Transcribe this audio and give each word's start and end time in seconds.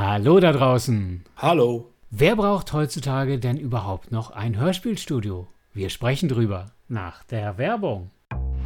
Hallo 0.00 0.38
da 0.38 0.52
draußen. 0.52 1.24
Hallo. 1.38 1.90
Wer 2.10 2.36
braucht 2.36 2.72
heutzutage 2.72 3.40
denn 3.40 3.56
überhaupt 3.56 4.12
noch 4.12 4.30
ein 4.30 4.56
Hörspielstudio? 4.56 5.48
Wir 5.74 5.90
sprechen 5.90 6.28
drüber 6.28 6.66
nach 6.86 7.24
der 7.24 7.58
Werbung. 7.58 8.12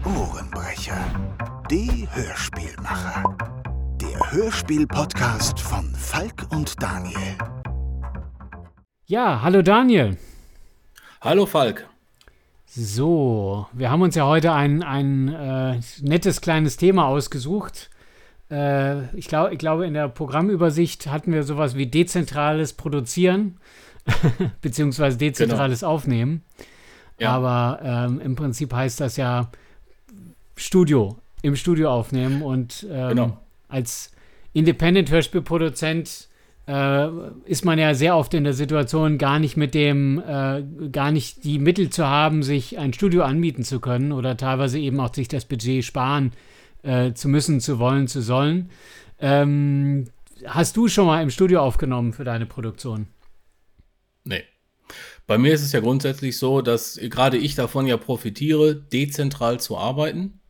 Ohrenbrecher. 0.05 1.01
Die 1.71 2.07
Hörspielmacher. 2.11 3.35
Der 3.99 4.31
Hörspiel-Podcast 4.31 5.59
von 5.59 5.95
Falk 5.95 6.49
und 6.51 6.83
Daniel. 6.83 7.39
Ja, 9.07 9.41
hallo 9.41 9.63
Daniel. 9.63 10.19
Hallo 11.23 11.47
Falk. 11.47 11.89
So, 12.67 13.69
wir 13.73 13.91
haben 13.91 14.03
uns 14.03 14.17
ja 14.17 14.27
heute 14.27 14.53
ein, 14.53 14.83
ein 14.83 15.29
äh, 15.29 15.81
nettes 16.03 16.43
kleines 16.43 16.77
Thema 16.77 17.07
ausgesucht. 17.07 17.89
Äh, 18.53 19.17
ich, 19.17 19.29
glaub, 19.29 19.51
ich 19.51 19.59
glaube, 19.59 19.87
in 19.87 19.95
der 19.95 20.09
Programmübersicht 20.09 21.07
hatten 21.07 21.33
wir 21.33 21.43
sowas 21.43 21.75
wie 21.75 21.87
dezentrales 21.87 22.75
Produzieren, 22.75 23.57
beziehungsweise 24.61 25.17
dezentrales 25.17 25.81
genau. 25.81 25.93
Aufnehmen. 25.93 26.43
Ja. 27.19 27.31
Aber 27.31 27.81
ähm, 27.83 28.21
im 28.21 28.37
Prinzip 28.37 28.75
heißt 28.75 29.01
das 29.01 29.17
ja 29.17 29.51
Studio, 30.57 31.17
im 31.41 31.57
Studio 31.57 31.91
aufnehmen 31.91 32.43
und 32.43 32.87
ähm, 32.91 33.09
genau. 33.09 33.39
als 33.69 34.13
Independent-Hörspielproduzent 34.53 36.29
äh, 36.67 37.09
ist 37.47 37.65
man 37.65 37.79
ja 37.79 37.95
sehr 37.95 38.17
oft 38.17 38.35
in 38.35 38.45
der 38.45 38.53
Situation, 38.53 39.17
gar 39.17 39.39
nicht 39.39 39.57
mit 39.57 39.73
dem, 39.73 40.23
äh, 40.27 40.63
gar 40.91 41.11
nicht 41.11 41.45
die 41.45 41.59
Mittel 41.59 41.89
zu 41.89 42.07
haben, 42.07 42.43
sich 42.43 42.79
ein 42.79 42.93
Studio 42.93 43.23
anmieten 43.23 43.65
zu 43.65 43.81
können 43.81 44.13
oder 44.13 44.37
teilweise 44.37 44.79
eben 44.79 45.01
auch 45.01 45.15
sich 45.15 45.29
das 45.29 45.47
Budget 45.47 45.85
sparen 45.85 46.33
äh, 46.83 47.13
zu 47.13 47.29
müssen, 47.29 47.61
zu 47.61 47.79
wollen, 47.79 48.09
zu 48.09 48.23
sollen. 48.23 48.71
Ähm, 49.19 50.07
hast 50.45 50.77
du 50.77 50.89
schon 50.89 51.07
mal 51.07 51.23
im 51.23 51.31
Studio 51.31 51.61
aufgenommen 51.61 52.13
für 52.13 52.25
deine 52.25 52.47
Produktion? 52.47 53.07
Nee. 54.25 54.45
Bei 55.27 55.39
mir 55.39 55.55
ist 55.55 55.63
es 55.63 55.73
ja 55.73 55.81
grundsätzlich 55.81 56.37
so, 56.37 56.61
dass 56.61 56.99
gerade 57.01 57.37
ich 57.39 57.55
davon 57.55 57.87
ja 57.87 57.97
profitiere, 57.97 58.75
dezentral 58.75 59.61
zu 59.61 59.79
arbeiten. 59.79 60.41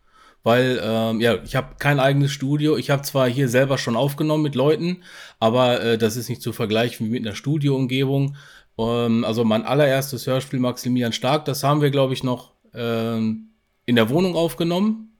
Weil, 0.44 0.80
ähm, 0.82 1.20
ja, 1.20 1.40
ich 1.44 1.54
habe 1.54 1.76
kein 1.78 2.00
eigenes 2.00 2.32
Studio. 2.32 2.76
Ich 2.76 2.90
habe 2.90 3.02
zwar 3.02 3.28
hier 3.28 3.48
selber 3.48 3.78
schon 3.78 3.94
aufgenommen 3.94 4.42
mit 4.42 4.56
Leuten, 4.56 5.02
aber 5.38 5.80
äh, 5.80 5.98
das 5.98 6.16
ist 6.16 6.28
nicht 6.28 6.42
zu 6.42 6.52
vergleichen 6.52 7.08
mit 7.10 7.24
einer 7.24 7.36
Studioumgebung. 7.36 8.36
Ähm, 8.76 9.24
also 9.24 9.44
mein 9.44 9.64
allererstes 9.64 10.26
Hörspiel 10.26 10.58
Maximilian 10.58 11.12
Stark, 11.12 11.44
das 11.44 11.62
haben 11.62 11.80
wir, 11.80 11.90
glaube 11.90 12.14
ich, 12.14 12.24
noch 12.24 12.54
ähm, 12.74 13.50
in 13.84 13.94
der 13.94 14.10
Wohnung 14.10 14.34
aufgenommen. 14.34 15.11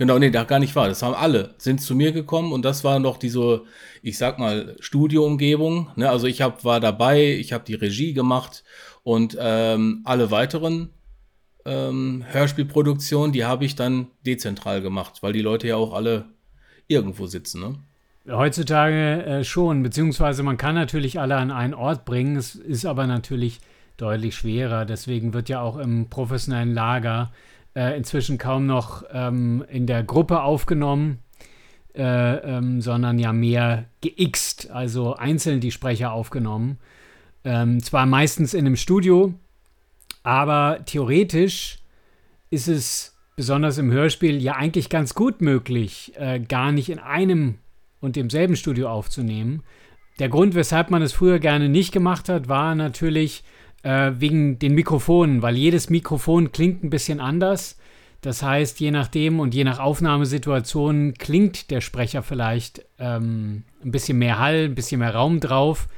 Genau, 0.00 0.18
nee, 0.18 0.30
da 0.30 0.44
gar 0.44 0.60
nicht 0.60 0.74
wahr. 0.76 0.88
Das 0.88 1.02
haben 1.02 1.14
alle, 1.14 1.54
sind 1.58 1.82
zu 1.82 1.94
mir 1.94 2.12
gekommen 2.12 2.54
und 2.54 2.64
das 2.64 2.84
war 2.84 2.98
noch 2.98 3.18
diese, 3.18 3.64
ich 4.00 4.16
sag 4.16 4.38
mal, 4.38 4.74
Studioumgebung. 4.80 5.90
Ne? 5.94 6.08
Also 6.08 6.26
ich 6.26 6.40
hab, 6.40 6.64
war 6.64 6.80
dabei, 6.80 7.34
ich 7.34 7.52
habe 7.52 7.64
die 7.66 7.74
Regie 7.74 8.14
gemacht 8.14 8.64
und 9.02 9.36
ähm, 9.38 10.00
alle 10.04 10.30
weiteren 10.30 10.88
ähm, 11.66 12.24
Hörspielproduktionen, 12.26 13.32
die 13.32 13.44
habe 13.44 13.66
ich 13.66 13.76
dann 13.76 14.06
dezentral 14.24 14.80
gemacht, 14.80 15.22
weil 15.22 15.34
die 15.34 15.42
Leute 15.42 15.68
ja 15.68 15.76
auch 15.76 15.92
alle 15.92 16.30
irgendwo 16.88 17.26
sitzen. 17.26 17.60
Ne? 17.60 17.74
Heutzutage 18.34 19.22
äh, 19.22 19.44
schon, 19.44 19.82
beziehungsweise 19.82 20.42
man 20.42 20.56
kann 20.56 20.76
natürlich 20.76 21.20
alle 21.20 21.36
an 21.36 21.50
einen 21.50 21.74
Ort 21.74 22.06
bringen, 22.06 22.36
es 22.36 22.54
ist 22.54 22.86
aber 22.86 23.06
natürlich 23.06 23.60
deutlich 23.98 24.34
schwerer. 24.34 24.86
Deswegen 24.86 25.34
wird 25.34 25.50
ja 25.50 25.60
auch 25.60 25.76
im 25.76 26.08
professionellen 26.08 26.72
Lager 26.72 27.32
äh, 27.74 27.96
inzwischen 27.96 28.38
kaum 28.38 28.66
noch 28.66 29.04
ähm, 29.12 29.64
in 29.68 29.86
der 29.86 30.02
Gruppe 30.02 30.42
aufgenommen, 30.42 31.18
äh, 31.94 32.02
ähm, 32.02 32.80
sondern 32.80 33.18
ja 33.18 33.32
mehr 33.32 33.86
geixt, 34.02 34.70
also 34.70 35.14
einzeln 35.14 35.60
die 35.60 35.70
Sprecher 35.70 36.12
aufgenommen. 36.12 36.78
Ähm, 37.44 37.82
zwar 37.82 38.06
meistens 38.06 38.54
in 38.54 38.66
einem 38.66 38.76
Studio, 38.76 39.34
aber 40.22 40.80
theoretisch 40.84 41.78
ist 42.50 42.68
es 42.68 43.16
besonders 43.36 43.78
im 43.78 43.90
Hörspiel 43.90 44.42
ja 44.42 44.56
eigentlich 44.56 44.90
ganz 44.90 45.14
gut 45.14 45.40
möglich, 45.40 46.12
äh, 46.16 46.40
gar 46.40 46.72
nicht 46.72 46.90
in 46.90 46.98
einem 46.98 47.56
und 48.00 48.16
demselben 48.16 48.56
Studio 48.56 48.90
aufzunehmen. 48.90 49.62
Der 50.18 50.28
Grund, 50.28 50.54
weshalb 50.54 50.90
man 50.90 51.00
es 51.00 51.12
früher 51.12 51.38
gerne 51.38 51.68
nicht 51.68 51.92
gemacht 51.92 52.28
hat, 52.28 52.48
war 52.48 52.74
natürlich, 52.74 53.42
äh, 53.82 54.12
wegen 54.18 54.58
den 54.58 54.74
Mikrofonen, 54.74 55.42
weil 55.42 55.56
jedes 55.56 55.90
Mikrofon 55.90 56.52
klingt 56.52 56.84
ein 56.84 56.90
bisschen 56.90 57.20
anders. 57.20 57.78
Das 58.20 58.42
heißt, 58.42 58.80
je 58.80 58.90
nachdem 58.90 59.40
und 59.40 59.54
je 59.54 59.64
nach 59.64 59.78
Aufnahmesituation 59.78 61.14
klingt 61.14 61.70
der 61.70 61.80
Sprecher 61.80 62.22
vielleicht 62.22 62.84
ähm, 62.98 63.62
ein 63.82 63.90
bisschen 63.90 64.18
mehr 64.18 64.38
Hall, 64.38 64.66
ein 64.66 64.74
bisschen 64.74 64.98
mehr 64.98 65.14
Raum 65.14 65.40
drauf. 65.40 65.88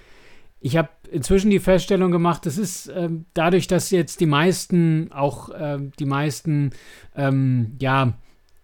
Ich 0.60 0.76
habe 0.76 0.88
inzwischen 1.10 1.50
die 1.50 1.59
Feststellung 1.59 2.12
gemacht, 2.12 2.47
das 2.47 2.59
ist 2.59 2.87
äh, 2.87 3.09
dadurch, 3.34 3.66
dass 3.66 3.91
jetzt 3.91 4.20
die 4.20 4.26
meisten, 4.26 5.10
auch 5.10 5.49
äh, 5.49 5.78
die 5.99 6.04
meisten, 6.04 6.70
ähm, 7.16 7.76
ja, 7.81 8.12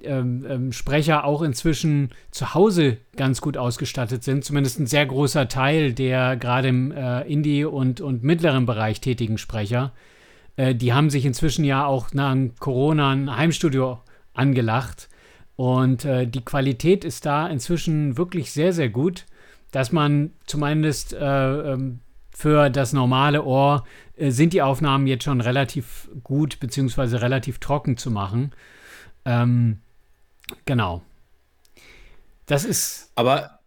ähm, 0.02 0.46
ähm, 0.48 0.72
Sprecher 0.72 1.24
auch 1.24 1.42
inzwischen 1.42 2.10
zu 2.30 2.54
Hause 2.54 2.98
ganz 3.16 3.40
gut 3.40 3.56
ausgestattet 3.56 4.22
sind. 4.22 4.44
Zumindest 4.44 4.78
ein 4.78 4.86
sehr 4.86 5.06
großer 5.06 5.48
Teil 5.48 5.92
der 5.92 6.36
gerade 6.36 6.68
im 6.68 6.92
äh, 6.92 7.22
Indie- 7.22 7.64
und, 7.64 8.00
und 8.00 8.22
mittleren 8.22 8.66
Bereich 8.66 9.00
tätigen 9.00 9.38
Sprecher. 9.38 9.92
Äh, 10.56 10.74
die 10.74 10.92
haben 10.92 11.10
sich 11.10 11.24
inzwischen 11.24 11.64
ja 11.64 11.84
auch 11.84 12.12
nach 12.12 12.36
Corona 12.58 13.10
ein 13.10 13.36
Heimstudio 13.36 14.00
angelacht. 14.34 15.08
Und 15.56 16.04
äh, 16.04 16.26
die 16.26 16.44
Qualität 16.44 17.04
ist 17.04 17.26
da 17.26 17.48
inzwischen 17.48 18.16
wirklich 18.16 18.52
sehr, 18.52 18.72
sehr 18.72 18.88
gut, 18.88 19.26
dass 19.72 19.90
man 19.90 20.30
zumindest 20.46 21.12
äh, 21.12 21.72
ähm, 21.72 22.00
für 22.30 22.70
das 22.70 22.92
normale 22.92 23.42
Ohr 23.42 23.84
äh, 24.16 24.30
sind 24.30 24.52
die 24.52 24.62
Aufnahmen 24.62 25.08
jetzt 25.08 25.24
schon 25.24 25.40
relativ 25.40 26.08
gut 26.22 26.60
beziehungsweise 26.60 27.20
relativ 27.20 27.58
trocken 27.58 27.96
zu 27.96 28.12
machen. 28.12 28.52
Ähm, 29.24 29.80
Genau. 30.64 31.02
Das 32.46 32.64
ist. 32.64 33.10
Aber, 33.14 33.60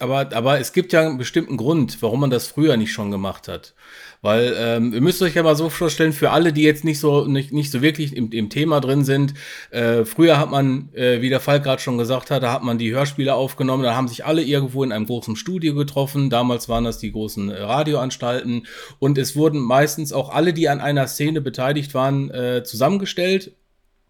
aber, 0.00 0.34
aber 0.34 0.58
es 0.58 0.72
gibt 0.72 0.92
ja 0.92 1.02
einen 1.02 1.18
bestimmten 1.18 1.56
Grund, 1.56 2.00
warum 2.00 2.20
man 2.20 2.30
das 2.30 2.46
früher 2.46 2.76
nicht 2.76 2.92
schon 2.92 3.10
gemacht 3.10 3.46
hat. 3.46 3.74
Weil 4.22 4.54
ähm, 4.56 4.94
ihr 4.94 5.00
müsst 5.00 5.20
euch 5.20 5.34
ja 5.34 5.42
mal 5.42 5.56
so 5.56 5.68
vorstellen, 5.68 6.12
für 6.12 6.30
alle, 6.30 6.52
die 6.52 6.62
jetzt 6.62 6.84
nicht 6.84 7.00
so 7.00 7.26
nicht, 7.26 7.52
nicht 7.52 7.72
so 7.72 7.82
wirklich 7.82 8.16
im, 8.16 8.30
im 8.30 8.50
Thema 8.50 8.80
drin 8.80 9.04
sind, 9.04 9.34
äh, 9.70 10.04
früher 10.04 10.38
hat 10.38 10.50
man, 10.50 10.94
äh, 10.94 11.20
wie 11.20 11.28
der 11.28 11.40
Fall 11.40 11.60
gerade 11.60 11.82
schon 11.82 11.98
gesagt 11.98 12.30
hat, 12.30 12.42
da 12.42 12.52
hat 12.52 12.62
man 12.62 12.78
die 12.78 12.92
Hörspiele 12.92 13.34
aufgenommen, 13.34 13.82
da 13.82 13.96
haben 13.96 14.08
sich 14.08 14.24
alle 14.24 14.42
irgendwo 14.42 14.84
in 14.84 14.92
einem 14.92 15.06
großen 15.06 15.34
Studio 15.34 15.74
getroffen. 15.74 16.30
Damals 16.30 16.68
waren 16.68 16.84
das 16.84 16.98
die 16.98 17.12
großen 17.12 17.50
äh, 17.50 17.60
Radioanstalten 17.62 18.66
und 19.00 19.18
es 19.18 19.34
wurden 19.34 19.60
meistens 19.60 20.12
auch 20.12 20.30
alle, 20.30 20.52
die 20.52 20.68
an 20.68 20.80
einer 20.80 21.08
Szene 21.08 21.40
beteiligt 21.40 21.92
waren, 21.92 22.30
äh, 22.30 22.62
zusammengestellt 22.64 23.56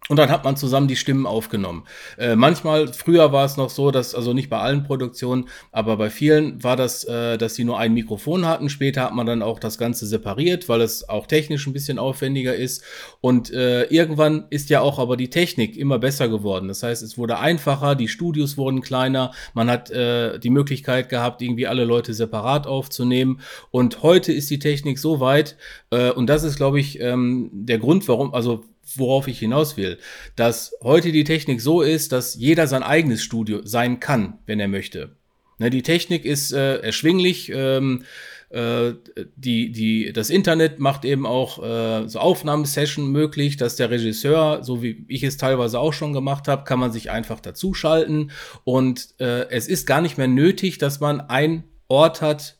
und 0.08 0.16
dann 0.16 0.30
hat 0.30 0.42
man 0.42 0.56
zusammen 0.56 0.88
die 0.88 0.96
Stimmen 0.96 1.26
aufgenommen. 1.26 1.84
Äh, 2.18 2.34
manchmal, 2.34 2.92
früher 2.92 3.30
war 3.32 3.44
es 3.44 3.56
noch 3.56 3.70
so, 3.70 3.92
dass, 3.92 4.16
also 4.16 4.32
nicht 4.32 4.50
bei 4.50 4.58
allen 4.58 4.82
Produktionen, 4.82 5.48
aber 5.70 5.96
bei 5.96 6.10
vielen 6.10 6.62
war 6.64 6.76
das, 6.76 7.04
äh, 7.04 7.38
dass 7.38 7.54
sie 7.54 7.62
nur 7.62 7.78
ein 7.78 7.94
Mikrofon 7.94 8.44
hatten. 8.44 8.68
Später 8.68 9.04
hat 9.04 9.14
man 9.14 9.26
dann 9.26 9.42
auch 9.42 9.60
das 9.60 9.78
Ganze 9.78 10.06
separiert, 10.06 10.68
weil 10.68 10.80
es 10.80 11.08
auch 11.08 11.28
technisch 11.28 11.68
ein 11.68 11.72
bisschen 11.72 12.00
aufwendiger 12.00 12.54
ist. 12.54 12.82
Und 13.20 13.52
äh, 13.52 13.84
irgendwann 13.84 14.46
ist 14.50 14.70
ja 14.70 14.80
auch 14.80 14.98
aber 14.98 15.16
die 15.16 15.30
Technik 15.30 15.76
immer 15.76 16.00
besser 16.00 16.28
geworden. 16.28 16.66
Das 16.66 16.82
heißt, 16.82 17.02
es 17.04 17.16
wurde 17.16 17.38
einfacher, 17.38 17.94
die 17.94 18.08
Studios 18.08 18.56
wurden 18.58 18.80
kleiner, 18.80 19.30
man 19.54 19.70
hat 19.70 19.92
äh, 19.92 20.40
die 20.40 20.50
Möglichkeit 20.50 21.10
gehabt, 21.10 21.42
irgendwie 21.42 21.68
alle 21.68 21.84
Leute 21.84 22.12
separat 22.12 22.66
aufzunehmen. 22.66 23.40
Und 23.70 24.02
heute 24.02 24.32
ist 24.32 24.50
die 24.50 24.58
Technik 24.58 24.98
so 24.98 25.20
weit, 25.20 25.56
äh, 25.90 26.10
und 26.10 26.26
das 26.26 26.42
ist, 26.42 26.56
glaube 26.56 26.80
ich, 26.80 27.00
ähm, 27.00 27.50
der 27.52 27.78
Grund, 27.78 28.08
warum, 28.08 28.34
also 28.34 28.64
worauf 28.96 29.28
ich 29.28 29.38
hinaus 29.38 29.76
will, 29.76 29.98
dass 30.36 30.74
heute 30.82 31.12
die 31.12 31.24
Technik 31.24 31.60
so 31.60 31.82
ist, 31.82 32.12
dass 32.12 32.34
jeder 32.34 32.66
sein 32.66 32.82
eigenes 32.82 33.22
Studio 33.22 33.60
sein 33.64 34.00
kann, 34.00 34.38
wenn 34.46 34.60
er 34.60 34.68
möchte. 34.68 35.16
Ne, 35.58 35.70
die 35.70 35.82
Technik 35.82 36.24
ist 36.24 36.52
äh, 36.52 36.78
erschwinglich. 36.78 37.50
Ähm, 37.54 38.04
äh, 38.52 38.94
die, 39.36 39.72
die, 39.72 40.12
das 40.12 40.28
Internet 40.28 40.78
macht 40.78 41.04
eben 41.06 41.24
auch 41.24 41.62
äh, 41.62 42.06
so 42.08 42.18
Aufnahmesession 42.18 43.10
möglich, 43.10 43.56
dass 43.56 43.76
der 43.76 43.90
Regisseur, 43.90 44.62
so 44.62 44.82
wie 44.82 45.06
ich 45.08 45.22
es 45.22 45.38
teilweise 45.38 45.78
auch 45.78 45.92
schon 45.92 46.12
gemacht 46.12 46.48
habe, 46.48 46.64
kann 46.64 46.78
man 46.78 46.92
sich 46.92 47.10
einfach 47.10 47.40
dazuschalten. 47.40 48.30
Und 48.64 49.14
äh, 49.20 49.48
es 49.48 49.68
ist 49.68 49.86
gar 49.86 50.02
nicht 50.02 50.18
mehr 50.18 50.28
nötig, 50.28 50.76
dass 50.76 51.00
man 51.00 51.20
einen 51.20 51.64
Ort 51.88 52.20
hat, 52.20 52.58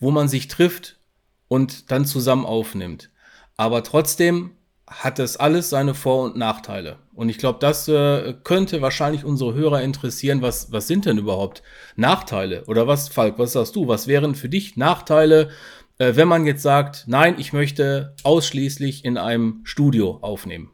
wo 0.00 0.10
man 0.10 0.26
sich 0.26 0.48
trifft 0.48 0.98
und 1.46 1.92
dann 1.92 2.04
zusammen 2.04 2.44
aufnimmt. 2.44 3.10
Aber 3.56 3.84
trotzdem 3.84 4.50
hat 4.92 5.18
das 5.18 5.36
alles 5.36 5.70
seine 5.70 5.94
Vor- 5.94 6.24
und 6.24 6.36
Nachteile. 6.36 6.96
Und 7.14 7.28
ich 7.28 7.38
glaube, 7.38 7.58
das 7.60 7.88
äh, 7.88 8.34
könnte 8.44 8.82
wahrscheinlich 8.82 9.24
unsere 9.24 9.54
Hörer 9.54 9.82
interessieren. 9.82 10.42
Was, 10.42 10.72
was 10.72 10.86
sind 10.86 11.06
denn 11.06 11.18
überhaupt 11.18 11.62
Nachteile? 11.96 12.64
Oder 12.66 12.86
was, 12.86 13.08
Falk, 13.08 13.38
was 13.38 13.52
sagst 13.52 13.76
du? 13.76 13.88
Was 13.88 14.06
wären 14.06 14.34
für 14.34 14.48
dich 14.48 14.76
Nachteile, 14.76 15.50
äh, 15.98 16.16
wenn 16.16 16.28
man 16.28 16.46
jetzt 16.46 16.62
sagt, 16.62 17.04
nein, 17.06 17.36
ich 17.38 17.52
möchte 17.52 18.14
ausschließlich 18.22 19.04
in 19.04 19.18
einem 19.18 19.60
Studio 19.64 20.18
aufnehmen? 20.22 20.70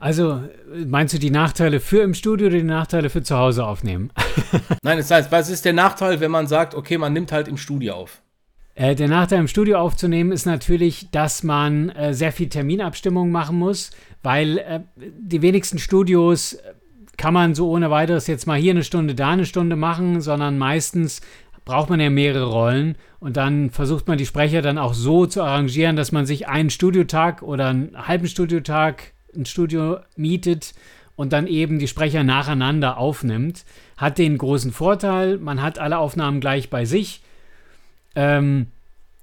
Also 0.00 0.42
meinst 0.86 1.12
du 1.12 1.18
die 1.18 1.30
Nachteile 1.30 1.78
für 1.78 2.02
im 2.02 2.14
Studio 2.14 2.46
oder 2.46 2.56
die 2.56 2.62
Nachteile 2.62 3.10
für 3.10 3.22
zu 3.22 3.36
Hause 3.36 3.66
aufnehmen? 3.66 4.10
Nein, 4.82 4.96
das 4.96 5.10
heißt, 5.10 5.30
was 5.30 5.50
ist 5.50 5.66
der 5.66 5.74
Nachteil, 5.74 6.20
wenn 6.20 6.30
man 6.30 6.46
sagt, 6.46 6.74
okay, 6.74 6.96
man 6.96 7.12
nimmt 7.12 7.32
halt 7.32 7.48
im 7.48 7.58
Studio 7.58 7.94
auf? 7.94 8.22
Äh, 8.80 8.94
der 8.94 9.08
Nachteil 9.08 9.40
im 9.40 9.46
Studio 9.46 9.78
aufzunehmen 9.78 10.32
ist 10.32 10.46
natürlich, 10.46 11.10
dass 11.10 11.42
man 11.42 11.90
äh, 11.90 12.14
sehr 12.14 12.32
viel 12.32 12.48
Terminabstimmung 12.48 13.30
machen 13.30 13.58
muss, 13.58 13.90
weil 14.22 14.56
äh, 14.56 14.80
die 14.96 15.42
wenigsten 15.42 15.78
Studios 15.78 16.54
äh, 16.54 16.72
kann 17.18 17.34
man 17.34 17.54
so 17.54 17.68
ohne 17.68 17.90
weiteres 17.90 18.26
jetzt 18.26 18.46
mal 18.46 18.58
hier 18.58 18.70
eine 18.70 18.82
Stunde, 18.82 19.14
da 19.14 19.32
eine 19.32 19.44
Stunde 19.44 19.76
machen, 19.76 20.22
sondern 20.22 20.56
meistens 20.56 21.20
braucht 21.66 21.90
man 21.90 22.00
ja 22.00 22.08
mehrere 22.08 22.46
Rollen 22.46 22.96
und 23.18 23.36
dann 23.36 23.68
versucht 23.68 24.08
man 24.08 24.16
die 24.16 24.24
Sprecher 24.24 24.62
dann 24.62 24.78
auch 24.78 24.94
so 24.94 25.26
zu 25.26 25.42
arrangieren, 25.42 25.96
dass 25.96 26.10
man 26.10 26.24
sich 26.24 26.48
einen 26.48 26.70
Studiotag 26.70 27.42
oder 27.42 27.68
einen 27.68 28.08
halben 28.08 28.28
Studiotag 28.28 29.12
ein 29.36 29.44
Studio 29.44 29.98
mietet 30.16 30.72
und 31.16 31.34
dann 31.34 31.46
eben 31.46 31.80
die 31.80 31.88
Sprecher 31.88 32.24
nacheinander 32.24 32.96
aufnimmt. 32.96 33.66
Hat 33.98 34.16
den 34.16 34.38
großen 34.38 34.72
Vorteil, 34.72 35.36
man 35.36 35.60
hat 35.60 35.78
alle 35.78 35.98
Aufnahmen 35.98 36.40
gleich 36.40 36.70
bei 36.70 36.86
sich. 36.86 37.20
Ähm, 38.14 38.66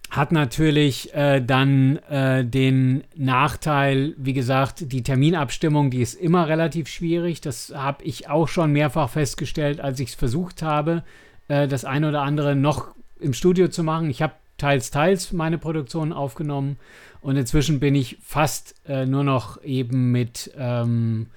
hat 0.10 0.32
natürlich 0.32 1.14
äh, 1.14 1.42
dann 1.42 1.98
äh, 2.10 2.46
den 2.46 3.04
Nachteil, 3.16 4.14
wie 4.18 4.34
gesagt, 4.34 4.92
die 4.92 5.04
Terminabstimmung, 5.04 5.92
die 5.92 6.02
ist 6.02 6.14
immer 6.14 6.48
relativ 6.48 6.88
schwierig. 6.88 7.42
Das 7.42 7.74
habe 7.76 8.04
ich 8.06 8.30
auch 8.30 8.48
schon 8.48 8.72
mehrfach 8.72 9.10
festgestellt, 9.10 9.82
als 9.82 10.00
ich 10.00 10.10
es 10.10 10.16
versucht 10.16 10.62
habe, 10.62 11.04
äh, 11.50 11.68
das 11.68 11.84
eine 11.84 12.08
oder 12.08 12.22
andere 12.22 12.56
noch 12.56 12.96
im 13.20 13.34
Studio 13.34 13.68
zu 13.68 13.84
machen. 13.84 14.10
Ich 14.10 14.22
habe 14.22 14.34
teils, 14.58 14.92
teils 14.92 15.34
meine 15.34 15.58
Produktion 15.58 16.14
aufgenommen 16.14 16.78
und 17.22 17.36
inzwischen 17.36 17.82
bin 17.82 17.94
ich 17.94 18.18
fast 18.24 18.76
äh, 18.88 19.06
nur 19.06 19.26
noch 19.26 19.62
eben 19.64 20.12
mit 20.12 20.52
ähm, 20.58 21.28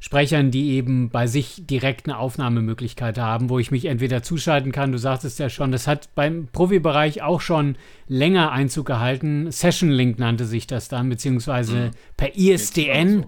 Sprechern, 0.00 0.50
die 0.50 0.72
eben 0.72 1.10
bei 1.10 1.26
sich 1.26 1.66
direkt 1.66 2.06
eine 2.06 2.18
Aufnahmemöglichkeit 2.18 3.18
haben, 3.18 3.48
wo 3.50 3.58
ich 3.58 3.70
mich 3.70 3.86
entweder 3.86 4.22
zuschalten 4.22 4.72
kann, 4.72 4.92
du 4.92 4.98
sagtest 4.98 5.38
ja 5.38 5.48
schon, 5.48 5.72
das 5.72 5.86
hat 5.86 6.10
beim 6.14 6.48
Profibereich 6.52 7.22
auch 7.22 7.40
schon 7.40 7.76
länger 8.06 8.52
Einzug 8.52 8.86
gehalten. 8.86 9.50
Session 9.50 9.90
Link 9.90 10.18
nannte 10.18 10.44
sich 10.44 10.66
das 10.66 10.88
dann, 10.88 11.08
beziehungsweise 11.08 11.76
mhm. 11.76 11.90
per 12.16 12.36
ISDN 12.36 13.26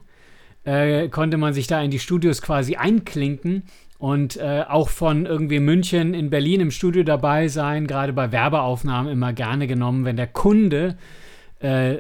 äh, 0.65 1.09
konnte 1.09 1.39
man 1.39 1.55
sich 1.55 1.67
da 1.67 1.81
in 1.83 1.91
die 1.91 1.99
Studios 1.99 2.43
quasi 2.43 2.77
einklinken 2.77 3.65
und 3.99 4.37
äh, 4.37 4.65
auch 4.69 4.89
von 4.89 5.27
irgendwie 5.27 5.61
München 5.61 6.15
in 6.15 6.31
Berlin 6.31 6.61
im 6.61 6.71
Studio 6.71 7.03
dabei 7.03 7.49
sein, 7.49 7.87
gerade 7.87 8.13
bei 8.13 8.31
Werbeaufnahmen 8.31 9.11
immer 9.11 9.33
gerne 9.33 9.67
genommen, 9.67 10.05
wenn 10.05 10.17
der 10.17 10.29
Kunde 10.29 10.97
äh, 11.61 11.97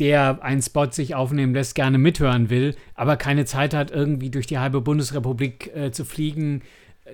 der 0.00 0.42
einen 0.42 0.62
Spot 0.62 0.90
sich 0.90 1.14
aufnehmen 1.14 1.54
lässt, 1.54 1.74
gerne 1.74 1.98
mithören 1.98 2.50
will, 2.50 2.74
aber 2.94 3.16
keine 3.16 3.44
Zeit 3.44 3.74
hat, 3.74 3.90
irgendwie 3.90 4.30
durch 4.30 4.46
die 4.46 4.58
halbe 4.58 4.80
Bundesrepublik 4.80 5.70
äh, 5.74 5.92
zu 5.92 6.04
fliegen, 6.04 6.62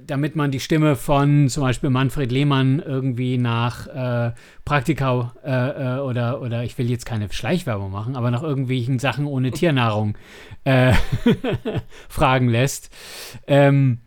damit 0.07 0.37
man 0.37 0.51
die 0.51 0.61
Stimme 0.61 0.95
von 0.95 1.49
zum 1.49 1.63
Beispiel 1.63 1.91
Manfred 1.91 2.31
Lehmann 2.31 2.81
irgendwie 2.81 3.39
nach 3.39 3.87
äh, 3.87 4.33
Praktika 4.65 5.33
äh, 5.45 5.97
äh 5.97 6.01
oder, 6.01 6.41
oder 6.43 6.65
ich 6.65 6.77
will 6.79 6.89
jetzt 6.89 7.07
keine 7.07 7.33
Schleichwerbung 7.33 7.91
machen, 7.91 8.15
aber 8.17 8.31
nach 8.31 8.43
irgendwelchen 8.43 8.99
Sachen 8.99 9.27
ohne 9.27 9.51
Tiernahrung 9.51 10.17
äh, 10.65 10.93
fragen 12.09 12.49
lässt. 12.49 12.91
Ähm, 13.47 13.99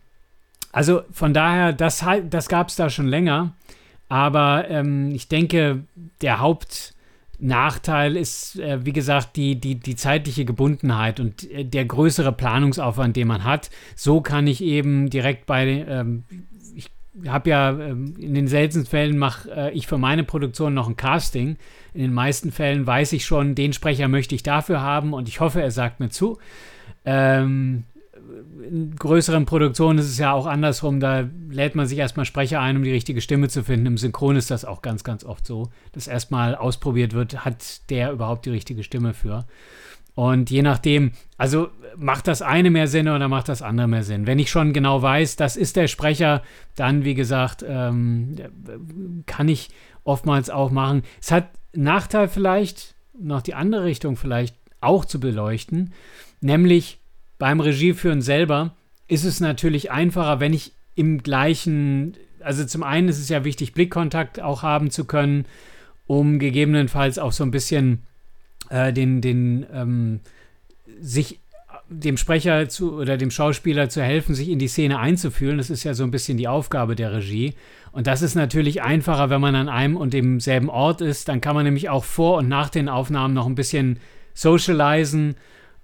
also 0.72 1.02
von 1.12 1.34
daher, 1.34 1.74
das, 1.74 2.06
das 2.30 2.48
gab 2.48 2.70
es 2.70 2.76
da 2.76 2.90
schon 2.90 3.08
länger. 3.08 3.54
Aber 4.10 4.68
ähm, 4.70 5.12
ich 5.12 5.28
denke, 5.28 5.84
der 6.22 6.40
Hauptnachteil 7.40 8.18
ist, 8.18 8.60
äh, 8.60 8.86
wie 8.86 8.92
gesagt, 8.92 9.38
die, 9.38 9.56
die, 9.60 9.76
die 9.76 9.96
zeitliche 9.96 10.44
Gebundenheit 10.44 11.20
und 11.20 11.50
äh, 11.50 11.64
der 11.64 11.86
größere 11.86 12.34
Planungsaufwand, 12.34 13.16
den 13.16 13.28
man 13.28 13.46
hat. 13.46 13.70
So 13.96 14.20
kann 14.20 14.46
ich 14.46 14.62
eben 14.62 15.10
direkt 15.10 15.46
bei, 15.46 15.86
ähm, 15.88 16.24
ich 16.76 16.92
habe 17.28 17.50
ja 17.50 17.72
ähm, 17.72 18.16
in 18.20 18.34
den 18.34 18.48
seltensten 18.48 18.90
Fällen 18.90 19.18
mache 19.18 19.50
äh, 19.52 19.72
ich 19.72 19.88
für 19.88 19.98
meine 19.98 20.26
Produktion 20.26 20.74
noch 20.74 20.90
ein 20.90 20.98
Casting. 20.98 21.58
In 21.94 22.02
den 22.02 22.14
meisten 22.14 22.52
Fällen 22.52 22.86
weiß 22.86 23.14
ich 23.14 23.26
schon, 23.26 23.56
den 23.56 23.72
Sprecher 23.72 24.10
möchte 24.10 24.36
ich 24.36 24.44
dafür 24.44 24.82
haben 24.82 25.14
und 25.14 25.30
ich 25.30 25.40
hoffe, 25.40 25.62
er 25.62 25.72
sagt 25.72 26.02
mir 26.02 26.10
zu. 26.10 26.40
Ähm, 27.06 27.86
in 28.62 28.96
größeren 28.96 29.46
Produktionen 29.46 30.00
ist 30.00 30.10
es 30.10 30.18
ja 30.18 30.32
auch 30.32 30.46
andersrum. 30.46 31.00
Da 31.00 31.28
lädt 31.50 31.76
man 31.76 31.88
sich 31.88 31.98
erstmal 31.98 32.26
Sprecher 32.26 32.60
ein, 32.62 32.78
um 32.78 32.84
die 32.84 32.92
richtige 32.92 33.22
Stimme 33.22 33.50
zu 33.50 33.64
finden. 33.64 33.86
Im 33.86 33.98
Synchron 33.98 34.36
ist 34.36 34.52
das 34.52 34.66
auch 34.66 34.82
ganz, 34.82 35.04
ganz 35.04 35.24
oft 35.24 35.46
so, 35.46 35.70
dass 35.92 36.08
erstmal 36.08 36.56
ausprobiert 36.56 37.14
wird, 37.14 37.46
hat 37.46 37.90
der 37.90 38.12
überhaupt 38.12 38.46
die 38.46 38.52
richtige 38.52 38.84
Stimme 38.84 39.14
für. 39.14 39.46
Und 40.16 40.50
je 40.50 40.62
nachdem, 40.62 41.12
also 41.38 41.70
macht 41.96 42.28
das 42.28 42.42
eine 42.42 42.72
mehr 42.72 42.88
Sinn 42.88 43.08
oder 43.08 43.28
macht 43.30 43.48
das 43.48 43.62
andere 43.62 43.88
mehr 43.88 44.04
Sinn? 44.04 44.28
Wenn 44.28 44.40
ich 44.40 44.52
schon 44.52 44.74
genau 44.74 45.02
weiß, 45.02 45.38
das 45.38 45.56
ist 45.56 45.78
der 45.78 45.88
Sprecher, 45.88 46.44
dann, 46.76 47.06
wie 47.06 47.14
gesagt, 47.14 47.64
ähm, 47.66 48.36
kann 49.26 49.48
ich 49.48 49.70
oftmals 50.04 50.50
auch 50.50 50.72
machen. 50.72 51.04
Es 51.22 51.32
hat 51.32 51.50
Nachteil 51.74 52.28
vielleicht, 52.28 52.96
noch 53.18 53.42
die 53.42 53.54
andere 53.54 53.86
Richtung 53.86 54.18
vielleicht 54.18 54.58
auch 54.82 55.06
zu 55.06 55.20
beleuchten, 55.20 55.94
nämlich 56.42 56.99
beim 57.40 57.60
Regieführen 57.60 58.22
selber 58.22 58.76
ist 59.08 59.26
es 59.26 59.40
natürlich 59.40 59.90
einfacher, 59.90 60.40
wenn 60.40 60.54
ich 60.54 60.74
im 60.94 61.24
gleichen, 61.24 62.16
also 62.42 62.64
zum 62.66 62.84
einen 62.84 63.10
ist 63.10 63.18
es 63.18 63.30
ja 63.30 63.44
wichtig, 63.44 63.74
Blickkontakt 63.74 64.40
auch 64.40 64.62
haben 64.62 64.92
zu 64.92 65.06
können, 65.06 65.46
um 66.06 66.38
gegebenenfalls 66.38 67.18
auch 67.18 67.32
so 67.32 67.44
ein 67.44 67.52
bisschen 67.52 68.04
äh, 68.70 68.94
den, 68.94 69.22
den 69.22 69.66
ähm, 69.74 70.20
sich 71.02 71.40
dem 71.88 72.18
Sprecher 72.18 72.70
zu 72.70 72.94
oder 72.94 73.18
dem 73.18 73.32
Schauspieler 73.32 73.90
zu 73.90 74.04
helfen, 74.04 74.36
sich 74.36 74.50
in 74.50 74.60
die 74.60 74.68
Szene 74.68 75.00
einzufühlen. 75.00 75.58
Das 75.58 75.72
ist 75.72 75.84
ja 75.84 75.96
so 75.96 76.04
ein 76.04 76.12
bisschen 76.12 76.38
die 76.38 76.48
Aufgabe 76.48 76.96
der 76.96 77.14
Regie. 77.14 77.56
Und 77.92 78.06
das 78.06 78.22
ist 78.22 78.36
natürlich 78.36 78.84
einfacher, 78.84 79.32
wenn 79.32 79.42
man 79.42 79.56
an 79.56 79.70
einem 79.70 79.98
und 79.98 80.14
demselben 80.14 80.70
Ort 80.70 81.02
ist. 81.02 81.28
Dann 81.28 81.42
kann 81.42 81.56
man 81.56 81.66
nämlich 81.66 81.90
auch 81.90 82.04
vor 82.04 82.38
und 82.38 82.48
nach 82.48 82.70
den 82.70 82.90
Aufnahmen 82.90 83.34
noch 83.34 83.48
ein 83.48 83.56
bisschen 83.56 84.00
socialisen 84.36 85.36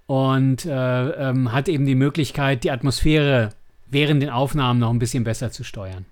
und 0.06 0.64
äh, 0.64 0.70
ähm, 0.70 1.52
hat 1.52 1.68
eben 1.68 1.86
die 1.86 1.94
Möglichkeit, 1.94 2.64
die 2.64 2.70
Atmosphäre 2.70 3.50
während 3.88 4.22
den 4.22 4.30
Aufnahmen 4.30 4.80
noch 4.80 4.90
ein 4.90 4.98
bisschen 4.98 5.24
besser 5.24 5.50
zu 5.50 5.64
steuern. 5.64 6.06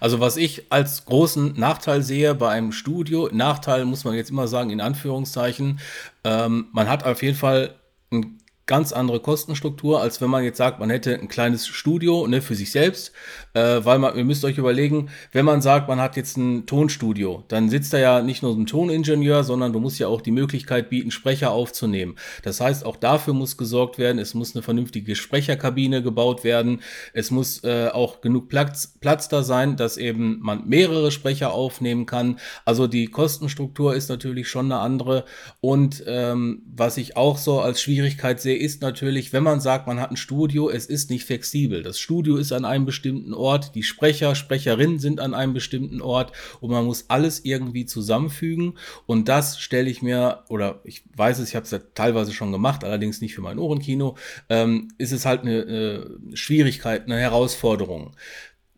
Also 0.00 0.20
was 0.20 0.36
ich 0.36 0.70
als 0.70 1.04
großen 1.04 1.54
Nachteil 1.58 2.02
sehe 2.02 2.34
bei 2.34 2.50
einem 2.50 2.72
Studio, 2.72 3.28
Nachteil 3.32 3.84
muss 3.84 4.04
man 4.04 4.14
jetzt 4.14 4.30
immer 4.30 4.46
sagen 4.46 4.70
in 4.70 4.80
Anführungszeichen, 4.80 5.80
ähm, 6.22 6.68
man 6.72 6.88
hat 6.88 7.04
auf 7.04 7.22
jeden 7.22 7.36
Fall 7.36 7.74
ein 8.12 8.38
ganz 8.66 8.92
andere 8.92 9.20
Kostenstruktur, 9.20 10.00
als 10.00 10.20
wenn 10.20 10.30
man 10.30 10.44
jetzt 10.44 10.58
sagt, 10.58 10.80
man 10.80 10.90
hätte 10.90 11.14
ein 11.14 11.28
kleines 11.28 11.66
Studio 11.66 12.26
ne, 12.26 12.40
für 12.40 12.54
sich 12.54 12.70
selbst, 12.70 13.12
äh, 13.54 13.84
weil 13.84 13.98
man, 13.98 14.16
ihr 14.16 14.24
müsst 14.24 14.44
euch 14.44 14.58
überlegen, 14.58 15.08
wenn 15.32 15.44
man 15.44 15.62
sagt, 15.62 15.88
man 15.88 16.00
hat 16.00 16.16
jetzt 16.16 16.36
ein 16.36 16.66
Tonstudio, 16.66 17.44
dann 17.48 17.70
sitzt 17.70 17.92
da 17.92 17.98
ja 17.98 18.22
nicht 18.22 18.42
nur 18.42 18.54
ein 18.54 18.66
Toningenieur, 18.66 19.44
sondern 19.44 19.72
du 19.72 19.80
musst 19.80 19.98
ja 19.98 20.08
auch 20.08 20.20
die 20.20 20.32
Möglichkeit 20.32 20.90
bieten, 20.90 21.10
Sprecher 21.10 21.52
aufzunehmen. 21.52 22.16
Das 22.42 22.60
heißt, 22.60 22.84
auch 22.84 22.96
dafür 22.96 23.32
muss 23.32 23.56
gesorgt 23.56 23.98
werden, 23.98 24.18
es 24.18 24.34
muss 24.34 24.54
eine 24.54 24.62
vernünftige 24.62 25.14
Sprecherkabine 25.14 26.02
gebaut 26.02 26.44
werden, 26.44 26.80
es 27.12 27.30
muss 27.30 27.62
äh, 27.64 27.88
auch 27.92 28.20
genug 28.20 28.48
Platz, 28.48 28.94
Platz 29.00 29.28
da 29.28 29.42
sein, 29.42 29.76
dass 29.76 29.96
eben 29.96 30.40
man 30.40 30.66
mehrere 30.66 31.10
Sprecher 31.10 31.52
aufnehmen 31.52 32.06
kann. 32.06 32.38
Also 32.64 32.86
die 32.86 33.06
Kostenstruktur 33.06 33.94
ist 33.94 34.08
natürlich 34.08 34.48
schon 34.48 34.66
eine 34.66 34.80
andere 34.80 35.24
und 35.60 36.02
ähm, 36.06 36.62
was 36.66 36.96
ich 36.96 37.16
auch 37.16 37.38
so 37.38 37.60
als 37.60 37.80
Schwierigkeit 37.80 38.40
sehe, 38.40 38.56
ist 38.56 38.82
natürlich, 38.82 39.32
wenn 39.32 39.44
man 39.44 39.60
sagt, 39.60 39.86
man 39.86 40.00
hat 40.00 40.10
ein 40.10 40.16
Studio, 40.16 40.68
es 40.70 40.86
ist 40.86 41.10
nicht 41.10 41.24
flexibel. 41.24 41.82
Das 41.82 41.98
Studio 41.98 42.36
ist 42.36 42.52
an 42.52 42.64
einem 42.64 42.84
bestimmten 42.84 43.32
Ort, 43.32 43.43
die 43.74 43.82
Sprecher, 43.82 44.34
Sprecherinnen 44.34 44.98
sind 44.98 45.20
an 45.20 45.34
einem 45.34 45.54
bestimmten 45.54 46.00
Ort 46.00 46.32
und 46.60 46.70
man 46.70 46.84
muss 46.84 47.06
alles 47.08 47.44
irgendwie 47.44 47.86
zusammenfügen. 47.86 48.78
Und 49.06 49.28
das 49.28 49.60
stelle 49.60 49.90
ich 49.90 50.02
mir, 50.02 50.44
oder 50.48 50.80
ich 50.84 51.04
weiß 51.16 51.38
es, 51.38 51.48
ich 51.50 51.56
habe 51.56 51.64
es 51.64 51.70
ja 51.70 51.80
teilweise 51.94 52.32
schon 52.32 52.52
gemacht, 52.52 52.84
allerdings 52.84 53.20
nicht 53.20 53.34
für 53.34 53.42
mein 53.42 53.58
Ohrenkino, 53.58 54.16
ähm, 54.48 54.88
ist 54.98 55.12
es 55.12 55.26
halt 55.26 55.42
eine, 55.42 55.62
eine 55.62 56.36
Schwierigkeit, 56.36 57.04
eine 57.04 57.18
Herausforderung. 57.18 58.12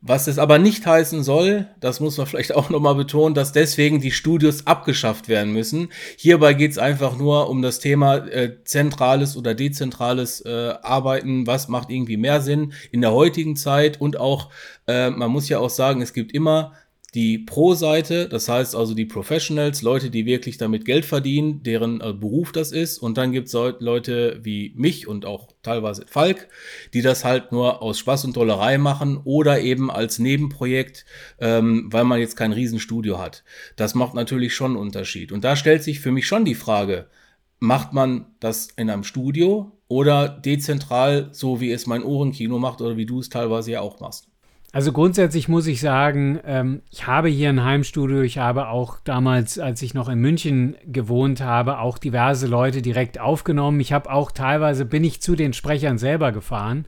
Was 0.03 0.29
es 0.29 0.39
aber 0.39 0.59
nicht 0.59 0.87
heißen 0.87 1.23
soll, 1.25 1.67
das 1.81 2.01
muss 2.01 2.19
man 2.19 2.27
vielleicht 2.29 2.55
auch 2.55 2.71
nochmal 2.71 2.95
betonen, 2.95 3.35
dass 3.35 3.53
deswegen 3.53 4.01
die 4.01 4.11
Studios 4.11 4.67
abgeschafft 4.67 5.29
werden 5.29 5.53
müssen. 5.53 5.89
Hierbei 6.17 6.55
geht 6.55 6.73
es 6.73 6.79
einfach 6.79 7.17
nur 7.17 7.49
um 7.49 7.63
das 7.63 7.81
Thema 7.81 8.17
äh, 8.17 8.63
zentrales 8.65 9.37
oder 9.37 9.55
dezentrales 9.55 10.43
äh, 10.43 10.75
Arbeiten. 10.83 11.47
Was 11.47 11.69
macht 11.69 11.91
irgendwie 11.91 12.17
mehr 12.17 12.41
Sinn 12.41 12.73
in 12.93 13.01
der 13.01 13.13
heutigen 13.13 13.57
Zeit? 13.57 14.01
Und 14.01 14.19
auch, 14.19 14.51
äh, 14.87 15.11
man 15.11 15.31
muss 15.31 15.49
ja 15.49 15.59
auch 15.59 15.71
sagen, 15.71 16.03
es 16.03 16.13
gibt 16.13 16.33
immer 16.33 16.73
die 17.17 17.39
Pro-Seite, 17.39 18.29
das 18.29 18.47
heißt 18.47 18.77
also 18.77 18.93
die 18.93 19.07
Professionals, 19.07 19.81
Leute, 19.81 20.11
die 20.11 20.27
wirklich 20.27 20.59
damit 20.59 20.85
Geld 20.85 21.07
verdienen, 21.07 21.63
deren 21.63 22.03
äh, 22.03 22.13
Beruf 22.13 22.53
das 22.53 22.73
ist. 22.73 22.99
Und 22.99 23.17
dann 23.17 23.33
gibt 23.33 23.49
es 23.49 23.55
Leute 23.55 24.39
wie 24.43 24.75
mich 24.77 25.09
und 25.09 25.25
auch 25.25 25.49
teilweise 25.63 26.05
Falk, 26.07 26.49
die 26.93 27.01
das 27.01 27.25
halt 27.25 27.53
nur 27.53 27.81
aus 27.81 27.99
Spaß 28.01 28.27
und 28.27 28.37
Dollerei 28.37 28.77
machen 28.77 29.19
oder 29.25 29.61
eben 29.61 29.91
als 29.91 30.19
Nebenprojekt, 30.19 31.07
ähm, 31.41 31.89
weil 31.91 32.05
man 32.05 32.21
jetzt 32.21 32.37
kein 32.37 32.53
Riesenstudio 32.53 33.19
hat. 33.19 33.45
Das 33.77 33.95
macht 33.95 34.13
natürlich 34.13 34.55
schon 34.55 34.73
einen 34.73 34.81
Unterschied. 34.81 35.33
Und 35.33 35.43
da 35.43 35.57
stellt 35.57 35.83
sich 35.83 36.01
für 36.01 36.13
mich 36.13 36.27
schon 36.27 36.45
die 36.45 36.55
Frage, 36.55 37.07
macht 37.61 37.95
man 37.95 38.27
das 38.41 38.69
in 38.77 38.91
einem 38.91 39.05
Studio 39.05 39.73
oder 39.89 40.29
dezentral, 40.29 41.31
so 41.33 41.63
wie 41.63 41.73
es 41.73 41.87
mein 41.87 42.03
Ohrenkino 42.05 42.59
macht 42.59 42.83
oder 42.83 42.99
wie 42.99 43.07
du 43.07 43.21
es 43.21 43.31
teilweise 43.31 43.71
ja 43.71 43.81
auch 43.81 44.01
machst? 44.01 44.29
Also 44.77 44.93
grundsätzlich 44.93 45.49
muss 45.49 45.67
ich 45.69 45.81
sagen, 45.81 46.39
ähm, 46.45 46.83
ich 46.91 47.07
habe 47.07 47.29
hier 47.29 47.49
ein 47.49 47.65
Heimstudio. 47.65 48.21
Ich 48.21 48.37
habe 48.37 48.69
auch 48.69 48.99
damals, 49.03 49.59
als 49.59 49.81
ich 49.81 49.95
noch 49.95 50.11
in 50.11 50.19
München 50.19 50.77
gewohnt 50.85 51.41
habe, 51.41 51.79
auch 51.79 51.97
diverse 51.97 52.47
Leute 52.47 52.83
direkt 52.83 53.19
aufgenommen. 53.19 53.81
Ich 53.81 53.95
habe 53.95 54.13
auch 54.13 54.31
teilweise, 54.31 54.85
bin 54.85 55.03
ich 55.03 55.23
zu 55.23 55.35
den 55.35 55.55
Sprechern 55.55 55.97
selber 55.97 56.31
gefahren. 56.31 56.85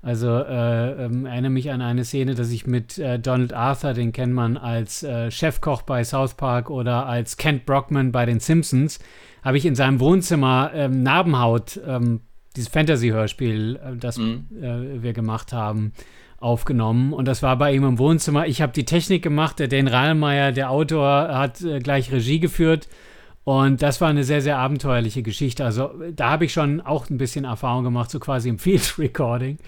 Also 0.00 0.30
äh, 0.30 1.04
ähm, 1.04 1.26
erinnere 1.26 1.50
mich 1.50 1.70
an 1.70 1.82
eine 1.82 2.06
Szene, 2.06 2.34
dass 2.34 2.50
ich 2.50 2.66
mit 2.66 2.96
äh, 2.96 3.18
Donald 3.18 3.52
Arthur, 3.52 3.92
den 3.92 4.12
kennt 4.12 4.32
man 4.32 4.56
als 4.56 5.02
äh, 5.02 5.30
Chefkoch 5.30 5.82
bei 5.82 6.04
South 6.04 6.38
Park 6.38 6.70
oder 6.70 7.04
als 7.04 7.36
Kent 7.36 7.66
Brockman 7.66 8.12
bei 8.12 8.24
den 8.24 8.40
Simpsons, 8.40 8.98
habe 9.44 9.58
ich 9.58 9.66
in 9.66 9.74
seinem 9.74 10.00
Wohnzimmer 10.00 10.70
ähm, 10.72 11.02
Narbenhaut, 11.02 11.78
ähm, 11.86 12.22
dieses 12.56 12.70
Fantasy-Hörspiel, 12.70 13.76
äh, 13.76 13.96
das 13.98 14.16
mhm. 14.16 14.46
Äh, 14.58 15.02
wir 15.02 15.12
gemacht 15.12 15.52
haben, 15.52 15.92
aufgenommen. 16.38 17.12
Und 17.12 17.26
das 17.26 17.42
war 17.42 17.56
bei 17.56 17.72
ihm 17.72 17.84
im 17.84 17.98
Wohnzimmer. 17.98 18.46
Ich 18.46 18.62
habe 18.62 18.72
die 18.72 18.84
Technik 18.84 19.22
gemacht, 19.22 19.58
der 19.58 19.68
Dan 19.68 19.88
Rahlmeier, 19.88 20.52
der 20.52 20.70
Autor, 20.70 21.28
hat 21.28 21.62
äh, 21.62 21.78
gleich 21.80 22.12
Regie 22.12 22.40
geführt. 22.40 22.88
Und 23.44 23.80
das 23.80 24.00
war 24.00 24.08
eine 24.08 24.24
sehr, 24.24 24.42
sehr 24.42 24.58
abenteuerliche 24.58 25.22
Geschichte. 25.22 25.64
Also 25.64 25.90
da 26.12 26.30
habe 26.30 26.44
ich 26.44 26.52
schon 26.52 26.80
auch 26.80 27.08
ein 27.10 27.16
bisschen 27.16 27.44
Erfahrung 27.44 27.84
gemacht, 27.84 28.10
so 28.10 28.18
quasi 28.18 28.48
im 28.48 28.58
Field 28.58 28.94
Recording. 28.98 29.58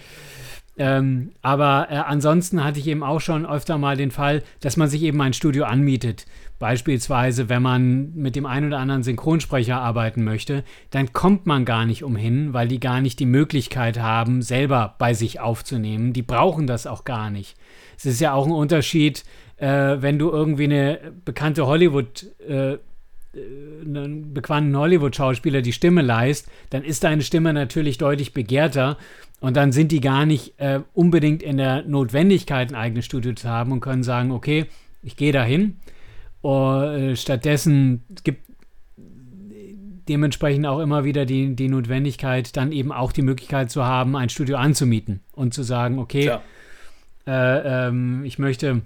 Ähm, 0.78 1.32
aber 1.42 1.88
äh, 1.90 1.97
ansonsten 1.97 2.62
hatte 2.62 2.78
ich 2.78 2.87
eben 2.87 3.02
auch 3.02 3.20
schon 3.20 3.44
öfter 3.44 3.78
mal 3.78 3.97
den 3.97 4.12
Fall, 4.12 4.42
dass 4.61 4.76
man 4.76 4.88
sich 4.88 5.02
eben 5.02 5.20
ein 5.20 5.32
Studio 5.32 5.64
anmietet. 5.64 6.26
Beispielsweise, 6.61 7.49
wenn 7.49 7.62
man 7.62 8.14
mit 8.14 8.37
dem 8.37 8.47
einen 8.47 8.68
oder 8.68 8.78
anderen 8.78 9.02
Synchronsprecher 9.02 9.80
arbeiten 9.80 10.25
möchte, 10.25 10.64
dann 10.90 11.12
kommt 11.12 11.47
man 11.47 11.64
gar 11.64 11.85
nicht 11.85 12.04
umhin, 12.04 12.52
weil 12.52 12.68
die 12.68 12.80
gar 12.80 13.00
nicht 13.00 13.18
die 13.18 13.26
Möglichkeit 13.26 13.99
haben, 14.00 14.40
selber 14.40 14.94
bei 14.99 15.14
sich 15.14 15.40
aufzunehmen. 15.40 16.12
Die 16.12 16.23
brauchen 16.23 16.66
das 16.66 16.87
auch 16.87 17.04
gar 17.04 17.30
nicht. 17.30 17.56
Es 17.97 18.06
ist 18.06 18.20
ja 18.20 18.32
auch 18.32 18.47
ein 18.47 18.52
Unterschied, 18.52 19.25
äh, 19.56 19.97
wenn 20.00 20.18
du 20.18 20.30
irgendwie 20.30 20.64
eine 20.64 21.12
bekannte 21.25 21.66
Hollywood- 21.66 22.26
äh, 22.49 22.78
einen 23.35 24.32
bekannten 24.32 24.76
Hollywood-Schauspieler 24.76 25.62
die 25.62 25.73
Stimme 25.73 26.02
leist, 26.02 26.49
dann 26.70 26.82
ist 26.82 27.04
deine 27.04 27.23
Stimme 27.23 27.52
natürlich 27.52 27.99
deutlich 27.99 28.32
begehrter 28.32 28.97
und 29.40 29.56
dann 29.56 29.73
sind 29.73 29.92
die 29.92 30.00
gar 30.00 30.26
nicht 30.26 30.58
äh, 30.58 30.80
unbedingt 30.94 31.42
in 31.42 31.58
der 31.58 31.82
Notwendigkeit, 31.82 32.70
ein 32.70 32.75
eigenes 32.75 33.04
Studio 33.04 33.35
zu 33.35 33.49
haben 33.49 33.73
und 33.73 33.80
können 33.80 34.02
sagen, 34.02 34.32
okay, 34.32 34.66
ich 35.02 35.16
gehe 35.16 35.32
dahin. 35.32 35.76
Und, 36.40 36.85
äh, 36.85 37.16
stattdessen 37.16 38.02
gibt 38.25 38.49
dementsprechend 40.08 40.66
auch 40.66 40.80
immer 40.80 41.04
wieder 41.04 41.26
die, 41.26 41.54
die 41.54 41.68
Notwendigkeit, 41.68 42.56
dann 42.56 42.73
eben 42.73 42.92
auch 42.92 43.12
die 43.12 43.23
Möglichkeit 43.23 43.70
zu 43.70 43.85
haben, 43.85 44.16
ein 44.16 44.30
Studio 44.30 44.56
anzumieten 44.56 45.20
und 45.32 45.52
zu 45.54 45.62
sagen, 45.62 45.99
okay, 45.99 46.38
äh, 47.26 47.88
ähm, 47.88 48.25
ich 48.25 48.38
möchte 48.38 48.82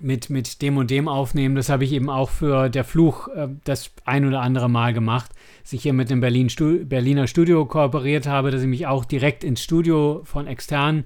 mit, 0.00 0.30
mit 0.30 0.62
dem 0.62 0.76
und 0.76 0.90
dem 0.90 1.08
aufnehmen. 1.08 1.54
Das 1.54 1.68
habe 1.68 1.84
ich 1.84 1.92
eben 1.92 2.10
auch 2.10 2.30
für 2.30 2.68
der 2.68 2.84
Fluch 2.84 3.28
äh, 3.28 3.48
das 3.64 3.90
ein 4.04 4.26
oder 4.26 4.40
andere 4.40 4.68
Mal 4.68 4.92
gemacht. 4.92 5.30
Dass 5.62 5.72
ich 5.72 5.82
hier 5.82 5.92
mit 5.92 6.10
dem 6.10 6.20
Berlin 6.20 6.50
Stu 6.50 6.84
Berliner 6.84 7.26
Studio 7.26 7.64
kooperiert 7.66 8.26
habe, 8.26 8.50
dass 8.50 8.62
ich 8.62 8.68
mich 8.68 8.86
auch 8.86 9.04
direkt 9.04 9.44
ins 9.44 9.62
Studio 9.62 10.20
von 10.24 10.46
extern 10.46 11.04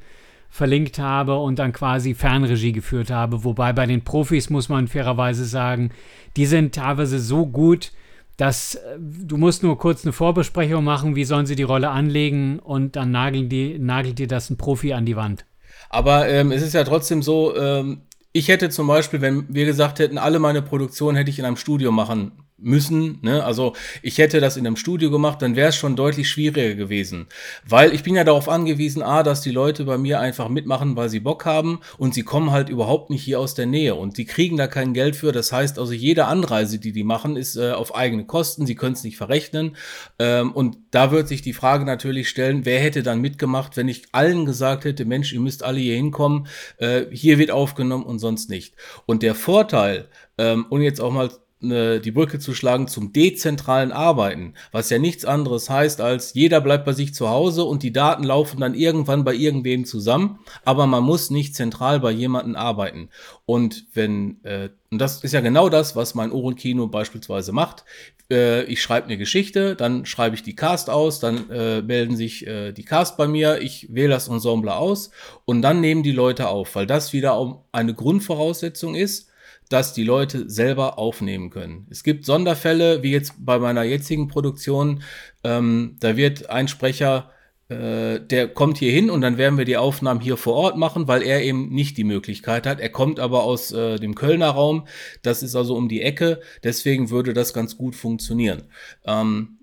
verlinkt 0.50 0.98
habe 0.98 1.38
und 1.38 1.58
dann 1.58 1.72
quasi 1.72 2.14
Fernregie 2.14 2.72
geführt 2.72 3.10
habe. 3.10 3.42
Wobei 3.44 3.72
bei 3.72 3.86
den 3.86 4.04
Profis 4.04 4.50
muss 4.50 4.68
man 4.68 4.86
fairerweise 4.86 5.46
sagen, 5.46 5.90
die 6.36 6.44
sind 6.44 6.74
teilweise 6.74 7.18
so 7.18 7.46
gut, 7.46 7.92
dass 8.36 8.74
äh, 8.74 8.98
du 8.98 9.36
musst 9.36 9.62
nur 9.62 9.78
kurz 9.78 10.04
eine 10.04 10.12
Vorbesprechung 10.12 10.84
machen, 10.84 11.16
wie 11.16 11.24
sollen 11.24 11.46
sie 11.46 11.56
die 11.56 11.62
Rolle 11.62 11.90
anlegen 11.90 12.58
und 12.58 12.96
dann 12.96 13.10
nageln 13.10 13.48
die, 13.48 13.78
nagelt 13.78 14.18
dir 14.18 14.28
das 14.28 14.50
ein 14.50 14.56
Profi 14.56 14.92
an 14.92 15.06
die 15.06 15.16
Wand. 15.16 15.46
Aber 15.88 16.28
ähm, 16.28 16.52
es 16.52 16.62
ist 16.62 16.72
ja 16.72 16.84
trotzdem 16.84 17.22
so, 17.22 17.56
ähm, 17.56 18.02
ich 18.32 18.48
hätte 18.48 18.70
zum 18.70 18.86
Beispiel, 18.86 19.20
wenn 19.20 19.46
wir 19.48 19.66
gesagt 19.66 19.98
hätten, 19.98 20.18
alle 20.18 20.38
meine 20.38 20.62
Produktionen 20.62 21.16
hätte 21.16 21.30
ich 21.30 21.38
in 21.38 21.44
einem 21.44 21.56
Studio 21.56 21.92
machen 21.92 22.32
müssen. 22.62 23.18
Ne? 23.22 23.44
Also 23.44 23.74
ich 24.02 24.18
hätte 24.18 24.40
das 24.40 24.56
in 24.56 24.66
einem 24.66 24.76
Studio 24.76 25.10
gemacht, 25.10 25.42
dann 25.42 25.56
wäre 25.56 25.68
es 25.68 25.76
schon 25.76 25.96
deutlich 25.96 26.28
schwieriger 26.30 26.74
gewesen. 26.74 27.26
Weil 27.66 27.94
ich 27.94 28.02
bin 28.02 28.14
ja 28.14 28.24
darauf 28.24 28.48
angewiesen, 28.48 29.02
A, 29.02 29.22
dass 29.22 29.40
die 29.40 29.50
Leute 29.50 29.84
bei 29.84 29.98
mir 29.98 30.20
einfach 30.20 30.48
mitmachen, 30.48 30.96
weil 30.96 31.08
sie 31.08 31.20
Bock 31.20 31.44
haben 31.44 31.80
und 31.98 32.14
sie 32.14 32.22
kommen 32.22 32.50
halt 32.50 32.68
überhaupt 32.68 33.10
nicht 33.10 33.22
hier 33.22 33.40
aus 33.40 33.54
der 33.54 33.66
Nähe 33.66 33.94
und 33.94 34.18
die 34.18 34.24
kriegen 34.24 34.56
da 34.56 34.66
kein 34.66 34.94
Geld 34.94 35.16
für. 35.16 35.32
Das 35.32 35.52
heißt 35.52 35.78
also, 35.78 35.92
jede 35.92 36.26
Anreise, 36.26 36.78
die 36.78 36.92
die 36.92 37.04
machen, 37.04 37.36
ist 37.36 37.56
äh, 37.56 37.72
auf 37.72 37.94
eigene 37.94 38.24
Kosten. 38.24 38.66
Sie 38.66 38.74
können 38.74 38.94
es 38.94 39.04
nicht 39.04 39.16
verrechnen. 39.16 39.76
Ähm, 40.18 40.52
und 40.52 40.78
da 40.90 41.10
wird 41.10 41.28
sich 41.28 41.42
die 41.42 41.52
Frage 41.52 41.84
natürlich 41.84 42.28
stellen, 42.28 42.64
wer 42.64 42.80
hätte 42.80 43.02
dann 43.02 43.20
mitgemacht, 43.20 43.76
wenn 43.76 43.88
ich 43.88 44.04
allen 44.12 44.46
gesagt 44.46 44.84
hätte, 44.84 45.04
Mensch, 45.04 45.32
ihr 45.32 45.40
müsst 45.40 45.62
alle 45.62 45.80
hier 45.80 45.96
hinkommen, 45.96 46.46
äh, 46.78 47.04
hier 47.10 47.38
wird 47.38 47.50
aufgenommen 47.50 48.04
und 48.04 48.18
sonst 48.18 48.50
nicht. 48.50 48.74
Und 49.06 49.22
der 49.22 49.34
Vorteil, 49.34 50.08
ähm, 50.38 50.66
und 50.70 50.82
jetzt 50.82 51.00
auch 51.00 51.12
mal 51.12 51.30
ne, 51.62 52.00
die 52.00 52.10
Brücke 52.10 52.38
zu 52.38 52.54
schlagen 52.54 52.88
zum 52.88 53.12
dezentralen 53.12 53.92
Arbeiten, 53.92 54.54
was 54.70 54.90
ja 54.90 54.98
nichts 54.98 55.24
anderes 55.24 55.70
heißt, 55.70 56.00
als 56.00 56.34
jeder 56.34 56.60
bleibt 56.60 56.84
bei 56.84 56.92
sich 56.92 57.14
zu 57.14 57.28
Hause 57.28 57.64
und 57.64 57.82
die 57.82 57.92
Daten 57.92 58.24
laufen 58.24 58.60
dann 58.60 58.74
irgendwann 58.74 59.24
bei 59.24 59.34
irgendwem 59.34 59.84
zusammen, 59.84 60.38
aber 60.64 60.86
man 60.86 61.02
muss 61.02 61.30
nicht 61.30 61.54
zentral 61.54 62.00
bei 62.00 62.10
jemandem 62.10 62.56
arbeiten. 62.56 63.08
Und 63.46 63.86
wenn, 63.94 64.42
äh, 64.44 64.70
und 64.90 64.98
das 64.98 65.24
ist 65.24 65.32
ja 65.32 65.40
genau 65.40 65.68
das, 65.68 65.96
was 65.96 66.14
mein 66.14 66.32
Ohrenkino 66.32 66.86
beispielsweise 66.86 67.52
macht. 67.52 67.84
Äh, 68.30 68.64
ich 68.64 68.82
schreibe 68.82 69.06
eine 69.06 69.18
Geschichte, 69.18 69.74
dann 69.74 70.06
schreibe 70.06 70.36
ich 70.36 70.42
die 70.42 70.56
Cast 70.56 70.90
aus, 70.90 71.20
dann 71.20 71.50
äh, 71.50 71.82
melden 71.82 72.16
sich 72.16 72.46
äh, 72.46 72.72
die 72.72 72.84
Cast 72.84 73.16
bei 73.16 73.26
mir, 73.26 73.60
ich 73.60 73.88
wähle 73.92 74.10
das 74.10 74.28
Ensemble 74.28 74.74
aus 74.74 75.10
und 75.44 75.62
dann 75.62 75.80
nehmen 75.80 76.02
die 76.02 76.12
Leute 76.12 76.48
auf, 76.48 76.74
weil 76.74 76.86
das 76.86 77.12
wieder 77.12 77.62
eine 77.72 77.94
Grundvoraussetzung 77.94 78.94
ist, 78.94 79.31
dass 79.72 79.94
die 79.94 80.04
Leute 80.04 80.50
selber 80.50 80.98
aufnehmen 80.98 81.50
können. 81.50 81.86
Es 81.90 82.02
gibt 82.02 82.26
Sonderfälle, 82.26 83.02
wie 83.02 83.10
jetzt 83.12 83.34
bei 83.38 83.58
meiner 83.58 83.82
jetzigen 83.82 84.28
Produktion, 84.28 85.02
ähm, 85.44 85.96
da 86.00 86.16
wird 86.16 86.50
ein 86.50 86.68
Sprecher, 86.68 87.30
äh, 87.68 88.20
der 88.20 88.48
kommt 88.48 88.78
hier 88.78 88.92
hin 88.92 89.10
und 89.10 89.22
dann 89.22 89.38
werden 89.38 89.56
wir 89.56 89.64
die 89.64 89.76
Aufnahmen 89.76 90.20
hier 90.20 90.36
vor 90.36 90.54
Ort 90.54 90.76
machen, 90.76 91.08
weil 91.08 91.22
er 91.22 91.42
eben 91.42 91.70
nicht 91.70 91.96
die 91.96 92.04
Möglichkeit 92.04 92.66
hat. 92.66 92.80
Er 92.80 92.90
kommt 92.90 93.18
aber 93.18 93.44
aus 93.44 93.72
äh, 93.72 93.98
dem 93.98 94.14
Kölner 94.14 94.50
Raum, 94.50 94.86
das 95.22 95.42
ist 95.42 95.56
also 95.56 95.74
um 95.74 95.88
die 95.88 96.02
Ecke, 96.02 96.40
deswegen 96.62 97.10
würde 97.10 97.32
das 97.32 97.54
ganz 97.54 97.76
gut 97.76 97.96
funktionieren. 97.96 98.64
Ähm, 99.06 99.58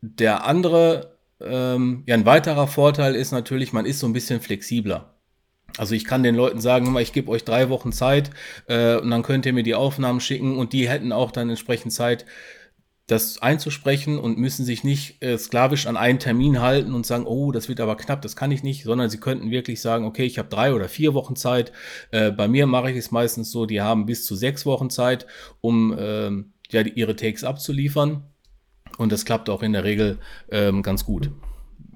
der 0.00 0.44
andere, 0.44 1.16
ähm, 1.40 2.02
ja, 2.06 2.14
ein 2.14 2.26
weiterer 2.26 2.66
Vorteil 2.66 3.14
ist 3.14 3.32
natürlich, 3.32 3.72
man 3.72 3.86
ist 3.86 4.00
so 4.00 4.06
ein 4.06 4.12
bisschen 4.12 4.40
flexibler. 4.40 5.15
Also 5.76 5.94
ich 5.94 6.04
kann 6.04 6.22
den 6.22 6.34
Leuten 6.34 6.60
sagen, 6.60 6.96
ich 6.98 7.12
gebe 7.12 7.30
euch 7.30 7.44
drei 7.44 7.68
Wochen 7.68 7.92
Zeit 7.92 8.30
äh, 8.66 8.96
und 8.96 9.10
dann 9.10 9.22
könnt 9.22 9.46
ihr 9.46 9.52
mir 9.52 9.62
die 9.62 9.74
Aufnahmen 9.74 10.20
schicken 10.20 10.56
und 10.56 10.72
die 10.72 10.88
hätten 10.88 11.12
auch 11.12 11.30
dann 11.30 11.50
entsprechend 11.50 11.92
Zeit, 11.92 12.24
das 13.06 13.40
einzusprechen 13.40 14.18
und 14.18 14.36
müssen 14.36 14.64
sich 14.64 14.82
nicht 14.82 15.22
äh, 15.22 15.38
sklavisch 15.38 15.86
an 15.86 15.96
einen 15.96 16.18
Termin 16.18 16.60
halten 16.60 16.92
und 16.92 17.06
sagen, 17.06 17.24
oh, 17.24 17.52
das 17.52 17.68
wird 17.68 17.80
aber 17.80 17.96
knapp, 17.96 18.20
das 18.20 18.34
kann 18.34 18.50
ich 18.50 18.64
nicht, 18.64 18.82
sondern 18.82 19.10
sie 19.10 19.20
könnten 19.20 19.52
wirklich 19.52 19.80
sagen, 19.80 20.04
okay, 20.04 20.24
ich 20.24 20.38
habe 20.38 20.48
drei 20.48 20.74
oder 20.74 20.88
vier 20.88 21.14
Wochen 21.14 21.36
Zeit. 21.36 21.70
Äh, 22.10 22.32
bei 22.32 22.48
mir 22.48 22.66
mache 22.66 22.90
ich 22.90 22.96
es 22.96 23.12
meistens 23.12 23.52
so, 23.52 23.64
die 23.64 23.80
haben 23.80 24.06
bis 24.06 24.26
zu 24.26 24.34
sechs 24.34 24.66
Wochen 24.66 24.90
Zeit, 24.90 25.26
um 25.60 25.96
äh, 25.96 26.30
ja, 26.70 26.80
ihre 26.82 27.14
Takes 27.14 27.44
abzuliefern. 27.44 28.24
Und 28.98 29.12
das 29.12 29.24
klappt 29.24 29.50
auch 29.50 29.62
in 29.62 29.72
der 29.72 29.84
Regel 29.84 30.18
ähm, 30.50 30.82
ganz 30.82 31.04
gut 31.04 31.30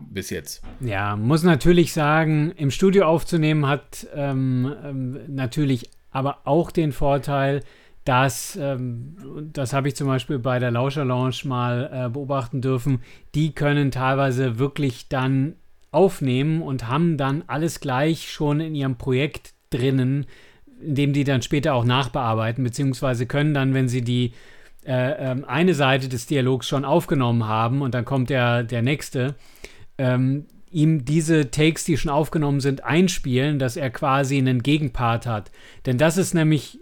bis 0.09 0.31
jetzt. 0.31 0.63
Ja, 0.81 1.17
muss 1.17 1.43
natürlich 1.43 1.93
sagen, 1.93 2.53
im 2.57 2.71
Studio 2.71 3.07
aufzunehmen 3.07 3.67
hat 3.67 4.07
ähm, 4.15 4.75
ähm, 4.85 5.19
natürlich 5.29 5.91
aber 6.11 6.39
auch 6.45 6.71
den 6.71 6.93
Vorteil, 6.93 7.63
dass, 8.05 8.57
ähm, 8.57 9.17
das 9.53 9.73
habe 9.73 9.89
ich 9.89 9.97
zum 9.97 10.07
Beispiel 10.07 10.39
bei 10.39 10.59
der 10.59 10.71
Lauscher 10.71 11.05
Lounge 11.05 11.37
mal 11.45 11.91
äh, 11.93 12.09
beobachten 12.09 12.61
dürfen, 12.61 13.03
die 13.35 13.53
können 13.53 13.91
teilweise 13.91 14.59
wirklich 14.59 15.09
dann 15.09 15.55
aufnehmen 15.93 16.63
und 16.63 16.89
haben 16.89 17.17
dann 17.17 17.45
alles 17.47 17.81
gleich 17.81 18.31
schon 18.31 18.61
in 18.61 18.75
ihrem 18.75 18.97
Projekt 18.97 19.53
drinnen, 19.71 20.27
indem 20.81 21.13
die 21.13 21.25
dann 21.25 21.43
später 21.43 21.75
auch 21.75 21.85
nachbearbeiten, 21.85 22.65
beziehungsweise 22.65 23.27
können 23.27 23.55
dann, 23.55 23.75
wenn 23.75 23.89
sie 23.89 24.03
die 24.03 24.33
äh, 24.87 25.33
äh, 25.33 25.45
eine 25.47 25.75
Seite 25.75 26.09
des 26.09 26.27
Dialogs 26.27 26.67
schon 26.67 26.87
aufgenommen 26.87 27.47
haben 27.47 27.83
und 27.83 27.95
dann 27.95 28.07
kommt 28.07 28.31
der, 28.31 28.63
der 28.63 28.81
nächste, 28.81 29.35
ähm, 30.01 30.47
ihm 30.71 31.05
diese 31.05 31.51
Takes, 31.51 31.85
die 31.85 31.99
schon 31.99 32.11
aufgenommen 32.11 32.61
sind, 32.61 32.85
einspielen, 32.85 33.59
dass 33.59 33.77
er 33.77 33.91
quasi 33.91 34.39
einen 34.39 34.63
Gegenpart 34.63 35.27
hat. 35.27 35.51
Denn 35.85 35.99
das 35.99 36.17
ist 36.17 36.33
nämlich 36.33 36.81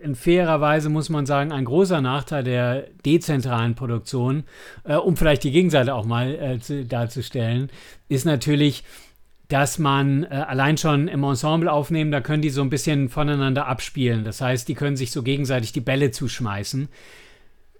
in 0.00 0.14
fairer 0.14 0.60
Weise, 0.60 0.88
muss 0.88 1.10
man 1.10 1.26
sagen, 1.26 1.52
ein 1.52 1.64
großer 1.64 2.00
Nachteil 2.00 2.42
der 2.42 2.88
dezentralen 3.04 3.74
Produktion, 3.74 4.44
äh, 4.84 4.96
um 4.96 5.16
vielleicht 5.16 5.44
die 5.44 5.52
Gegenseite 5.52 5.94
auch 5.94 6.06
mal 6.06 6.34
äh, 6.34 6.58
zu, 6.58 6.84
darzustellen, 6.84 7.70
ist 8.08 8.24
natürlich, 8.24 8.82
dass 9.48 9.78
man 9.78 10.24
äh, 10.24 10.28
allein 10.28 10.78
schon 10.78 11.06
im 11.06 11.22
Ensemble 11.22 11.70
aufnehmen, 11.70 12.10
da 12.10 12.20
können 12.20 12.42
die 12.42 12.50
so 12.50 12.62
ein 12.62 12.70
bisschen 12.70 13.10
voneinander 13.10 13.66
abspielen. 13.66 14.24
Das 14.24 14.40
heißt, 14.40 14.66
die 14.66 14.74
können 14.74 14.96
sich 14.96 15.12
so 15.12 15.22
gegenseitig 15.22 15.72
die 15.72 15.80
Bälle 15.80 16.10
zuschmeißen. 16.10 16.88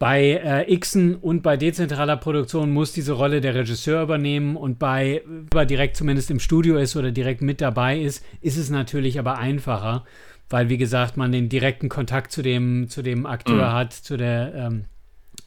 Bei 0.03 0.65
äh, 0.67 0.77
Xen 0.79 1.15
und 1.15 1.45
bei 1.45 1.57
dezentraler 1.57 2.17
Produktion 2.17 2.73
muss 2.73 2.93
diese 2.93 3.13
Rolle 3.13 3.41
der 3.41 3.55
Regisseur 3.55 4.03
übernehmen 4.03 4.57
und 4.57 4.81
bei, 4.81 5.23
bei 5.49 5.65
direkt 5.65 5.97
zumindest 5.97 6.29
im 6.33 6.41
Studio 6.41 6.77
ist 6.77 6.97
oder 6.97 7.13
direkt 7.13 7.41
mit 7.41 7.61
dabei 7.61 8.01
ist, 8.01 8.25
ist 8.41 8.57
es 8.57 8.69
natürlich 8.69 9.21
aber 9.21 9.39
einfacher, 9.39 10.05
weil 10.51 10.69
wie 10.69 10.77
gesagt 10.77 11.17
man 11.17 11.31
den 11.31 11.49
direkten 11.49 11.89
Kontakt 11.89 12.33
zu 12.33 12.43
dem, 12.43 12.89
zu 12.89 13.03
dem 13.03 13.27
Akteur 13.27 13.69
mhm. 13.69 13.73
hat, 13.73 13.93
zu 13.93 14.17
der 14.17 14.53
ähm, 14.57 14.87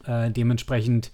äh, 0.06 0.30
dementsprechend 0.30 1.12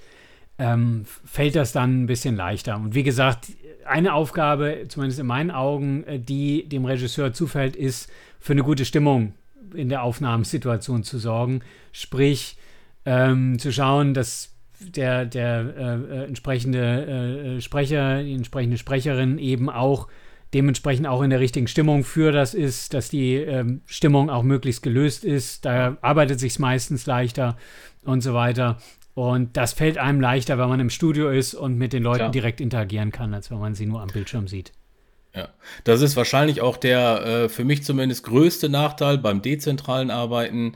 ähm, 0.58 1.04
fällt 1.24 1.56
das 1.56 1.72
dann 1.72 2.04
ein 2.04 2.06
bisschen 2.06 2.36
leichter. 2.36 2.76
Und 2.76 2.94
wie 2.94 3.02
gesagt, 3.02 3.48
eine 3.84 4.14
Aufgabe, 4.14 4.84
zumindest 4.86 5.18
in 5.18 5.26
meinen 5.26 5.50
Augen, 5.50 6.04
äh, 6.04 6.20
die 6.20 6.68
dem 6.68 6.84
Regisseur 6.84 7.32
zufällt, 7.32 7.74
ist, 7.74 8.08
für 8.38 8.52
eine 8.52 8.62
gute 8.62 8.84
Stimmung 8.84 9.34
in 9.74 9.88
der 9.88 10.04
Aufnahmesituation 10.04 11.02
zu 11.02 11.18
sorgen. 11.18 11.62
Sprich, 11.90 12.56
ähm, 13.04 13.58
zu 13.58 13.72
schauen, 13.72 14.14
dass 14.14 14.54
der, 14.80 15.26
der 15.26 15.74
äh, 15.76 15.94
äh 15.94 16.24
entsprechende 16.24 17.56
äh, 17.56 17.60
Sprecher, 17.60 18.22
die 18.22 18.34
entsprechende 18.34 18.78
Sprecherin 18.78 19.38
eben 19.38 19.70
auch 19.70 20.08
dementsprechend 20.54 21.06
auch 21.06 21.22
in 21.22 21.30
der 21.30 21.40
richtigen 21.40 21.66
Stimmung 21.66 22.04
für 22.04 22.30
das 22.30 22.54
ist, 22.54 22.94
dass 22.94 23.08
die 23.08 23.36
ähm, 23.36 23.80
Stimmung 23.86 24.28
auch 24.28 24.42
möglichst 24.42 24.82
gelöst 24.82 25.24
ist. 25.24 25.64
Da 25.64 25.96
arbeitet 26.02 26.40
sich 26.40 26.58
meistens 26.58 27.06
leichter 27.06 27.56
und 28.04 28.20
so 28.20 28.34
weiter. 28.34 28.78
Und 29.14 29.56
das 29.56 29.72
fällt 29.72 29.98
einem 29.98 30.20
leichter, 30.20 30.58
wenn 30.58 30.68
man 30.68 30.80
im 30.80 30.90
Studio 30.90 31.30
ist 31.30 31.54
und 31.54 31.76
mit 31.76 31.92
den 31.92 32.02
Leuten 32.02 32.18
Klar. 32.18 32.30
direkt 32.30 32.60
interagieren 32.60 33.12
kann, 33.12 33.34
als 33.34 33.50
wenn 33.50 33.58
man 33.58 33.74
sie 33.74 33.86
nur 33.86 34.00
am 34.00 34.08
Bildschirm 34.08 34.48
sieht. 34.48 34.72
Ja, 35.34 35.48
das 35.84 36.02
ist 36.02 36.16
wahrscheinlich 36.16 36.60
auch 36.60 36.76
der 36.76 37.24
äh, 37.24 37.48
für 37.48 37.64
mich 37.64 37.84
zumindest 37.84 38.24
größte 38.24 38.68
Nachteil 38.68 39.16
beim 39.16 39.40
dezentralen 39.40 40.10
Arbeiten. 40.10 40.74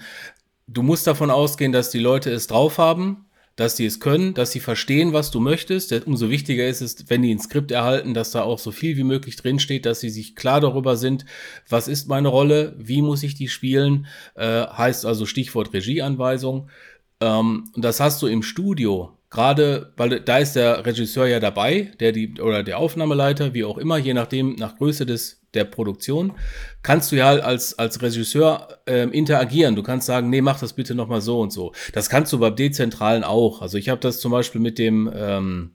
Du 0.68 0.82
musst 0.82 1.06
davon 1.06 1.30
ausgehen, 1.30 1.72
dass 1.72 1.90
die 1.90 2.00
Leute 2.00 2.30
es 2.30 2.48
drauf 2.48 2.78
haben, 2.78 3.26
dass 3.54 3.76
sie 3.76 3.86
es 3.86 4.00
können, 4.00 4.34
dass 4.34 4.50
sie 4.52 4.60
verstehen, 4.60 5.12
was 5.12 5.30
du 5.30 5.38
möchtest. 5.38 5.92
Umso 6.06 6.28
wichtiger 6.28 6.66
ist 6.66 6.80
es, 6.80 7.08
wenn 7.08 7.22
die 7.22 7.32
ein 7.32 7.38
Skript 7.38 7.70
erhalten, 7.70 8.14
dass 8.14 8.32
da 8.32 8.42
auch 8.42 8.58
so 8.58 8.72
viel 8.72 8.96
wie 8.96 9.04
möglich 9.04 9.36
drinsteht, 9.36 9.86
dass 9.86 10.00
sie 10.00 10.10
sich 10.10 10.34
klar 10.34 10.60
darüber 10.60 10.96
sind, 10.96 11.24
was 11.68 11.88
ist 11.88 12.08
meine 12.08 12.28
Rolle, 12.28 12.74
wie 12.78 13.00
muss 13.00 13.22
ich 13.22 13.34
die 13.34 13.48
spielen, 13.48 14.06
äh, 14.34 14.66
heißt 14.66 15.06
also 15.06 15.24
Stichwort 15.24 15.72
Regieanweisung. 15.72 16.68
Ähm, 17.20 17.70
und 17.72 17.84
das 17.84 18.00
hast 18.00 18.20
du 18.20 18.26
im 18.26 18.42
Studio 18.42 19.16
gerade, 19.30 19.92
weil 19.96 20.20
da 20.20 20.38
ist 20.38 20.54
der 20.54 20.84
Regisseur 20.84 21.26
ja 21.26 21.40
dabei, 21.40 21.92
der 22.00 22.12
die 22.12 22.40
oder 22.40 22.62
der 22.62 22.78
Aufnahmeleiter, 22.78 23.54
wie 23.54 23.64
auch 23.64 23.78
immer, 23.78 23.98
je 23.98 24.14
nachdem 24.14 24.56
nach 24.56 24.76
Größe 24.76 25.06
des 25.06 25.45
der 25.56 25.64
Produktion, 25.64 26.32
kannst 26.82 27.10
du 27.10 27.16
ja 27.16 27.30
als 27.30 27.78
als 27.78 28.00
Regisseur 28.02 28.78
äh, 28.86 29.08
interagieren. 29.08 29.74
Du 29.74 29.82
kannst 29.82 30.06
sagen, 30.06 30.30
nee, 30.30 30.40
mach 30.40 30.60
das 30.60 30.74
bitte 30.74 30.94
noch 30.94 31.08
mal 31.08 31.20
so 31.20 31.40
und 31.40 31.52
so. 31.52 31.72
Das 31.92 32.08
kannst 32.08 32.32
du 32.32 32.38
beim 32.38 32.54
dezentralen 32.54 33.24
auch. 33.24 33.62
Also 33.62 33.78
ich 33.78 33.88
habe 33.88 34.00
das 34.00 34.20
zum 34.20 34.32
Beispiel 34.32 34.60
mit 34.60 34.78
dem 34.78 35.10
ähm, 35.14 35.72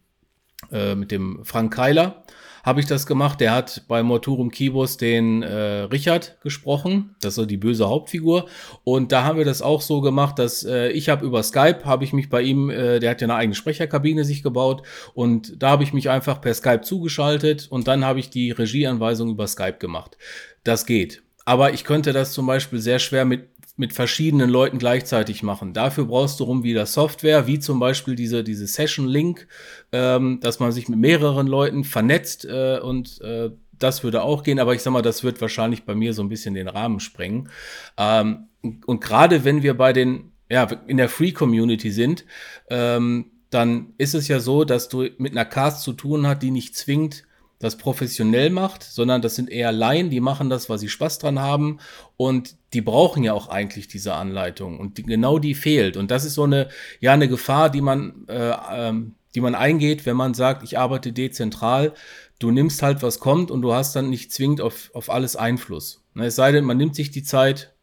äh, 0.72 0.96
mit 0.96 1.12
dem 1.12 1.44
Frank 1.44 1.74
Keiler 1.74 2.24
habe 2.64 2.80
ich 2.80 2.86
das 2.86 3.06
gemacht. 3.06 3.40
Der 3.40 3.54
hat 3.54 3.84
bei 3.88 4.04
Morturum 4.04 4.52
Kibos 4.52 4.98
den 4.98 5.44
äh, 5.44 5.84
Richard 5.84 6.38
gesprochen, 6.42 7.16
das 7.22 7.30
ist 7.30 7.36
so 7.36 7.46
die 7.46 7.58
böse 7.58 7.90
Hauptfigur. 7.90 8.48
Und 8.84 9.12
da 9.12 9.24
haben 9.24 9.38
wir 9.38 9.46
das 9.46 9.62
auch 9.62 9.82
so 9.82 10.02
gemacht, 10.02 10.40
dass 10.40 10.64
äh, 10.64 10.90
ich 10.90 11.10
habe 11.10 11.26
über 11.26 11.44
Skype, 11.44 11.86
habe 11.86 12.04
ich 12.04 12.14
mich 12.14 12.30
bei 12.30 12.42
ihm, 12.42 12.70
äh, 12.70 13.00
der 13.00 13.12
hat 13.12 13.22
ja 13.22 13.26
eine 13.26 13.36
eigene 13.36 13.56
Sprecherkabine 13.56 14.24
sich 14.24 14.44
gebaut 14.44 14.84
und 15.14 15.62
da 15.62 15.70
habe 15.70 15.84
ich 15.84 15.94
mich 15.94 16.10
einfach 16.10 16.42
per 16.42 16.54
Skype 16.54 16.82
zugeschaltet 16.82 17.68
und 17.70 17.88
dann 17.88 18.06
habe 18.06 18.20
ich 18.20 18.30
die 18.30 18.52
Regieanweisung 18.52 19.30
über 19.30 19.48
Skype 19.48 19.78
gemacht. 19.80 20.18
Das 20.64 20.86
geht. 20.86 21.24
Aber 21.46 21.74
ich 21.74 21.84
könnte 21.84 22.14
das 22.14 22.34
zum 22.34 22.46
Beispiel 22.46 22.80
sehr 22.80 23.00
schwer 23.00 23.26
mit 23.26 23.51
mit 23.78 23.94
verschiedenen 23.94 24.50
Leuten 24.50 24.78
gleichzeitig 24.78 25.44
machen. 25.44 25.74
Dafür 25.74 26.06
brauchst 26.06 26.40
du 26.40 26.44
rum 26.44 26.64
wieder 26.64 26.86
Software, 26.86 27.48
wie 27.48 27.60
zum 27.60 27.80
Beispiel 27.80 28.16
diese, 28.16 28.44
diese 28.44 28.68
Session 28.68 29.08
Link, 29.08 29.48
ähm, 29.92 30.40
dass 30.42 30.60
man 30.60 30.72
sich 30.72 30.90
mit 30.90 31.00
mehreren 31.00 31.48
Leuten 31.48 31.84
vernetzt 31.84 32.46
äh, 32.46 32.80
und 32.80 33.22
äh, 33.22 33.52
das 33.82 34.04
würde 34.04 34.22
auch 34.22 34.44
gehen, 34.44 34.60
aber 34.60 34.76
ich 34.76 34.82
sag 34.82 34.92
mal, 34.92 35.02
das 35.02 35.24
wird 35.24 35.42
wahrscheinlich 35.42 35.84
bei 35.86 35.96
mir 35.96 36.14
so 36.14 36.22
ein 36.22 36.30
bisschen 36.30 36.54
den 36.54 36.68
Rahmen 36.68 37.00
sprengen. 37.00 37.50
Ähm, 37.98 38.48
und 38.86 39.02
gerade 39.02 39.44
wenn 39.44 39.64
wir 39.64 39.76
bei 39.76 39.92
den, 39.92 40.32
ja, 40.50 40.64
in 40.86 40.98
der 40.98 41.10
Free 41.10 41.32
Community 41.32 41.92
sind, 41.92 42.26
ähm, 42.70 43.32
dann 43.50 43.94
ist 43.98 44.14
es 44.14 44.28
ja 44.28 44.40
so, 44.40 44.64
dass 44.64 44.88
du 44.88 45.08
mit 45.18 45.32
einer 45.32 45.46
Cast 45.46 45.82
zu 45.82 45.94
tun 45.94 46.28
hast, 46.28 46.40
die 46.40 46.52
nicht 46.52 46.76
zwingt 46.76 47.24
das 47.62 47.78
professionell 47.78 48.50
macht, 48.50 48.84
sondern 48.84 49.22
das 49.22 49.36
sind 49.36 49.50
eher 49.50 49.72
Laien, 49.72 50.10
die 50.10 50.20
machen 50.20 50.50
das, 50.50 50.70
weil 50.70 50.80
sie 50.80 50.90
Spaß 50.90 51.20
dran 51.20 51.40
haben 51.40 51.80
und 52.18 52.56
die 52.74 52.82
brauchen 52.82 53.24
ja 53.24 53.34
auch 53.34 53.48
eigentlich 53.48 53.88
diese 53.88 54.16
Anleitung 54.16 54.80
und 54.80 54.98
die, 54.98 55.04
genau 55.04 55.40
die 55.40 55.56
fehlt 55.56 55.96
und 55.96 56.12
das 56.12 56.26
ist 56.26 56.34
so 56.34 56.44
eine 56.44 56.70
ja 57.00 57.14
eine 57.14 57.28
Gefahr, 57.28 57.70
die 57.70 57.82
man 57.82 58.28
äh, 58.28 58.54
ähm, 58.72 59.16
die 59.36 59.42
man 59.42 59.56
eingeht, 59.56 60.06
wenn 60.06 60.18
man 60.18 60.34
sagt, 60.34 60.64
ich 60.64 60.78
arbeite 60.78 61.14
dezentral. 61.14 61.94
Du 62.40 62.52
nimmst 62.52 62.82
halt, 62.82 63.02
was 63.04 63.20
kommt 63.20 63.52
und 63.52 63.62
du 63.62 63.74
hast 63.74 63.96
dann 63.96 64.10
nicht 64.10 64.32
zwingend 64.32 64.62
auf, 64.62 64.92
auf 64.94 65.10
alles 65.10 65.36
Einfluss. 65.36 66.04
Ne, 66.14 66.26
es 66.26 66.36
sei 66.36 66.52
denn, 66.52 66.66
man 66.66 66.78
nimmt 66.78 66.96
sich 66.96 67.12
die 67.12 67.24
Zeit 67.24 67.74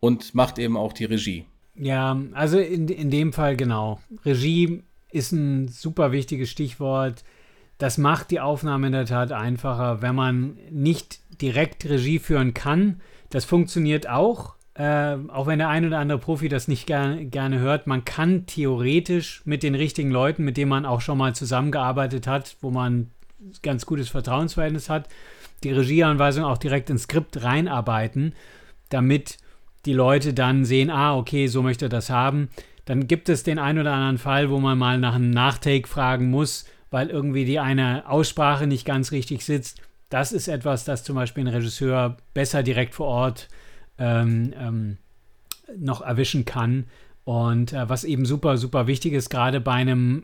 und 0.00 0.34
macht 0.34 0.58
eben 0.58 0.76
auch 0.76 0.92
die 0.92 1.06
Regie. 1.06 1.46
Ja, 1.74 2.20
also 2.32 2.58
in, 2.58 2.88
in 2.88 3.10
dem 3.10 3.32
Fall 3.32 3.56
genau. 3.56 4.00
Regie 4.24 4.82
ist 5.10 5.32
ein 5.32 5.68
super 5.68 6.12
wichtiges 6.12 6.50
Stichwort 6.50 7.24
das 7.78 7.98
macht 7.98 8.30
die 8.30 8.40
Aufnahme 8.40 8.86
in 8.86 8.92
der 8.92 9.06
Tat 9.06 9.32
einfacher, 9.32 10.02
wenn 10.02 10.14
man 10.14 10.56
nicht 10.70 11.20
direkt 11.40 11.84
Regie 11.84 12.18
führen 12.18 12.54
kann. 12.54 13.00
Das 13.30 13.44
funktioniert 13.44 14.08
auch, 14.08 14.54
äh, 14.74 15.16
auch 15.28 15.46
wenn 15.46 15.58
der 15.58 15.68
ein 15.68 15.86
oder 15.86 15.98
andere 15.98 16.18
Profi 16.18 16.48
das 16.48 16.68
nicht 16.68 16.86
ger 16.86 17.16
gerne 17.16 17.58
hört. 17.58 17.86
Man 17.86 18.04
kann 18.04 18.46
theoretisch 18.46 19.42
mit 19.44 19.62
den 19.62 19.74
richtigen 19.74 20.10
Leuten, 20.10 20.44
mit 20.44 20.56
denen 20.56 20.68
man 20.68 20.86
auch 20.86 21.00
schon 21.00 21.18
mal 21.18 21.34
zusammengearbeitet 21.34 22.26
hat, 22.26 22.56
wo 22.60 22.70
man 22.70 23.10
ganz 23.62 23.86
gutes 23.86 24.08
Vertrauensverhältnis 24.08 24.88
hat, 24.88 25.08
die 25.64 25.72
Regieanweisung 25.72 26.44
auch 26.44 26.58
direkt 26.58 26.90
ins 26.90 27.04
Skript 27.04 27.42
reinarbeiten, 27.42 28.34
damit 28.88 29.38
die 29.84 29.92
Leute 29.92 30.32
dann 30.32 30.64
sehen, 30.64 30.90
ah, 30.90 31.16
okay, 31.16 31.46
so 31.46 31.62
möchte 31.62 31.86
er 31.86 31.90
das 31.90 32.10
haben. 32.10 32.48
Dann 32.84 33.06
gibt 33.06 33.28
es 33.28 33.42
den 33.42 33.58
einen 33.58 33.80
oder 33.80 33.92
anderen 33.92 34.18
Fall, 34.18 34.50
wo 34.50 34.60
man 34.60 34.78
mal 34.78 34.98
nach 34.98 35.14
einem 35.14 35.30
Nachtake 35.30 35.88
fragen 35.88 36.30
muss, 36.30 36.66
weil 36.94 37.10
irgendwie 37.10 37.44
die 37.44 37.58
eine 37.58 38.08
Aussprache 38.08 38.68
nicht 38.68 38.84
ganz 38.84 39.10
richtig 39.10 39.44
sitzt. 39.44 39.82
Das 40.10 40.30
ist 40.30 40.46
etwas, 40.46 40.84
das 40.84 41.02
zum 41.02 41.16
Beispiel 41.16 41.42
ein 41.42 41.52
Regisseur 41.52 42.18
besser 42.34 42.62
direkt 42.62 42.94
vor 42.94 43.08
Ort 43.08 43.48
ähm, 43.98 44.54
ähm, 44.56 44.98
noch 45.76 46.02
erwischen 46.02 46.44
kann. 46.44 46.84
Und 47.24 47.72
äh, 47.72 47.88
was 47.88 48.04
eben 48.04 48.24
super, 48.26 48.58
super 48.58 48.86
wichtig 48.86 49.12
ist, 49.12 49.28
gerade 49.28 49.60
bei 49.60 49.72
einem 49.72 50.22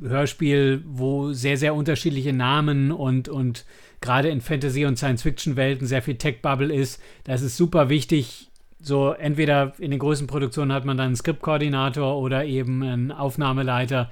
Hörspiel, 0.00 0.82
wo 0.84 1.32
sehr, 1.32 1.56
sehr 1.56 1.72
unterschiedliche 1.72 2.32
Namen 2.32 2.90
und, 2.90 3.28
und 3.28 3.64
gerade 4.00 4.28
in 4.28 4.40
Fantasy- 4.40 4.86
und 4.86 4.96
Science-Fiction-Welten 4.96 5.86
sehr 5.86 6.02
viel 6.02 6.16
Tech-Bubble 6.16 6.74
ist, 6.74 7.00
das 7.22 7.42
ist 7.42 7.56
super 7.56 7.90
wichtig. 7.90 8.50
So, 8.80 9.12
entweder 9.12 9.74
in 9.78 9.92
den 9.92 10.00
größten 10.00 10.26
Produktionen 10.26 10.72
hat 10.72 10.84
man 10.84 10.96
dann 10.96 11.06
einen 11.06 11.16
Skriptkoordinator 11.16 12.18
oder 12.18 12.44
eben 12.44 12.82
einen 12.82 13.12
Aufnahmeleiter, 13.12 14.10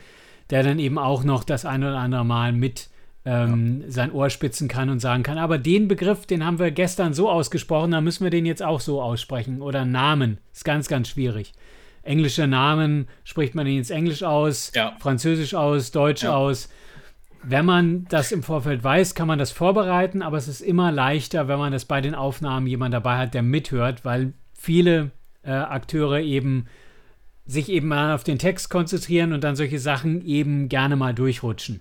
der 0.50 0.62
dann 0.62 0.78
eben 0.78 0.98
auch 0.98 1.24
noch 1.24 1.44
das 1.44 1.64
ein 1.64 1.82
oder 1.82 1.98
andere 1.98 2.24
Mal 2.24 2.52
mit 2.52 2.90
ähm, 3.24 3.82
ja. 3.82 3.90
sein 3.90 4.12
Ohr 4.12 4.30
spitzen 4.30 4.68
kann 4.68 4.90
und 4.90 5.00
sagen 5.00 5.22
kann, 5.22 5.38
aber 5.38 5.58
den 5.58 5.88
Begriff, 5.88 6.26
den 6.26 6.44
haben 6.44 6.58
wir 6.58 6.70
gestern 6.70 7.14
so 7.14 7.30
ausgesprochen, 7.30 7.92
da 7.92 8.00
müssen 8.00 8.24
wir 8.24 8.30
den 8.30 8.46
jetzt 8.46 8.62
auch 8.62 8.80
so 8.80 9.00
aussprechen. 9.00 9.62
Oder 9.62 9.84
Namen, 9.84 10.38
ist 10.52 10.64
ganz, 10.64 10.88
ganz 10.88 11.08
schwierig. 11.08 11.52
Englische 12.02 12.46
Namen 12.46 13.08
spricht 13.24 13.54
man 13.54 13.64
den 13.64 13.76
jetzt 13.76 13.90
Englisch 13.90 14.22
aus, 14.22 14.72
ja. 14.74 14.94
Französisch 15.00 15.54
aus, 15.54 15.90
Deutsch 15.90 16.24
ja. 16.24 16.36
aus. 16.36 16.68
Wenn 17.42 17.64
man 17.64 18.04
das 18.08 18.30
im 18.32 18.42
Vorfeld 18.42 18.84
weiß, 18.84 19.14
kann 19.14 19.28
man 19.28 19.38
das 19.38 19.52
vorbereiten, 19.52 20.22
aber 20.22 20.36
es 20.36 20.48
ist 20.48 20.60
immer 20.60 20.92
leichter, 20.92 21.48
wenn 21.48 21.58
man 21.58 21.72
das 21.72 21.86
bei 21.86 22.00
den 22.00 22.14
Aufnahmen 22.14 22.66
jemand 22.66 22.92
dabei 22.92 23.18
hat, 23.18 23.34
der 23.34 23.42
mithört, 23.42 24.04
weil 24.04 24.34
viele 24.52 25.10
äh, 25.42 25.50
Akteure 25.50 26.20
eben 26.20 26.66
sich 27.46 27.68
eben 27.68 27.88
mal 27.88 28.14
auf 28.14 28.24
den 28.24 28.38
Text 28.38 28.70
konzentrieren 28.70 29.32
und 29.32 29.44
dann 29.44 29.56
solche 29.56 29.78
Sachen 29.78 30.24
eben 30.24 30.68
gerne 30.68 30.96
mal 30.96 31.14
durchrutschen. 31.14 31.80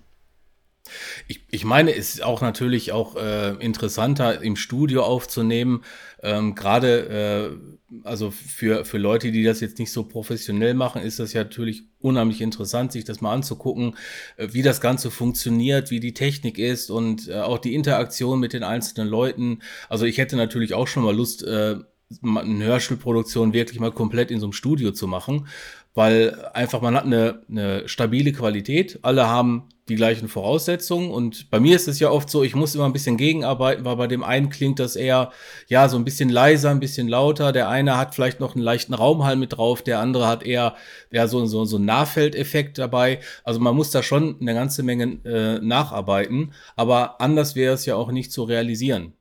Ich, 1.27 1.45
ich 1.49 1.63
meine, 1.63 1.95
es 1.95 2.15
ist 2.15 2.23
auch 2.23 2.41
natürlich 2.41 2.91
auch 2.91 3.15
äh, 3.15 3.51
interessanter 3.63 4.41
im 4.41 4.57
Studio 4.57 5.03
aufzunehmen, 5.03 5.83
ähm, 6.21 6.55
gerade 6.55 7.57
äh, 7.93 8.01
also 8.03 8.31
für, 8.31 8.85
für 8.85 8.97
Leute, 8.97 9.31
die 9.31 9.43
das 9.43 9.61
jetzt 9.61 9.79
nicht 9.79 9.91
so 9.91 10.03
professionell 10.03 10.73
machen, 10.73 11.01
ist 11.01 11.19
das 11.19 11.33
ja 11.33 11.43
natürlich 11.43 11.83
unheimlich 11.99 12.41
interessant, 12.41 12.91
sich 12.91 13.05
das 13.05 13.21
mal 13.21 13.33
anzugucken, 13.33 13.95
äh, 14.35 14.49
wie 14.51 14.61
das 14.61 14.81
Ganze 14.81 15.09
funktioniert, 15.09 15.89
wie 15.89 15.99
die 15.99 16.13
Technik 16.13 16.57
ist 16.57 16.89
und 16.89 17.29
äh, 17.29 17.35
auch 17.35 17.59
die 17.59 17.75
Interaktion 17.75 18.39
mit 18.39 18.51
den 18.53 18.63
einzelnen 18.63 19.07
Leuten. 19.07 19.59
Also 19.89 20.05
ich 20.05 20.17
hätte 20.17 20.35
natürlich 20.35 20.73
auch 20.73 20.87
schon 20.87 21.03
mal 21.03 21.15
Lust, 21.15 21.43
äh, 21.43 21.77
eine 22.23 22.65
Hörspielproduktion 22.65 23.53
wirklich 23.53 23.79
mal 23.79 23.91
komplett 23.91 24.31
in 24.31 24.39
so 24.39 24.45
einem 24.47 24.53
Studio 24.53 24.91
zu 24.91 25.07
machen, 25.07 25.47
weil 25.93 26.35
einfach 26.53 26.81
man 26.81 26.95
hat 26.95 27.05
eine, 27.05 27.41
eine 27.49 27.87
stabile 27.87 28.31
Qualität, 28.31 28.99
alle 29.03 29.27
haben 29.27 29.69
die 29.89 29.95
gleichen 29.95 30.29
Voraussetzungen 30.29 31.11
und 31.11 31.49
bei 31.51 31.59
mir 31.59 31.75
ist 31.75 31.89
es 31.89 31.99
ja 31.99 32.09
oft 32.09 32.29
so, 32.29 32.41
ich 32.41 32.55
muss 32.55 32.73
immer 32.73 32.85
ein 32.85 32.93
bisschen 32.93 33.17
gegenarbeiten, 33.17 33.83
weil 33.83 33.97
bei 33.97 34.07
dem 34.07 34.23
einen 34.23 34.49
klingt 34.49 34.79
das 34.79 34.95
eher 34.95 35.31
ja 35.67 35.89
so 35.89 35.97
ein 35.97 36.05
bisschen 36.05 36.29
leiser, 36.29 36.71
ein 36.71 36.79
bisschen 36.79 37.09
lauter, 37.09 37.51
der 37.51 37.67
eine 37.67 37.97
hat 37.97 38.15
vielleicht 38.15 38.39
noch 38.39 38.55
einen 38.55 38.63
leichten 38.63 38.93
Raumhall 38.93 39.35
mit 39.35 39.57
drauf, 39.57 39.81
der 39.81 39.99
andere 39.99 40.27
hat 40.27 40.43
eher 40.43 40.75
ja 41.11 41.27
so 41.27 41.45
so 41.45 41.65
so 41.65 41.75
einen 41.75 41.85
Nahfeldeffekt 41.85 42.77
dabei. 42.77 43.19
Also 43.43 43.59
man 43.59 43.75
muss 43.75 43.91
da 43.91 44.03
schon 44.03 44.37
eine 44.39 44.53
ganze 44.53 44.83
Menge 44.83 45.19
äh, 45.25 45.59
nacharbeiten, 45.59 46.53
aber 46.77 47.19
anders 47.19 47.55
wäre 47.55 47.73
es 47.73 47.85
ja 47.85 47.95
auch 47.95 48.11
nicht 48.11 48.31
zu 48.31 48.43
realisieren. 48.43 49.13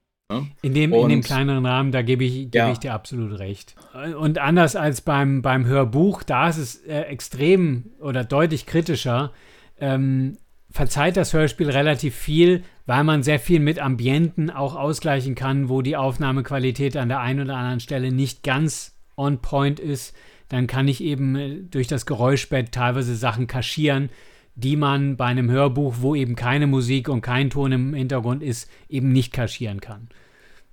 In 0.62 0.74
dem, 0.74 0.92
in 0.92 1.08
dem 1.08 1.20
kleineren 1.20 1.66
Rahmen, 1.66 1.92
da 1.92 2.02
gebe 2.02 2.24
ich, 2.24 2.34
gebe 2.34 2.58
ja. 2.58 2.72
ich 2.72 2.78
dir 2.78 2.94
absolut 2.94 3.38
recht. 3.38 3.74
Und 4.18 4.38
anders 4.38 4.76
als 4.76 5.00
beim, 5.00 5.42
beim 5.42 5.66
Hörbuch, 5.66 6.22
da 6.22 6.48
ist 6.48 6.56
es 6.56 6.76
äh, 6.86 7.02
extrem 7.02 7.92
oder 8.00 8.24
deutlich 8.24 8.66
kritischer. 8.66 9.32
Ähm, 9.78 10.38
verzeiht 10.70 11.16
das 11.16 11.34
Hörspiel 11.34 11.70
relativ 11.70 12.14
viel, 12.14 12.64
weil 12.86 13.04
man 13.04 13.22
sehr 13.22 13.38
viel 13.38 13.60
mit 13.60 13.78
Ambienten 13.78 14.50
auch 14.50 14.74
ausgleichen 14.74 15.34
kann, 15.34 15.68
wo 15.68 15.82
die 15.82 15.96
Aufnahmequalität 15.96 16.96
an 16.96 17.08
der 17.08 17.20
einen 17.20 17.40
oder 17.40 17.56
anderen 17.56 17.80
Stelle 17.80 18.10
nicht 18.10 18.42
ganz 18.42 18.96
on 19.16 19.38
point 19.38 19.80
ist. 19.80 20.16
Dann 20.48 20.66
kann 20.66 20.88
ich 20.88 21.02
eben 21.02 21.36
äh, 21.36 21.56
durch 21.70 21.88
das 21.88 22.06
Geräuschbett 22.06 22.72
teilweise 22.72 23.16
Sachen 23.16 23.46
kaschieren, 23.46 24.10
die 24.54 24.76
man 24.76 25.16
bei 25.16 25.26
einem 25.26 25.50
Hörbuch, 25.50 25.96
wo 26.00 26.14
eben 26.14 26.36
keine 26.36 26.66
Musik 26.66 27.08
und 27.08 27.22
kein 27.22 27.50
Ton 27.50 27.72
im 27.72 27.94
Hintergrund 27.94 28.42
ist, 28.42 28.68
eben 28.88 29.12
nicht 29.12 29.32
kaschieren 29.32 29.80
kann. 29.80 30.08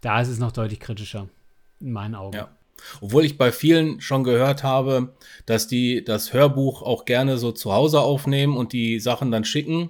Da 0.01 0.21
ist 0.21 0.29
es 0.29 0.39
noch 0.39 0.51
deutlich 0.51 0.79
kritischer, 0.79 1.29
in 1.79 1.91
meinen 1.91 2.15
Augen. 2.15 2.37
Ja. 2.37 2.49
Obwohl 3.01 3.25
ich 3.25 3.37
bei 3.37 3.51
vielen 3.51 3.99
schon 3.99 4.23
gehört 4.23 4.63
habe, 4.63 5.13
dass 5.45 5.67
die 5.67 6.03
das 6.03 6.33
Hörbuch 6.33 6.81
auch 6.81 7.05
gerne 7.05 7.37
so 7.37 7.51
zu 7.51 7.73
Hause 7.73 7.99
aufnehmen 7.99 8.55
und 8.55 8.71
die 8.71 8.99
Sachen 8.99 9.31
dann 9.31 9.43
schicken. 9.43 9.89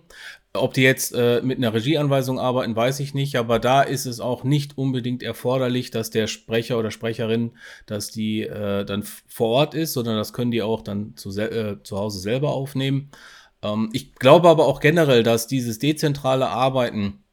Ob 0.54 0.74
die 0.74 0.82
jetzt 0.82 1.14
äh, 1.14 1.42
mit 1.44 1.60
einer 1.60 1.76
Regieanweisung 1.76 2.40
arbeiten, 2.40 2.76
weiß 2.76 3.00
ich 3.02 3.14
nicht, 3.14 3.36
aber 3.36 3.60
da 3.60 3.84
ist 3.84 4.08
es 4.08 4.20
auch 4.20 4.44
nicht 4.44 4.80
unbedingt 4.80 5.22
erforderlich, 5.22 5.92
dass 5.92 6.10
der 6.10 6.26
Sprecher 6.26 6.80
oder 6.80 6.90
Sprecherin, 6.90 7.52
dass 7.86 8.10
die 8.10 8.42
äh, 8.42 8.84
dann 8.84 9.04
vor 9.04 9.50
Ort 9.50 9.76
ist, 9.76 9.94
sondern 9.94 10.16
das 10.16 10.34
können 10.34 10.50
die 10.50 10.64
auch 10.64 10.82
dann 10.82 11.16
zu, 11.16 11.30
äh, 11.40 11.78
zu 11.84 11.98
Hause 11.98 12.20
selber 12.20 12.50
aufnehmen. 12.50 13.12
Ähm, 13.64 13.90
ich 13.94 14.16
glaube 14.16 14.50
aber 14.50 14.66
auch 14.68 14.80
generell, 14.80 15.24
dass 15.24 15.48
dieses 15.48 15.80
dezentrale 15.80 16.50
Arbeiten 16.50 17.24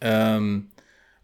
ähm, 0.00 0.70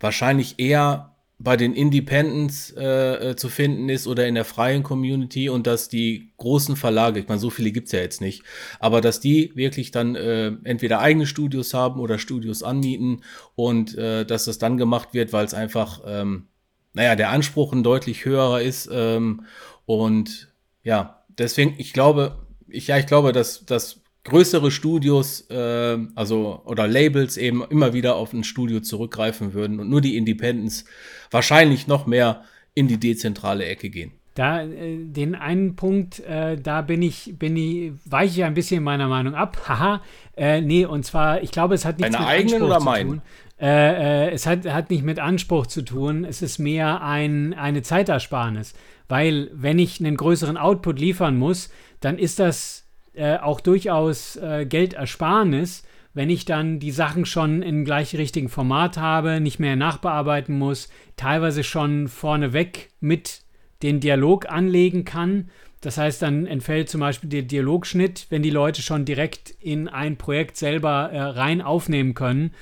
wahrscheinlich 0.01 0.59
eher 0.59 1.15
bei 1.39 1.57
den 1.57 1.75
Independents 1.75 2.73
äh, 2.77 3.31
äh, 3.31 3.37
zu 3.37 3.49
finden 3.49 3.89
ist 3.89 4.07
oder 4.07 4.27
in 4.27 4.35
der 4.35 4.45
freien 4.45 4.83
Community 4.83 5.49
und 5.49 5.67
dass 5.67 5.89
die 5.89 6.33
großen 6.37 6.77
Verlage, 6.77 7.21
ich 7.21 7.29
meine, 7.29 7.41
so 7.41 7.51
viele 7.51 7.73
gibt's 7.73 7.93
ja 7.93 7.99
jetzt 8.01 8.21
nicht, 8.21 8.45
aber 8.79 9.01
dass 9.01 9.21
die 9.21 9.53
wirklich 9.57 9.91
dann 9.91 10.15
äh, 10.15 10.53
entweder 10.63 11.01
eigene 11.01 11.27
Studios 11.27 11.75
haben 11.75 12.01
oder 12.01 12.19
Studios 12.19 12.63
anmieten 12.63 13.23
und 13.57 13.97
äh, 13.99 14.25
dass 14.25 14.45
das 14.45 14.59
dann 14.59 14.77
gemacht 14.77 15.13
wird, 15.13 15.33
weil 15.33 15.45
es 15.45 15.55
einfach, 15.55 16.01
ähm, 16.07 16.47
naja, 16.93 17.17
der 17.17 17.31
Anspruch 17.31 17.73
ein 17.73 17.83
deutlich 17.83 18.25
höherer 18.25 18.63
ist 18.63 18.89
ähm, 18.93 19.45
und 19.87 20.53
ja, 20.85 21.25
deswegen, 21.37 21.75
ich 21.79 21.93
glaube, 21.93 22.39
ich, 22.69 22.87
ja, 22.87 22.97
ich 22.97 23.07
glaube, 23.07 23.33
dass, 23.33 23.67
dass 23.67 24.04
größere 24.25 24.71
Studios, 24.71 25.43
äh, 25.51 25.99
also 26.15 26.63
oder 26.65 26.89
Labels 26.89 27.37
eben 27.37 27.63
immer 27.65 27.93
wieder 27.93 28.17
auf 28.17 28.33
ein 28.33 28.45
Studio 28.45 28.81
zurückgreifen 28.81 29.53
würden 29.53 29.81
und 29.81 29.89
nur 29.89 30.01
die 30.01 30.17
Independents 30.17 30.85
wahrscheinlich 31.31 31.87
noch 31.87 32.07
mehr 32.07 32.43
in 32.75 32.89
die 32.89 32.99
dezentrale 32.99 33.67
Ecke 33.67 33.91
gehen. 33.91 34.13
Da, 34.35 34.63
äh, 34.63 34.97
den 34.99 35.37
einen 35.37 35.77
Punkt, 35.77 36.19
äh, 36.21 36.57
da 36.57 36.83
bin 36.83 37.03
ich, 37.03 37.35
bin 37.39 37.57
ich, 37.57 37.93
weiche 38.05 38.41
ich 38.41 38.45
ein 38.45 38.55
bisschen 38.55 38.83
meiner 38.83 39.07
Meinung 39.07 39.35
ab. 39.35 39.59
Haha. 39.69 40.03
Äh, 40.37 40.61
nee, 40.61 40.85
und 40.85 41.05
zwar, 41.05 41.43
ich 41.43 41.53
glaube, 41.53 41.75
es 41.75 41.85
hat 41.85 41.99
nichts 41.99 42.17
Deine 42.17 42.25
mit 42.25 42.35
eigenen 42.35 42.55
Anspruch 42.55 42.69
oder 42.69 42.79
zu 42.79 42.85
meinen? 42.85 43.09
tun. 43.11 43.23
Äh, 43.61 44.27
äh, 44.27 44.31
es 44.31 44.47
hat, 44.47 44.67
hat 44.67 44.91
nicht 44.91 45.05
mit 45.05 45.21
Anspruch 45.21 45.69
zu 45.69 45.83
tun. 45.83 46.25
Es 46.25 46.43
ist 46.43 46.59
mehr 46.59 47.03
ein, 47.03 47.55
eine 47.55 47.83
Zeitersparnis. 47.83 48.75
Weil, 49.07 49.51
wenn 49.53 49.79
ich 49.79 50.01
einen 50.01 50.17
größeren 50.17 50.57
Output 50.57 50.99
liefern 50.99 51.37
muss, 51.37 51.71
dann 52.01 52.19
ist 52.19 52.41
das 52.41 52.84
äh, 53.15 53.37
auch 53.39 53.61
durchaus 53.61 54.37
äh, 54.37 54.67
Geldersparnis, 54.67 55.85
wenn 56.15 56.31
ich 56.31 56.45
dann 56.45 56.79
die 56.79 56.93
Sachen 56.93 57.27
schon 57.27 57.63
im 57.63 57.85
gleich 57.85 58.17
richtigen 58.17 58.49
Format 58.49 58.97
habe, 58.97 59.41
nicht 59.41 59.59
mehr 59.59 59.77
nachbearbeiten 59.77 60.57
muss, 60.57 60.89
teilweise 61.17 61.65
schon 61.65 62.09
vorneweg 62.09 62.91
mit 63.01 63.43
den 63.83 64.01
Dialog 64.01 64.49
anlegen 64.51 65.05
kann. 65.05 65.51
Das 65.81 65.99
heißt, 65.99 66.23
dann 66.23 66.47
entfällt 66.47 66.89
zum 66.89 67.01
Beispiel 67.01 67.29
der 67.29 67.43
Dialogschnitt, 67.43 68.27
wenn 68.31 68.43
die 68.43 68.51
Leute 68.51 68.81
schon 68.81 69.05
direkt 69.05 69.51
in 69.61 69.89
ein 69.89 70.17
Projekt 70.17 70.57
selber 70.57 71.11
äh, 71.13 71.21
rein 71.21 71.61
aufnehmen 71.61 72.15
können. 72.15 72.53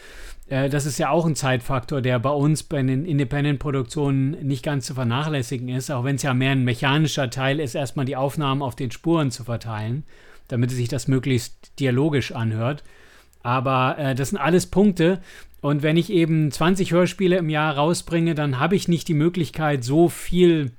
Äh, 0.48 0.68
das 0.68 0.86
ist 0.86 0.98
ja 0.98 1.10
auch 1.10 1.24
ein 1.24 1.36
Zeitfaktor, 1.36 2.02
der 2.02 2.18
bei 2.18 2.30
uns 2.30 2.62
bei 2.62 2.82
den 2.82 3.04
Independent-Produktionen 3.04 4.32
nicht 4.46 4.64
ganz 4.64 4.86
zu 4.86 4.94
vernachlässigen 4.94 5.68
ist, 5.68 5.90
auch 5.90 6.04
wenn 6.04 6.16
es 6.16 6.22
ja 6.22 6.34
mehr 6.34 6.52
ein 6.52 6.64
mechanischer 6.64 7.30
Teil 7.30 7.60
ist, 7.60 7.74
erstmal 7.74 8.06
die 8.06 8.16
Aufnahmen 8.16 8.60
auf 8.60 8.74
den 8.74 8.90
Spuren 8.90 9.30
zu 9.30 9.44
verteilen 9.44 10.04
damit 10.52 10.70
sich 10.70 10.88
das 10.88 11.08
möglichst 11.08 11.80
dialogisch 11.80 12.32
anhört. 12.32 12.84
Aber 13.42 13.96
äh, 13.98 14.14
das 14.14 14.28
sind 14.28 14.38
alles 14.38 14.66
Punkte. 14.66 15.22
Und 15.62 15.82
wenn 15.82 15.96
ich 15.96 16.10
eben 16.10 16.50
20 16.50 16.92
Hörspiele 16.92 17.38
im 17.38 17.48
Jahr 17.48 17.74
rausbringe, 17.74 18.34
dann 18.34 18.60
habe 18.60 18.76
ich 18.76 18.86
nicht 18.86 19.08
die 19.08 19.14
Möglichkeit, 19.14 19.82
so 19.82 20.10
viel 20.10 20.72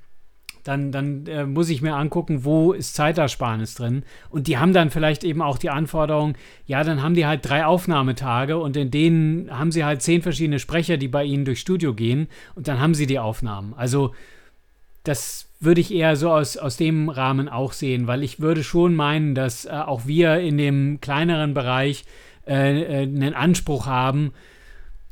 dann, 0.62 0.92
dann 0.92 1.26
äh, 1.26 1.44
muss 1.44 1.70
ich 1.70 1.82
mir 1.82 1.96
angucken, 1.96 2.44
wo 2.44 2.72
ist 2.72 2.94
Zeitersparnis 2.94 3.74
drin. 3.74 4.04
Und 4.30 4.46
die 4.46 4.58
haben 4.58 4.72
dann 4.72 4.90
vielleicht 4.90 5.24
eben 5.24 5.42
auch 5.42 5.58
die 5.58 5.70
Anforderung, 5.70 6.36
ja, 6.66 6.84
dann 6.84 7.02
haben 7.02 7.14
die 7.14 7.26
halt 7.26 7.46
drei 7.46 7.66
Aufnahmetage 7.66 8.56
und 8.56 8.76
in 8.76 8.92
denen 8.92 9.50
haben 9.50 9.72
sie 9.72 9.84
halt 9.84 10.02
zehn 10.02 10.22
verschiedene 10.22 10.60
Sprecher, 10.60 10.96
die 10.96 11.08
bei 11.08 11.24
ihnen 11.24 11.44
durchs 11.44 11.60
Studio 11.60 11.94
gehen 11.94 12.28
und 12.54 12.68
dann 12.68 12.78
haben 12.78 12.94
sie 12.94 13.06
die 13.06 13.18
Aufnahmen. 13.18 13.74
Also 13.74 14.14
das 15.02 15.50
würde 15.60 15.80
ich 15.80 15.92
eher 15.92 16.16
so 16.16 16.30
aus, 16.30 16.56
aus 16.56 16.76
dem 16.76 17.08
Rahmen 17.08 17.48
auch 17.48 17.72
sehen, 17.72 18.06
weil 18.06 18.22
ich 18.22 18.40
würde 18.40 18.64
schon 18.64 18.94
meinen, 18.94 19.34
dass 19.34 19.64
äh, 19.64 19.70
auch 19.70 20.06
wir 20.06 20.38
in 20.40 20.58
dem 20.58 21.00
kleineren 21.00 21.54
Bereich 21.54 22.04
äh, 22.46 22.82
äh, 22.82 23.02
einen 23.02 23.34
Anspruch 23.34 23.86
haben, 23.86 24.32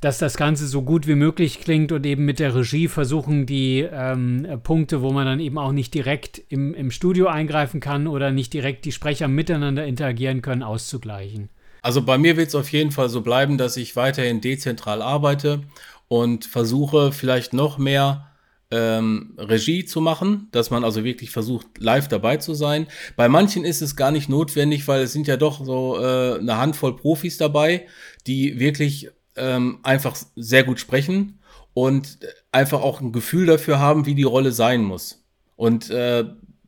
dass 0.00 0.18
das 0.18 0.36
Ganze 0.36 0.66
so 0.66 0.82
gut 0.82 1.06
wie 1.06 1.14
möglich 1.14 1.60
klingt 1.60 1.92
und 1.92 2.04
eben 2.04 2.24
mit 2.24 2.40
der 2.40 2.54
Regie 2.54 2.88
versuchen, 2.88 3.46
die 3.46 3.86
ähm, 3.90 4.46
Punkte, 4.64 5.00
wo 5.00 5.12
man 5.12 5.26
dann 5.26 5.40
eben 5.40 5.58
auch 5.58 5.70
nicht 5.70 5.94
direkt 5.94 6.42
im, 6.48 6.74
im 6.74 6.90
Studio 6.90 7.28
eingreifen 7.28 7.78
kann 7.78 8.08
oder 8.08 8.32
nicht 8.32 8.52
direkt 8.52 8.84
die 8.84 8.92
Sprecher 8.92 9.28
miteinander 9.28 9.86
interagieren 9.86 10.42
können, 10.42 10.64
auszugleichen. 10.64 11.50
Also 11.82 12.02
bei 12.02 12.18
mir 12.18 12.36
wird 12.36 12.48
es 12.48 12.54
auf 12.56 12.70
jeden 12.70 12.90
Fall 12.90 13.08
so 13.08 13.22
bleiben, 13.22 13.58
dass 13.58 13.76
ich 13.76 13.94
weiterhin 13.94 14.40
dezentral 14.40 15.02
arbeite 15.02 15.62
und 16.08 16.46
versuche 16.46 17.12
vielleicht 17.12 17.52
noch 17.52 17.78
mehr 17.78 18.31
ähm, 18.72 19.34
Regie 19.36 19.84
zu 19.84 20.00
machen, 20.00 20.48
dass 20.50 20.70
man 20.70 20.82
also 20.82 21.04
wirklich 21.04 21.30
versucht, 21.30 21.66
live 21.78 22.08
dabei 22.08 22.38
zu 22.38 22.54
sein. 22.54 22.86
Bei 23.16 23.28
manchen 23.28 23.64
ist 23.64 23.82
es 23.82 23.96
gar 23.96 24.10
nicht 24.10 24.30
notwendig, 24.30 24.88
weil 24.88 25.02
es 25.02 25.12
sind 25.12 25.26
ja 25.26 25.36
doch 25.36 25.64
so 25.64 25.98
äh, 26.00 26.38
eine 26.38 26.56
Handvoll 26.56 26.96
Profis 26.96 27.36
dabei, 27.36 27.86
die 28.26 28.58
wirklich 28.58 29.10
ähm, 29.36 29.80
einfach 29.82 30.16
sehr 30.36 30.64
gut 30.64 30.80
sprechen 30.80 31.38
und 31.74 32.18
einfach 32.50 32.80
auch 32.80 33.02
ein 33.02 33.12
Gefühl 33.12 33.46
dafür 33.46 33.78
haben, 33.78 34.06
wie 34.06 34.14
die 34.14 34.22
Rolle 34.22 34.52
sein 34.52 34.82
muss. 34.82 35.22
Und 35.56 35.90
äh, 35.90 36.24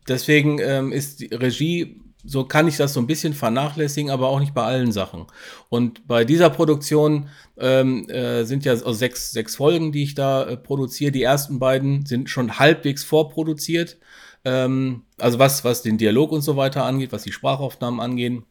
deswegen 0.06 0.58
ähm, 0.60 0.92
ist 0.92 1.22
Regie 1.32 2.02
so 2.24 2.44
kann 2.44 2.66
ich 2.66 2.76
das 2.76 2.94
so 2.94 3.00
ein 3.00 3.06
bisschen 3.06 3.34
vernachlässigen, 3.34 4.10
aber 4.10 4.28
auch 4.28 4.40
nicht 4.40 4.54
bei 4.54 4.64
allen 4.64 4.92
Sachen. 4.92 5.26
Und 5.68 6.06
bei 6.06 6.24
dieser 6.24 6.50
Produktion 6.50 7.28
ähm, 7.58 8.08
äh, 8.08 8.44
sind 8.44 8.64
ja 8.64 8.72
also 8.72 8.92
sechs, 8.92 9.32
sechs 9.32 9.56
Folgen, 9.56 9.92
die 9.92 10.02
ich 10.02 10.14
da 10.14 10.44
äh, 10.44 10.56
produziere. 10.56 11.12
Die 11.12 11.22
ersten 11.22 11.58
beiden 11.58 12.06
sind 12.06 12.30
schon 12.30 12.58
halbwegs 12.58 13.04
vorproduziert. 13.04 13.98
Ähm, 14.44 15.02
also 15.18 15.38
was, 15.38 15.64
was 15.64 15.82
den 15.82 15.98
Dialog 15.98 16.32
und 16.32 16.40
so 16.40 16.56
weiter 16.56 16.84
angeht, 16.84 17.12
was 17.12 17.24
die 17.24 17.32
Sprachaufnahmen 17.32 18.00
angehen. 18.00 18.44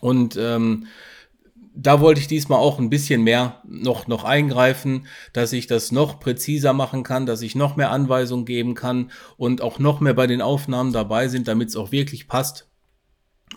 Und 0.00 0.36
ähm, 0.36 0.86
da 1.74 2.00
wollte 2.00 2.20
ich 2.20 2.28
diesmal 2.28 2.58
auch 2.58 2.78
ein 2.78 2.90
bisschen 2.90 3.22
mehr 3.22 3.62
noch, 3.66 4.06
noch 4.06 4.24
eingreifen, 4.24 5.06
dass 5.32 5.52
ich 5.52 5.66
das 5.66 5.92
noch 5.92 6.20
präziser 6.20 6.72
machen 6.72 7.02
kann, 7.02 7.24
dass 7.24 7.42
ich 7.42 7.54
noch 7.54 7.76
mehr 7.76 7.90
Anweisungen 7.90 8.44
geben 8.44 8.74
kann 8.74 9.10
und 9.36 9.62
auch 9.62 9.78
noch 9.78 10.00
mehr 10.00 10.14
bei 10.14 10.26
den 10.26 10.42
Aufnahmen 10.42 10.92
dabei 10.92 11.28
sind, 11.28 11.48
damit 11.48 11.68
es 11.70 11.76
auch 11.76 11.92
wirklich 11.92 12.28
passt 12.28 12.71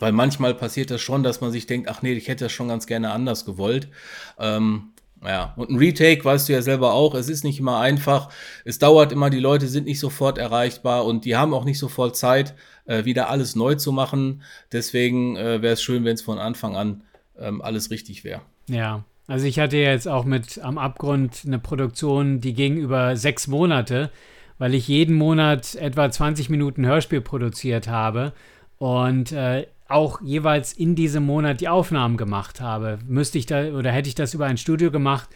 weil 0.00 0.12
manchmal 0.12 0.54
passiert 0.54 0.90
das 0.90 1.00
schon, 1.00 1.22
dass 1.22 1.40
man 1.40 1.52
sich 1.52 1.66
denkt, 1.66 1.88
ach 1.88 2.02
nee, 2.02 2.12
ich 2.12 2.28
hätte 2.28 2.44
das 2.44 2.52
schon 2.52 2.68
ganz 2.68 2.86
gerne 2.86 3.10
anders 3.12 3.44
gewollt. 3.44 3.88
Ähm, 4.38 4.90
ja, 5.24 5.54
und 5.56 5.70
ein 5.70 5.78
Retake 5.78 6.24
weißt 6.24 6.48
du 6.48 6.52
ja 6.52 6.62
selber 6.62 6.92
auch, 6.92 7.14
es 7.14 7.28
ist 7.28 7.42
nicht 7.42 7.58
immer 7.58 7.80
einfach. 7.80 8.28
Es 8.64 8.78
dauert 8.78 9.12
immer, 9.12 9.30
die 9.30 9.40
Leute 9.40 9.66
sind 9.66 9.86
nicht 9.86 9.98
sofort 9.98 10.38
erreichbar 10.38 11.04
und 11.04 11.24
die 11.24 11.36
haben 11.36 11.54
auch 11.54 11.64
nicht 11.64 11.78
sofort 11.78 12.16
Zeit, 12.16 12.54
äh, 12.84 13.04
wieder 13.04 13.30
alles 13.30 13.56
neu 13.56 13.74
zu 13.74 13.92
machen. 13.92 14.42
Deswegen 14.72 15.36
äh, 15.36 15.62
wäre 15.62 15.74
es 15.74 15.82
schön, 15.82 16.04
wenn 16.04 16.14
es 16.14 16.22
von 16.22 16.38
Anfang 16.38 16.76
an 16.76 17.02
ähm, 17.38 17.62
alles 17.62 17.90
richtig 17.90 18.24
wäre. 18.24 18.42
Ja, 18.68 19.04
also 19.26 19.46
ich 19.46 19.58
hatte 19.58 19.78
jetzt 19.78 20.06
auch 20.06 20.24
mit 20.24 20.58
Am 20.62 20.78
Abgrund 20.78 21.42
eine 21.46 21.58
Produktion, 21.58 22.40
die 22.40 22.52
ging 22.52 22.76
über 22.76 23.16
sechs 23.16 23.46
Monate 23.46 24.10
weil 24.58 24.74
ich 24.74 24.88
jeden 24.88 25.16
Monat 25.16 25.74
etwa 25.74 26.10
20 26.10 26.48
Minuten 26.50 26.86
Hörspiel 26.86 27.20
produziert 27.20 27.88
habe 27.88 28.32
und 28.78 29.32
äh, 29.32 29.66
auch 29.88 30.20
jeweils 30.20 30.72
in 30.72 30.94
diesem 30.94 31.24
Monat 31.24 31.60
die 31.60 31.68
Aufnahmen 31.68 32.16
gemacht 32.16 32.60
habe. 32.60 32.98
Müsste 33.06 33.38
ich 33.38 33.46
da 33.46 33.72
oder 33.72 33.92
hätte 33.92 34.08
ich 34.08 34.14
das 34.14 34.34
über 34.34 34.46
ein 34.46 34.56
Studio 34.56 34.90
gemacht, 34.90 35.28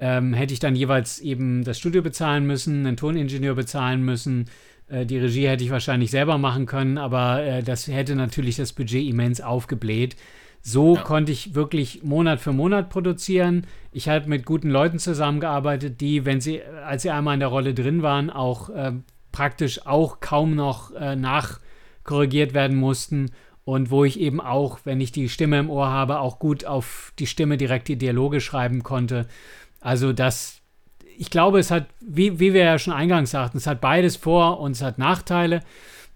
ähm, 0.00 0.34
hätte 0.34 0.52
ich 0.52 0.60
dann 0.60 0.74
jeweils 0.74 1.20
eben 1.20 1.62
das 1.64 1.78
Studio 1.78 2.02
bezahlen 2.02 2.46
müssen, 2.46 2.86
einen 2.86 2.96
Toningenieur 2.96 3.54
bezahlen 3.54 4.02
müssen. 4.02 4.46
Äh, 4.88 5.06
die 5.06 5.18
Regie 5.18 5.46
hätte 5.46 5.62
ich 5.62 5.70
wahrscheinlich 5.70 6.10
selber 6.10 6.38
machen 6.38 6.66
können, 6.66 6.98
aber 6.98 7.42
äh, 7.42 7.62
das 7.62 7.86
hätte 7.86 8.16
natürlich 8.16 8.56
das 8.56 8.72
Budget 8.72 9.08
immens 9.08 9.40
aufgebläht. 9.40 10.16
So 10.60 10.96
ja. 10.96 11.02
konnte 11.02 11.32
ich 11.32 11.54
wirklich 11.54 12.02
Monat 12.02 12.40
für 12.40 12.52
Monat 12.52 12.88
produzieren. 12.88 13.66
Ich 13.92 14.08
habe 14.08 14.28
mit 14.28 14.44
guten 14.44 14.70
Leuten 14.70 14.98
zusammengearbeitet, 14.98 16.00
die, 16.00 16.24
wenn 16.24 16.40
sie, 16.40 16.62
als 16.84 17.02
sie 17.02 17.10
einmal 17.10 17.34
in 17.34 17.40
der 17.40 17.48
Rolle 17.48 17.74
drin 17.74 18.02
waren, 18.02 18.30
auch 18.30 18.70
äh, 18.70 18.92
praktisch 19.32 19.86
auch 19.86 20.20
kaum 20.20 20.54
noch 20.54 20.92
äh, 20.94 21.16
nachkorrigiert 21.16 22.54
werden 22.54 22.76
mussten 22.76 23.30
und 23.64 23.90
wo 23.90 24.04
ich 24.04 24.18
eben 24.18 24.40
auch, 24.40 24.80
wenn 24.84 25.00
ich 25.00 25.12
die 25.12 25.28
Stimme 25.28 25.58
im 25.58 25.70
Ohr 25.70 25.88
habe, 25.88 26.18
auch 26.18 26.38
gut 26.38 26.64
auf 26.64 27.12
die 27.18 27.26
Stimme 27.26 27.56
direkt 27.56 27.88
die 27.88 27.96
Dialoge 27.96 28.40
schreiben 28.40 28.82
konnte. 28.82 29.26
Also 29.80 30.12
das, 30.12 30.60
ich 31.16 31.30
glaube, 31.30 31.58
es 31.58 31.70
hat, 31.70 31.86
wie, 32.00 32.40
wie 32.40 32.54
wir 32.54 32.64
ja 32.64 32.78
schon 32.78 32.92
eingangs 32.92 33.30
sagten, 33.30 33.58
es 33.58 33.66
hat 33.66 33.80
beides 33.80 34.16
Vor- 34.16 34.60
und 34.60 34.72
es 34.72 34.82
hat 34.82 34.98
Nachteile. 34.98 35.60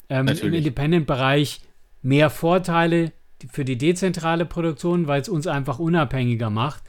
Ähm, 0.08 0.28
Im 0.28 0.54
Independent-Bereich 0.54 1.60
mehr 2.02 2.30
Vorteile 2.30 3.12
für 3.50 3.64
die 3.64 3.78
dezentrale 3.78 4.46
Produktion, 4.46 5.06
weil 5.06 5.20
es 5.20 5.28
uns 5.28 5.46
einfach 5.46 5.78
unabhängiger 5.78 6.50
macht. 6.50 6.82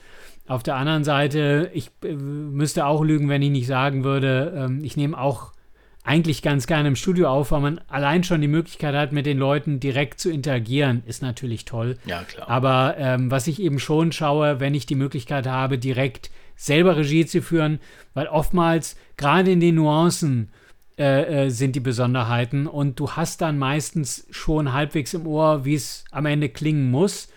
Auf 0.48 0.64
der 0.64 0.76
anderen 0.76 1.04
Seite, 1.04 1.70
ich 1.74 1.92
äh, 2.04 2.14
müsste 2.14 2.86
auch 2.86 3.04
lügen, 3.04 3.30
wenn 3.30 3.42
ich 3.42 3.52
nicht 3.52 3.68
sagen 3.68 4.04
würde, 4.04 4.54
ähm, 4.56 4.84
ich 4.84 4.96
nehme 4.96 5.20
auch 5.20 5.52
eigentlich 6.08 6.42
ganz 6.42 6.68
gerne 6.68 6.88
im 6.88 6.96
Studio 6.96 7.28
auf, 7.28 7.52
weil 7.52 7.60
man 7.60 7.82
allein 7.90 8.24
schon 8.24 8.40
die 8.40 8.48
Möglichkeit 8.48 8.96
hat, 8.96 9.12
mit 9.12 9.26
den 9.26 9.38
Leuten 9.38 9.82
direkt 9.82 10.22
zu 10.22 10.32
interagieren, 10.32 11.04
ist 11.06 11.22
natürlich 11.22 11.66
toll. 11.66 11.98
Ja, 12.06 12.24
klar. 12.24 12.50
Aber 12.50 12.96
ähm, 12.98 13.30
was 13.30 13.48
ich 13.48 13.62
eben 13.62 13.78
schon 13.78 14.14
schaue, 14.14 14.62
wenn 14.62 14.74
ich 14.74 14.86
die 14.86 14.96
Möglichkeit 14.96 15.48
habe, 15.48 15.78
direkt 15.78 16.32
selber 16.56 16.96
Regie 16.96 17.26
zu 17.26 17.42
führen, 17.42 17.80
weil 18.14 18.28
oftmals 18.28 18.96
gerade 19.18 19.52
in 19.52 19.60
den 19.60 19.76
Nuancen 19.76 20.50
äh, 20.98 21.46
äh, 21.46 21.50
sind 21.50 21.76
die 21.76 21.82
Besonderheiten 21.82 22.68
und 22.68 23.00
du 23.00 23.12
hast 23.12 23.42
dann 23.42 23.58
meistens 23.58 24.28
schon 24.32 24.72
halbwegs 24.72 25.14
im 25.14 25.28
Ohr, 25.28 25.66
wie 25.66 25.76
es 25.76 26.06
am 26.12 26.26
Ende 26.26 26.48
klingen 26.48 26.90
muss. 26.90 27.28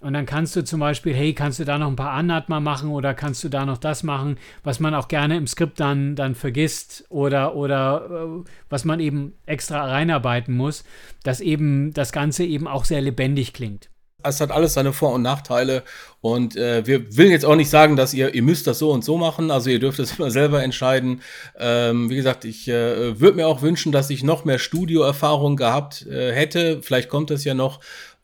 Und 0.00 0.12
dann 0.12 0.26
kannst 0.26 0.54
du 0.54 0.62
zum 0.62 0.78
Beispiel, 0.78 1.12
hey, 1.12 1.34
kannst 1.34 1.58
du 1.58 1.64
da 1.64 1.76
noch 1.76 1.88
ein 1.88 1.96
paar 1.96 2.12
Annaht 2.12 2.48
mal 2.48 2.60
machen 2.60 2.90
oder 2.90 3.14
kannst 3.14 3.42
du 3.42 3.48
da 3.48 3.66
noch 3.66 3.78
das 3.78 4.04
machen, 4.04 4.38
was 4.62 4.78
man 4.78 4.94
auch 4.94 5.08
gerne 5.08 5.36
im 5.36 5.48
Skript 5.48 5.80
dann, 5.80 6.14
dann 6.14 6.36
vergisst 6.36 7.04
oder, 7.08 7.56
oder 7.56 8.08
äh, 8.08 8.48
was 8.68 8.84
man 8.84 9.00
eben 9.00 9.34
extra 9.46 9.84
reinarbeiten 9.86 10.56
muss, 10.56 10.84
dass 11.24 11.40
eben 11.40 11.92
das 11.94 12.12
Ganze 12.12 12.44
eben 12.44 12.68
auch 12.68 12.84
sehr 12.84 13.00
lebendig 13.00 13.52
klingt. 13.52 13.90
Es 14.24 14.40
hat 14.40 14.50
alles 14.50 14.74
seine 14.74 14.92
Vor- 14.92 15.14
und 15.14 15.22
Nachteile 15.22 15.84
und 16.20 16.56
äh, 16.56 16.84
wir 16.84 17.16
will 17.16 17.30
jetzt 17.30 17.44
auch 17.44 17.54
nicht 17.54 17.70
sagen, 17.70 17.94
dass 17.94 18.12
ihr, 18.12 18.34
ihr 18.34 18.42
müsst 18.42 18.66
das 18.66 18.80
so 18.80 18.90
und 18.90 19.04
so 19.04 19.16
machen, 19.16 19.52
also 19.52 19.70
ihr 19.70 19.78
dürft 19.78 20.00
es 20.00 20.12
immer 20.18 20.32
selber 20.32 20.60
entscheiden. 20.60 21.22
Ähm, 21.56 22.10
wie 22.10 22.16
gesagt, 22.16 22.44
ich 22.44 22.66
äh, 22.66 23.20
würde 23.20 23.36
mir 23.36 23.46
auch 23.46 23.62
wünschen, 23.62 23.92
dass 23.92 24.10
ich 24.10 24.24
noch 24.24 24.44
mehr 24.44 24.58
Studioerfahrung 24.58 25.54
gehabt 25.56 26.04
äh, 26.06 26.32
hätte. 26.32 26.80
Vielleicht 26.82 27.08
kommt 27.08 27.30
das 27.30 27.44
ja 27.44 27.54
noch, 27.54 27.78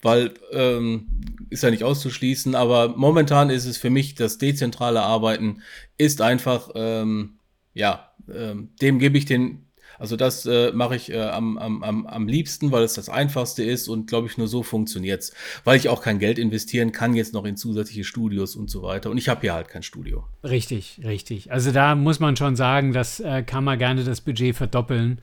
weil 0.04 0.34
ähm, 0.52 1.06
ist 1.50 1.62
ja 1.62 1.70
nicht 1.70 1.82
auszuschließen, 1.82 2.54
aber 2.54 2.88
momentan 2.88 3.48
ist 3.48 3.64
es 3.64 3.78
für 3.78 3.90
mich 3.90 4.14
das 4.14 4.38
dezentrale 4.38 5.02
Arbeiten 5.02 5.62
ist 5.96 6.20
einfach, 6.20 6.70
ähm, 6.74 7.38
ja, 7.72 8.10
ähm, 8.32 8.70
dem 8.82 8.98
gebe 8.98 9.16
ich 9.16 9.24
den, 9.24 9.66
also 9.98 10.16
das 10.16 10.44
äh, 10.44 10.72
mache 10.72 10.96
ich 10.96 11.10
äh, 11.10 11.20
am, 11.20 11.56
am, 11.56 12.06
am 12.06 12.28
liebsten, 12.28 12.70
weil 12.70 12.82
es 12.82 12.92
das 12.92 13.08
einfachste 13.08 13.64
ist 13.64 13.88
und 13.88 14.06
glaube 14.06 14.26
ich 14.26 14.36
nur 14.36 14.46
so 14.46 14.62
funktioniert 14.62 15.22
es, 15.22 15.32
weil 15.64 15.78
ich 15.78 15.88
auch 15.88 16.02
kein 16.02 16.18
Geld 16.18 16.38
investieren 16.38 16.92
kann 16.92 17.14
jetzt 17.14 17.32
noch 17.32 17.46
in 17.46 17.56
zusätzliche 17.56 18.04
Studios 18.04 18.56
und 18.56 18.68
so 18.68 18.82
weiter 18.82 19.10
und 19.10 19.16
ich 19.16 19.30
habe 19.30 19.40
hier 19.40 19.54
halt 19.54 19.68
kein 19.68 19.82
Studio. 19.82 20.24
Richtig, 20.42 21.00
richtig. 21.02 21.50
Also 21.50 21.72
da 21.72 21.94
muss 21.94 22.20
man 22.20 22.36
schon 22.36 22.56
sagen, 22.56 22.92
das 22.92 23.20
äh, 23.20 23.42
kann 23.42 23.64
man 23.64 23.78
gerne 23.78 24.04
das 24.04 24.20
Budget 24.20 24.54
verdoppeln. 24.54 25.20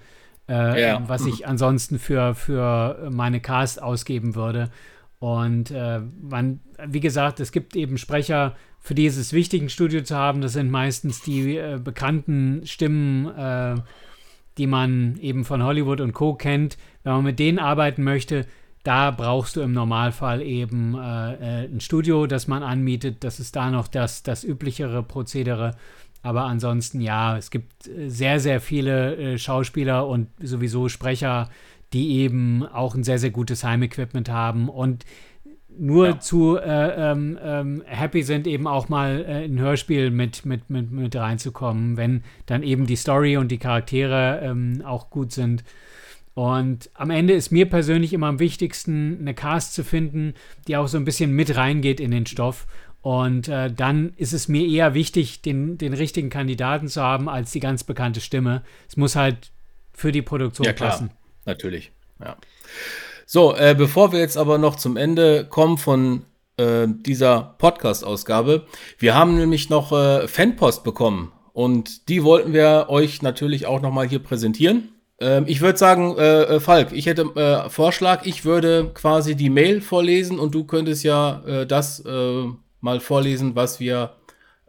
Äh, 0.52 0.82
ja. 0.82 1.04
was 1.08 1.26
ich 1.26 1.48
ansonsten 1.48 1.98
für, 1.98 2.36
für 2.36 3.10
meine 3.10 3.40
Cast 3.40 3.82
ausgeben 3.82 4.36
würde. 4.36 4.70
Und 5.20 5.72
äh, 5.72 6.02
man, 6.22 6.60
wie 6.86 7.00
gesagt, 7.00 7.40
es 7.40 7.54
gibt 7.54 7.76
eben 7.78 7.98
Sprecher, 7.98 8.56
für 8.80 8.94
die 8.94 9.06
ist 9.06 9.16
es 9.16 9.32
wichtig, 9.32 9.62
ein 9.62 9.70
Studio 9.70 10.02
zu 10.04 10.16
haben. 10.18 10.42
Das 10.42 10.54
sind 10.54 10.70
meistens 10.70 11.22
die 11.22 11.56
äh, 11.56 11.80
bekannten 11.82 12.66
Stimmen, 12.66 13.28
äh, 13.28 13.76
die 14.58 14.68
man 14.68 15.18
eben 15.22 15.46
von 15.46 15.64
Hollywood 15.64 16.02
und 16.02 16.12
Co. 16.12 16.34
kennt. 16.34 16.78
Wenn 17.04 17.14
man 17.14 17.24
mit 17.24 17.40
denen 17.40 17.60
arbeiten 17.60 18.04
möchte, 18.04 18.46
da 18.84 19.12
brauchst 19.12 19.56
du 19.56 19.62
im 19.62 19.72
Normalfall 19.72 20.42
eben 20.42 20.96
äh, 20.96 21.34
äh, 21.64 21.68
ein 21.68 21.80
Studio, 21.80 22.28
das 22.28 22.48
man 22.48 22.62
anmietet. 22.64 23.24
Das 23.24 23.40
ist 23.40 23.56
da 23.56 23.70
noch 23.70 23.88
das, 23.88 24.24
das 24.24 24.44
üblichere 24.44 25.04
Prozedere. 25.04 25.76
Aber 26.24 26.44
ansonsten, 26.44 27.02
ja, 27.02 27.38
es 27.38 27.52
gibt 27.52 27.88
äh, 27.88 28.10
sehr, 28.10 28.40
sehr 28.40 28.62
viele 28.62 29.38
Schauspieler 29.38 30.08
und 30.08 30.28
sowieso 30.42 30.90
Sprecher, 30.90 31.50
die 31.94 32.20
eben 32.20 32.66
auch 32.66 32.96
ein 32.96 33.04
sehr, 33.04 33.20
sehr 33.20 33.32
gutes 33.32 33.64
Heimequipment 33.64 34.30
haben 34.30 34.70
und 34.70 35.06
nur 35.78 36.08
ja. 36.08 36.20
zu 36.20 36.58
äh, 36.58 37.12
ähm, 37.12 37.40
ähm, 37.42 37.84
happy 37.86 38.24
sind, 38.24 38.48
eben 38.48 38.68
auch 38.68 38.90
mal 38.90 39.26
äh, 39.28 39.46
ein 39.46 39.60
Hörspiel 39.60 40.12
mit, 40.12 40.46
mit, 40.46 40.70
mit, 40.70 40.92
mit 40.92 41.16
reinzukommen, 41.16 41.98
wenn 41.98 42.24
dann 42.46 42.64
eben 42.64 42.86
die 42.86 42.96
Story 42.96 43.38
und 43.38 43.50
die 43.52 43.58
Charaktere 43.58 44.42
ähm, 44.44 44.82
auch 44.86 45.10
gut 45.10 45.32
sind. 45.32 45.64
Und 46.34 46.90
am 46.94 47.10
Ende 47.10 47.34
ist 47.34 47.52
mir 47.52 47.70
persönlich 47.70 48.14
immer 48.14 48.28
am 48.28 48.40
wichtigsten, 48.40 49.18
eine 49.20 49.34
Cast 49.34 49.74
zu 49.74 49.84
finden, 49.84 50.34
die 50.68 50.78
auch 50.78 50.88
so 50.88 50.98
ein 50.98 51.06
bisschen 51.06 51.32
mit 51.32 51.56
reingeht 51.56 52.00
in 52.00 52.12
den 52.12 52.26
Stoff. 52.26 52.68
Und 53.02 53.48
äh, 53.48 53.72
dann 53.72 54.14
ist 54.18 54.34
es 54.34 54.48
mir 54.48 54.66
eher 54.68 54.94
wichtig, 54.94 55.42
den, 55.42 55.78
den 55.78 55.94
richtigen 55.94 56.30
Kandidaten 56.30 56.88
zu 56.88 57.02
haben, 57.02 57.30
als 57.30 57.52
die 57.52 57.60
ganz 57.60 57.84
bekannte 57.84 58.22
Stimme. 58.22 58.64
Es 58.88 58.96
muss 58.96 59.16
halt 59.16 59.52
für 59.92 60.12
die 60.12 60.22
Produktion 60.22 60.66
ja, 60.68 60.74
passen. 60.74 61.12
Natürlich, 61.46 61.92
ja. 62.20 62.38
So, 63.26 63.56
äh, 63.56 63.76
bevor 63.78 64.12
wir 64.12 64.20
jetzt 64.20 64.38
aber 64.38 64.58
noch 64.58 64.76
zum 64.76 64.98
Ende 64.98 65.46
kommen 65.46 65.78
von 65.78 66.26
äh, 66.58 66.88
dieser 66.88 67.56
Podcast-Ausgabe, 67.58 68.66
wir 69.00 69.16
haben 69.16 69.38
nämlich 69.38 69.70
noch 69.70 69.92
äh, 69.92 70.28
Fanpost 70.28 70.84
bekommen 70.84 71.32
und 71.54 72.10
die 72.10 72.24
wollten 72.24 72.54
wir 72.54 72.88
euch 72.90 73.22
natürlich 73.22 73.66
auch 73.66 73.82
nochmal 73.82 74.08
hier 74.08 74.20
präsentieren. 74.20 74.90
Ähm, 75.20 75.46
ich 75.48 75.62
würde 75.62 75.78
sagen, 75.78 76.18
äh, 76.18 76.44
äh, 76.44 76.60
Falk, 76.60 76.92
ich 76.92 77.06
hätte 77.06 77.24
äh, 77.36 77.70
Vorschlag, 77.70 78.26
ich 78.26 78.44
würde 78.44 78.92
quasi 78.94 79.36
die 79.36 79.50
Mail 79.50 79.82
vorlesen 79.82 80.40
und 80.40 80.54
du 80.54 80.66
könntest 80.66 81.04
ja 81.04 81.42
äh, 81.46 81.66
das 81.66 82.04
äh, 82.06 82.46
mal 82.82 83.00
vorlesen, 83.00 83.56
was 83.56 83.80
wir 83.80 84.16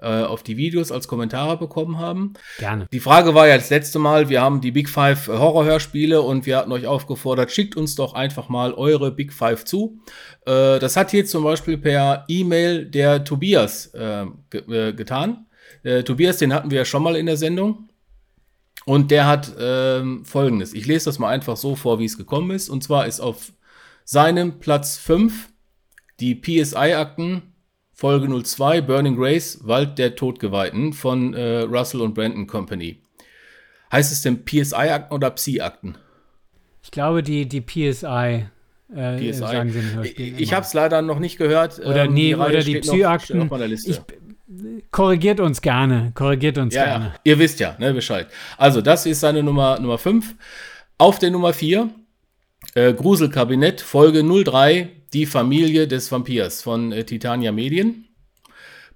äh, 0.02 0.24
auf 0.24 0.42
die 0.42 0.56
Videos 0.56 0.90
als 0.90 1.06
Kommentare 1.06 1.56
bekommen 1.56 1.98
haben. 1.98 2.34
Gerne. 2.58 2.88
Die 2.92 2.98
Frage 2.98 3.36
war 3.36 3.46
ja 3.46 3.56
das 3.56 3.70
letzte 3.70 4.00
Mal, 4.00 4.28
wir 4.28 4.42
haben 4.42 4.60
die 4.60 4.72
Big 4.72 4.88
Five 4.88 5.28
Horrorhörspiele 5.28 6.20
und 6.20 6.44
wir 6.44 6.56
hatten 6.56 6.72
euch 6.72 6.88
aufgefordert, 6.88 7.52
schickt 7.52 7.76
uns 7.76 7.94
doch 7.94 8.14
einfach 8.14 8.48
mal 8.48 8.74
eure 8.74 9.12
Big 9.12 9.32
Five 9.32 9.64
zu. 9.64 10.00
Äh, 10.44 10.80
das 10.80 10.96
hat 10.96 11.12
hier 11.12 11.24
zum 11.24 11.44
Beispiel 11.44 11.78
per 11.78 12.24
E-Mail 12.26 12.86
der 12.86 13.22
Tobias 13.22 13.94
äh, 13.94 14.26
ge 14.50 14.88
äh, 14.88 14.92
getan. 14.92 15.46
Tobias, 16.04 16.36
den 16.36 16.52
hatten 16.52 16.70
wir 16.70 16.78
ja 16.78 16.84
schon 16.84 17.02
mal 17.02 17.16
in 17.16 17.26
der 17.26 17.36
Sendung. 17.36 17.88
Und 18.84 19.10
der 19.10 19.26
hat 19.26 19.52
ähm, 19.58 20.24
folgendes. 20.24 20.74
Ich 20.74 20.86
lese 20.86 21.06
das 21.06 21.18
mal 21.18 21.28
einfach 21.28 21.56
so 21.56 21.74
vor, 21.74 21.98
wie 21.98 22.04
es 22.04 22.16
gekommen 22.16 22.52
ist. 22.52 22.68
Und 22.68 22.84
zwar 22.84 23.06
ist 23.06 23.18
auf 23.18 23.52
seinem 24.04 24.60
Platz 24.60 24.98
5 24.98 25.48
die 26.20 26.36
PSI-Akten 26.36 27.51
Folge 28.02 28.26
02, 28.26 28.80
Burning 28.80 29.14
Grace, 29.14 29.60
Wald 29.62 29.96
der 29.96 30.16
Todgeweihten 30.16 30.92
von 30.92 31.34
äh, 31.34 31.60
Russell 31.60 32.00
und 32.00 32.14
Brandon 32.14 32.48
Company. 32.48 32.98
Heißt 33.92 34.10
es 34.10 34.22
denn 34.22 34.44
PSI-Akten 34.44 35.14
oder 35.14 35.30
Psi-Akten? 35.30 35.96
Ich 36.82 36.90
glaube, 36.90 37.22
die, 37.22 37.46
die 37.46 37.60
PSI. 37.60 38.46
Äh, 38.92 39.18
PSI. 39.18 39.32
Sagen 39.34 39.70
sie 39.70 39.78
im 39.78 39.94
Hörspiel 39.94 40.40
ich 40.40 40.52
habe 40.52 40.66
es 40.66 40.74
leider 40.74 41.00
noch 41.00 41.20
nicht 41.20 41.38
gehört. 41.38 41.78
Oder, 41.78 42.06
ähm, 42.06 42.14
nee, 42.14 42.30
die 42.30 42.34
oder 42.34 42.64
die 42.64 42.80
Psy-Akten. 42.80 43.48
Korrigiert 44.90 45.38
uns 45.38 45.62
gerne. 45.62 46.10
Korrigiert 46.16 46.58
uns 46.58 46.74
ja, 46.74 46.84
gerne. 46.84 47.04
Ja. 47.04 47.14
Ihr 47.22 47.38
wisst 47.38 47.60
ja 47.60 47.76
ne, 47.78 47.94
Bescheid. 47.94 48.26
Also, 48.58 48.80
das 48.80 49.06
ist 49.06 49.20
seine 49.20 49.44
Nummer, 49.44 49.78
Nummer 49.78 49.98
5. 49.98 50.34
Auf 50.98 51.20
der 51.20 51.30
Nummer 51.30 51.52
4, 51.52 51.88
äh, 52.74 52.94
Gruselkabinett, 52.94 53.80
Folge 53.80 54.24
03, 54.24 54.90
die 55.12 55.26
Familie 55.26 55.86
des 55.88 56.10
Vampirs 56.10 56.62
von 56.62 56.92
äh, 56.92 57.04
Titania 57.04 57.52
Medien. 57.52 58.06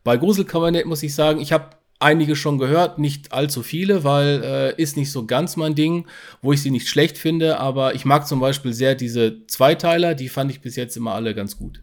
Bei 0.05 0.17
Gruselkabinett 0.17 0.87
muss 0.87 1.03
ich 1.03 1.15
sagen, 1.15 1.41
ich 1.41 1.53
habe 1.53 1.71
einige 1.99 2.37
schon 2.37 2.59
gehört, 2.59 2.99
nicht 2.99 3.33
allzu 3.33 3.63
viele, 3.63 4.05
weil 4.05 4.43
äh, 4.43 4.83
ist 4.83 4.97
nicht 4.97 5.11
so 5.11 5.27
ganz 5.27 5.57
mein 5.57 5.75
Ding, 5.75 6.07
wo 6.43 6.53
ich 6.53 6.63
sie 6.63 6.71
nicht 6.71 6.89
schlecht 6.89 7.19
finde, 7.19 7.59
aber 7.59 7.95
ich 7.95 8.05
mag 8.05 8.27
zum 8.27 8.41
Beispiel 8.41 8.73
sehr 8.73 8.95
diese 8.95 9.47
Zweiteiler, 9.47 10.15
die 10.15 10.29
fand 10.29 10.51
ich 10.51 10.61
bis 10.61 10.77
jetzt 10.77 10.97
immer 10.97 11.15
alle 11.15 11.35
ganz 11.35 11.57
gut. 11.59 11.81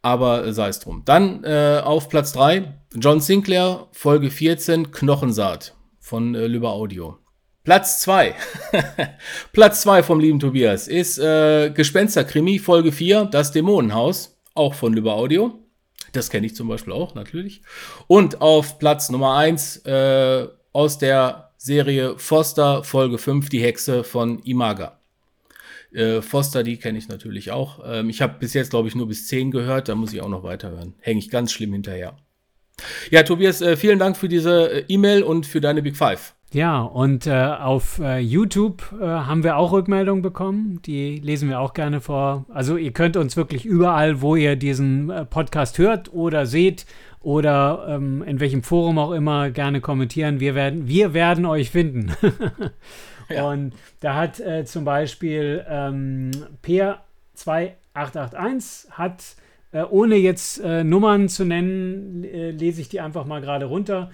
Aber 0.00 0.46
äh, 0.46 0.52
sei 0.52 0.68
es 0.68 0.80
drum. 0.80 1.02
Dann 1.04 1.44
äh, 1.44 1.80
auf 1.82 2.08
Platz 2.08 2.32
3, 2.32 2.74
John 2.94 3.20
Sinclair, 3.20 3.86
Folge 3.92 4.30
14, 4.30 4.90
Knochensaat 4.90 5.74
von 6.00 6.34
äh, 6.34 6.46
Lüber 6.46 6.72
Audio. 6.72 7.21
Platz 7.64 8.00
2. 8.00 8.34
Platz 9.52 9.82
2 9.82 10.02
vom 10.02 10.18
lieben 10.18 10.40
Tobias 10.40 10.88
ist 10.88 11.18
äh, 11.18 11.70
Gespensterkrimi, 11.70 12.58
Folge 12.58 12.90
4, 12.90 13.26
Das 13.26 13.52
Dämonenhaus, 13.52 14.36
auch 14.54 14.74
von 14.74 14.92
Lübbe 14.92 15.12
Audio. 15.12 15.60
Das 16.10 16.28
kenne 16.28 16.46
ich 16.46 16.56
zum 16.56 16.66
Beispiel 16.66 16.92
auch, 16.92 17.14
natürlich. 17.14 17.62
Und 18.08 18.40
auf 18.40 18.80
Platz 18.80 19.10
Nummer 19.10 19.36
1 19.36 19.78
äh, 19.86 20.48
aus 20.72 20.98
der 20.98 21.52
Serie 21.56 22.18
Foster, 22.18 22.82
Folge 22.82 23.18
5, 23.18 23.48
Die 23.48 23.62
Hexe 23.62 24.02
von 24.02 24.40
Imaga. 24.40 24.98
Äh, 25.92 26.20
Foster, 26.20 26.64
die 26.64 26.78
kenne 26.78 26.98
ich 26.98 27.06
natürlich 27.06 27.52
auch. 27.52 27.78
Ähm, 27.86 28.10
ich 28.10 28.22
habe 28.22 28.40
bis 28.40 28.54
jetzt, 28.54 28.70
glaube 28.70 28.88
ich, 28.88 28.96
nur 28.96 29.06
bis 29.06 29.28
10 29.28 29.52
gehört, 29.52 29.88
da 29.88 29.94
muss 29.94 30.12
ich 30.12 30.20
auch 30.20 30.28
noch 30.28 30.42
weiterhören. 30.42 30.94
Hänge 30.98 31.20
ich 31.20 31.30
ganz 31.30 31.52
schlimm 31.52 31.72
hinterher. 31.72 32.16
Ja, 33.10 33.22
Tobias, 33.22 33.60
äh, 33.60 33.76
vielen 33.76 34.00
Dank 34.00 34.16
für 34.16 34.28
diese 34.28 34.72
äh, 34.72 34.84
E-Mail 34.88 35.22
und 35.22 35.46
für 35.46 35.60
deine 35.60 35.80
Big 35.82 35.96
Five. 35.96 36.34
Ja, 36.52 36.82
und 36.82 37.26
äh, 37.26 37.32
auf 37.32 37.98
äh, 37.98 38.18
YouTube 38.18 38.82
äh, 39.00 39.04
haben 39.04 39.42
wir 39.42 39.56
auch 39.56 39.72
Rückmeldungen 39.72 40.20
bekommen. 40.20 40.82
Die 40.84 41.16
lesen 41.16 41.48
wir 41.48 41.60
auch 41.60 41.72
gerne 41.72 42.02
vor. 42.02 42.44
Also 42.52 42.76
ihr 42.76 42.92
könnt 42.92 43.16
uns 43.16 43.38
wirklich 43.38 43.64
überall, 43.64 44.20
wo 44.20 44.36
ihr 44.36 44.56
diesen 44.56 45.08
äh, 45.08 45.24
Podcast 45.24 45.78
hört 45.78 46.12
oder 46.12 46.44
seht 46.44 46.84
oder 47.20 47.86
ähm, 47.88 48.22
in 48.22 48.38
welchem 48.38 48.62
Forum 48.62 48.98
auch 48.98 49.12
immer 49.12 49.50
gerne 49.50 49.80
kommentieren. 49.80 50.40
Wir 50.40 50.54
werden, 50.54 50.86
wir 50.86 51.14
werden 51.14 51.46
euch 51.46 51.70
finden. 51.70 52.12
ja. 53.30 53.48
Und 53.48 53.72
da 54.00 54.16
hat 54.16 54.38
äh, 54.38 54.66
zum 54.66 54.84
Beispiel 54.84 55.64
ähm, 55.66 56.32
Peer2881 56.62 58.90
hat, 58.90 59.36
äh, 59.72 59.84
ohne 59.84 60.16
jetzt 60.16 60.62
Nummern 60.62 61.30
zu 61.30 61.46
nennen, 61.46 62.24
lese 62.24 62.82
ich 62.82 62.90
die 62.90 63.00
einfach 63.00 63.24
mal 63.24 63.40
gerade 63.40 63.64
runter 63.64 64.10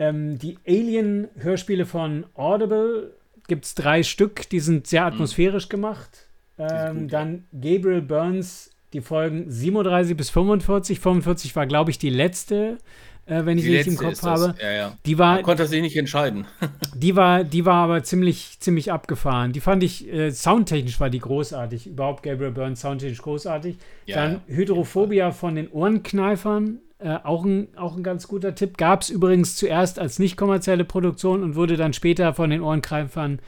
ähm, 0.00 0.38
die 0.38 0.56
Alien-Hörspiele 0.66 1.84
von 1.84 2.24
Audible 2.34 3.12
gibt 3.48 3.66
es 3.66 3.74
drei 3.74 4.02
Stück, 4.02 4.48
die 4.48 4.60
sind 4.60 4.86
sehr 4.86 5.02
mhm. 5.02 5.08
atmosphärisch 5.08 5.66
mhm. 5.66 5.70
gemacht. 5.70 6.26
Ähm, 6.58 7.02
gut, 7.02 7.12
dann 7.12 7.44
Gabriel 7.52 8.00
Burns, 8.00 8.70
die 8.94 9.02
Folgen 9.02 9.50
37 9.50 10.16
bis 10.16 10.30
45. 10.30 11.00
45 11.00 11.54
war, 11.54 11.66
glaube 11.66 11.90
ich, 11.90 11.98
die 11.98 12.08
letzte, 12.08 12.78
äh, 13.26 13.44
wenn 13.44 13.58
ich 13.58 13.64
die 13.64 13.76
richtig 13.76 13.92
im 13.92 13.98
Kopf 13.98 14.22
habe. 14.22 14.54
Ja, 14.62 14.70
ja. 14.70 14.96
Die 15.04 15.18
war, 15.18 15.34
Man 15.34 15.42
konnte 15.42 15.66
sich 15.66 15.82
nicht 15.82 15.96
entscheiden. 15.96 16.46
die, 16.96 17.14
war, 17.14 17.44
die 17.44 17.66
war 17.66 17.84
aber 17.84 18.02
ziemlich, 18.02 18.58
ziemlich 18.58 18.90
abgefahren. 18.90 19.52
Die 19.52 19.60
fand 19.60 19.82
ich, 19.82 20.10
äh, 20.10 20.30
soundtechnisch 20.30 20.98
war 20.98 21.10
die 21.10 21.18
großartig. 21.18 21.88
Überhaupt 21.88 22.22
Gabriel 22.22 22.52
Burns 22.52 22.80
soundtechnisch 22.80 23.20
großartig. 23.20 23.76
Ja, 24.06 24.16
Dann 24.16 24.40
Hydrophobia 24.46 25.30
von 25.32 25.56
den 25.56 25.68
Ohrenkneifern 25.68 26.78
äh, 27.00 27.18
auch, 27.24 27.44
ein, 27.44 27.68
auch 27.76 27.96
ein 27.96 28.02
ganz 28.02 28.28
guter 28.28 28.54
Tipp. 28.54 28.76
Gab 28.76 29.02
es 29.02 29.10
übrigens 29.10 29.56
zuerst 29.56 29.98
als 29.98 30.18
nicht 30.18 30.36
kommerzielle 30.36 30.84
Produktion 30.84 31.42
und 31.42 31.56
wurde 31.56 31.76
dann 31.76 31.92
später 31.92 32.34
von 32.34 32.50
den 32.50 32.62
Ohrengreifern 32.62 33.40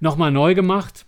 nochmal 0.00 0.30
neu 0.30 0.54
gemacht. 0.54 1.04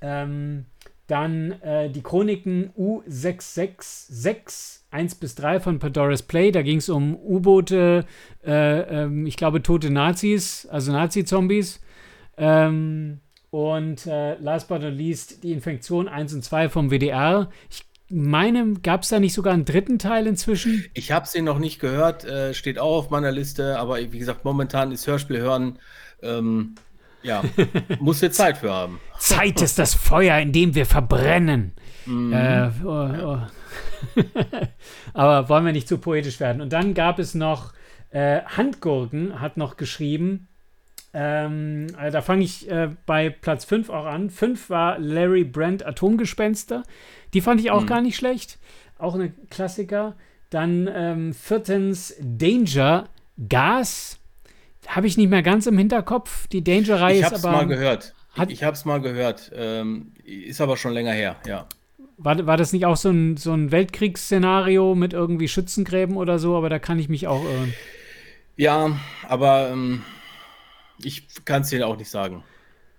Ähm, 0.00 0.66
dann 1.06 1.52
äh, 1.62 1.90
die 1.90 2.02
Chroniken 2.02 2.70
U666 2.78 4.80
1 4.92 5.14
bis 5.16 5.34
3 5.34 5.60
von 5.60 5.78
Pandora's 5.78 6.22
Play. 6.22 6.52
Da 6.52 6.62
ging 6.62 6.78
es 6.78 6.88
um 6.88 7.16
U-Boote, 7.16 8.06
äh, 8.44 8.80
ähm, 8.80 9.26
ich 9.26 9.36
glaube 9.36 9.62
tote 9.62 9.90
Nazis, 9.90 10.66
also 10.70 10.92
Nazi-Zombies. 10.92 11.80
Ähm, 12.36 13.20
und 13.50 14.06
äh, 14.06 14.36
last 14.36 14.68
but 14.68 14.82
not 14.82 14.94
least 14.94 15.42
die 15.42 15.52
Infektion 15.52 16.06
1 16.06 16.34
und 16.34 16.44
2 16.44 16.68
vom 16.68 16.90
WDR. 16.90 17.50
Ich 17.68 17.82
meine, 18.10 18.74
gab 18.82 19.02
es 19.02 19.08
da 19.08 19.20
nicht 19.20 19.34
sogar 19.34 19.54
einen 19.54 19.64
dritten 19.64 19.98
Teil 19.98 20.26
inzwischen? 20.26 20.84
Ich 20.94 21.12
habe 21.12 21.26
sie 21.26 21.42
noch 21.42 21.58
nicht 21.58 21.80
gehört, 21.80 22.24
äh, 22.24 22.54
steht 22.54 22.78
auch 22.78 22.98
auf 22.98 23.10
meiner 23.10 23.32
Liste, 23.32 23.78
aber 23.78 23.98
wie 23.98 24.18
gesagt, 24.18 24.44
momentan 24.44 24.92
ist 24.92 25.06
Hörspiel 25.06 25.38
hören, 25.38 25.78
ähm, 26.22 26.74
ja, 27.22 27.42
muss 28.00 28.22
wir 28.22 28.32
Zeit 28.32 28.58
für 28.58 28.72
haben. 28.72 29.00
Zeit 29.18 29.60
ist 29.62 29.78
das 29.78 29.94
Feuer, 29.94 30.38
in 30.38 30.52
dem 30.52 30.74
wir 30.74 30.86
verbrennen. 30.86 31.72
Mhm. 32.06 32.32
Äh, 32.32 32.70
oh, 32.84 33.08
oh. 33.24 33.38
aber 35.12 35.48
wollen 35.48 35.66
wir 35.66 35.72
nicht 35.72 35.88
zu 35.88 35.98
poetisch 35.98 36.40
werden. 36.40 36.60
Und 36.62 36.72
dann 36.72 36.94
gab 36.94 37.18
es 37.18 37.34
noch, 37.34 37.72
äh, 38.10 38.40
Handgurken 38.42 39.40
hat 39.40 39.56
noch 39.56 39.76
geschrieben, 39.76 40.48
ähm, 41.12 41.88
also 41.96 42.12
da 42.12 42.22
fange 42.22 42.44
ich 42.44 42.70
äh, 42.70 42.90
bei 43.06 43.30
Platz 43.30 43.64
5 43.64 43.90
auch 43.90 44.06
an. 44.06 44.30
5 44.30 44.70
war 44.70 44.98
Larry 44.98 45.44
Brand 45.44 45.84
Atomgespenster. 45.84 46.84
Die 47.34 47.40
fand 47.40 47.60
ich 47.60 47.70
auch 47.70 47.82
mhm. 47.82 47.86
gar 47.86 48.00
nicht 48.00 48.16
schlecht. 48.16 48.58
Auch 48.98 49.14
eine 49.14 49.32
Klassiker. 49.50 50.16
Dann 50.50 50.88
ähm, 50.92 51.32
viertens 51.32 52.14
Danger 52.20 53.08
Gas. 53.48 54.18
Habe 54.86 55.06
ich 55.06 55.16
nicht 55.16 55.30
mehr 55.30 55.42
ganz 55.42 55.66
im 55.66 55.78
Hinterkopf. 55.78 56.46
Die 56.48 56.62
Danger-Reihe 56.62 57.20
ist 57.20 57.26
aber. 57.26 57.36
Ich 57.36 57.44
habe 57.44 57.56
es 57.56 57.60
mal 57.60 57.66
gehört. 57.66 58.14
Hat, 58.32 58.50
ich 58.50 58.62
habe 58.62 58.74
es 58.74 58.84
mal 58.84 59.00
gehört. 59.00 59.50
Ähm, 59.54 60.12
ist 60.24 60.60
aber 60.60 60.76
schon 60.76 60.92
länger 60.92 61.12
her, 61.12 61.36
ja. 61.46 61.66
War, 62.16 62.46
war 62.46 62.56
das 62.56 62.72
nicht 62.72 62.86
auch 62.86 62.96
so 62.96 63.10
ein, 63.10 63.36
so 63.36 63.52
ein 63.52 63.72
Weltkriegsszenario 63.72 64.94
mit 64.94 65.12
irgendwie 65.12 65.48
Schützengräben 65.48 66.16
oder 66.16 66.38
so? 66.38 66.56
Aber 66.56 66.68
da 66.68 66.78
kann 66.78 66.98
ich 66.98 67.08
mich 67.08 67.26
auch 67.26 67.42
irren. 67.42 67.74
Ja, 68.56 68.98
aber 69.26 69.70
ähm, 69.72 70.02
ich 71.04 71.44
kann 71.44 71.62
es 71.62 71.70
dir 71.70 71.86
auch 71.86 71.96
nicht 71.96 72.10
sagen. 72.10 72.42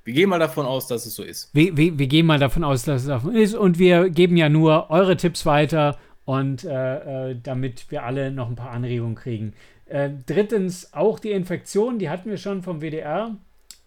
Wir 0.03 0.13
gehen 0.13 0.29
mal 0.29 0.39
davon 0.39 0.65
aus, 0.65 0.87
dass 0.87 1.05
es 1.05 1.15
so 1.15 1.23
ist. 1.23 1.49
Wir, 1.53 1.77
wir, 1.77 1.97
wir, 1.99 2.07
gehen 2.07 2.25
mal 2.25 2.39
davon 2.39 2.63
aus, 2.63 2.83
dass 2.83 3.05
es 3.05 3.21
so 3.21 3.29
ist. 3.29 3.53
Und 3.53 3.77
wir 3.77 4.09
geben 4.09 4.35
ja 4.35 4.49
nur 4.49 4.89
eure 4.89 5.15
Tipps 5.15 5.45
weiter 5.45 5.97
und 6.25 6.63
äh, 6.63 7.31
äh, 7.31 7.37
damit 7.41 7.91
wir 7.91 8.03
alle 8.03 8.31
noch 8.31 8.49
ein 8.49 8.55
paar 8.55 8.71
Anregungen 8.71 9.15
kriegen. 9.15 9.53
Äh, 9.85 10.09
drittens 10.25 10.93
auch 10.93 11.19
die 11.19 11.31
Infektion, 11.31 11.99
die 11.99 12.09
hatten 12.09 12.29
wir 12.29 12.37
schon 12.37 12.63
vom 12.63 12.81
WDR. 12.81 13.35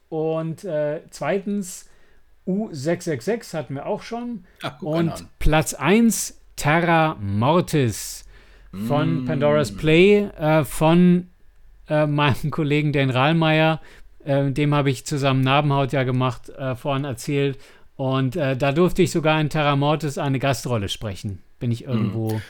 Und 0.09 0.64
äh, 0.64 1.00
zweitens 1.11 1.88
U666 2.46 3.55
hatten 3.55 3.74
wir 3.74 3.87
auch 3.87 4.03
schon. 4.03 4.44
Ach, 4.62 4.81
und 4.83 5.27
Platz 5.38 5.74
1 5.74 6.38
Terra 6.57 7.16
Mortis 7.20 8.24
von 8.87 9.24
mm. 9.24 9.27
Pandora's 9.27 9.72
Play 9.72 10.24
äh, 10.38 10.64
von 10.64 11.29
äh, 11.88 12.07
meinem 12.07 12.50
Kollegen 12.50 12.92
Dan 12.92 13.11
Rahlmeier 13.11 13.81
äh, 14.25 14.51
dem 14.51 14.75
habe 14.75 14.91
ich 14.91 15.07
zusammen 15.07 15.43
Narbenhaut 15.43 15.93
ja 15.93 16.03
gemacht, 16.05 16.49
äh, 16.51 16.75
vorhin 16.75 17.05
erzählt. 17.05 17.59
Und 17.97 18.35
äh, 18.37 18.57
da 18.57 18.73
durfte 18.73 19.03
ich 19.03 19.13
sogar 19.13 19.41
in 19.41 19.51
Terra 19.51 19.77
Mortis 19.77 20.19
eine 20.19 20.41
Gastrolle 20.41 20.89
sprechen. 20.89 21.45
Bin 21.61 21.71
ich 21.71 21.85
irgendwo 21.85 22.33
hm. 22.33 22.43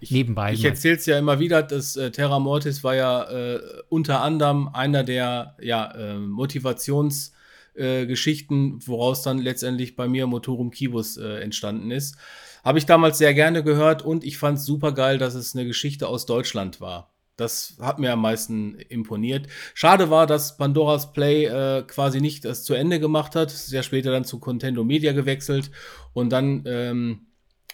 ich, 0.00 0.12
nebenbei. 0.12 0.52
Ich 0.52 0.64
erzähle 0.64 0.94
es 0.96 1.06
ja 1.06 1.18
immer 1.18 1.40
wieder, 1.40 1.62
dass 1.62 1.96
äh, 1.96 2.10
Terra 2.12 2.38
Mortis 2.38 2.84
war 2.84 2.94
ja 2.94 3.24
äh, 3.24 3.58
unter 3.88 4.22
anderem 4.22 4.68
einer 4.72 5.02
der 5.02 5.56
ja, 5.60 5.90
äh, 5.92 6.18
Motivationsgeschichten, 6.18 8.86
woraus 8.86 9.22
dann 9.22 9.38
letztendlich 9.38 9.96
bei 9.96 10.06
mir 10.06 10.28
Motorum 10.28 10.70
Kibus 10.70 11.16
entstanden 11.16 11.90
ist. 11.90 12.16
Habe 12.62 12.78
ich 12.78 12.86
damals 12.86 13.18
sehr 13.18 13.34
gerne 13.34 13.64
gehört 13.64 14.02
und 14.02 14.22
ich 14.22 14.38
fand 14.38 14.58
es 14.58 14.66
super 14.66 14.92
geil, 14.92 15.18
dass 15.18 15.34
es 15.34 15.56
eine 15.56 15.66
Geschichte 15.66 16.06
aus 16.06 16.26
Deutschland 16.26 16.80
war. 16.80 17.09
Das 17.40 17.76
hat 17.80 17.98
mir 17.98 18.12
am 18.12 18.20
meisten 18.20 18.76
imponiert. 18.88 19.48
Schade 19.74 20.10
war, 20.10 20.26
dass 20.26 20.56
Pandoras 20.56 21.12
Play 21.12 21.46
äh, 21.46 21.82
quasi 21.82 22.20
nicht 22.20 22.44
das 22.44 22.64
zu 22.64 22.74
Ende 22.74 23.00
gemacht 23.00 23.34
hat. 23.34 23.50
Sehr 23.50 23.82
später 23.82 24.10
dann 24.10 24.24
zu 24.24 24.38
Contendo 24.38 24.84
Media 24.84 25.12
gewechselt 25.12 25.70
und 26.12 26.30
dann, 26.30 26.64
ähm, 26.66 27.26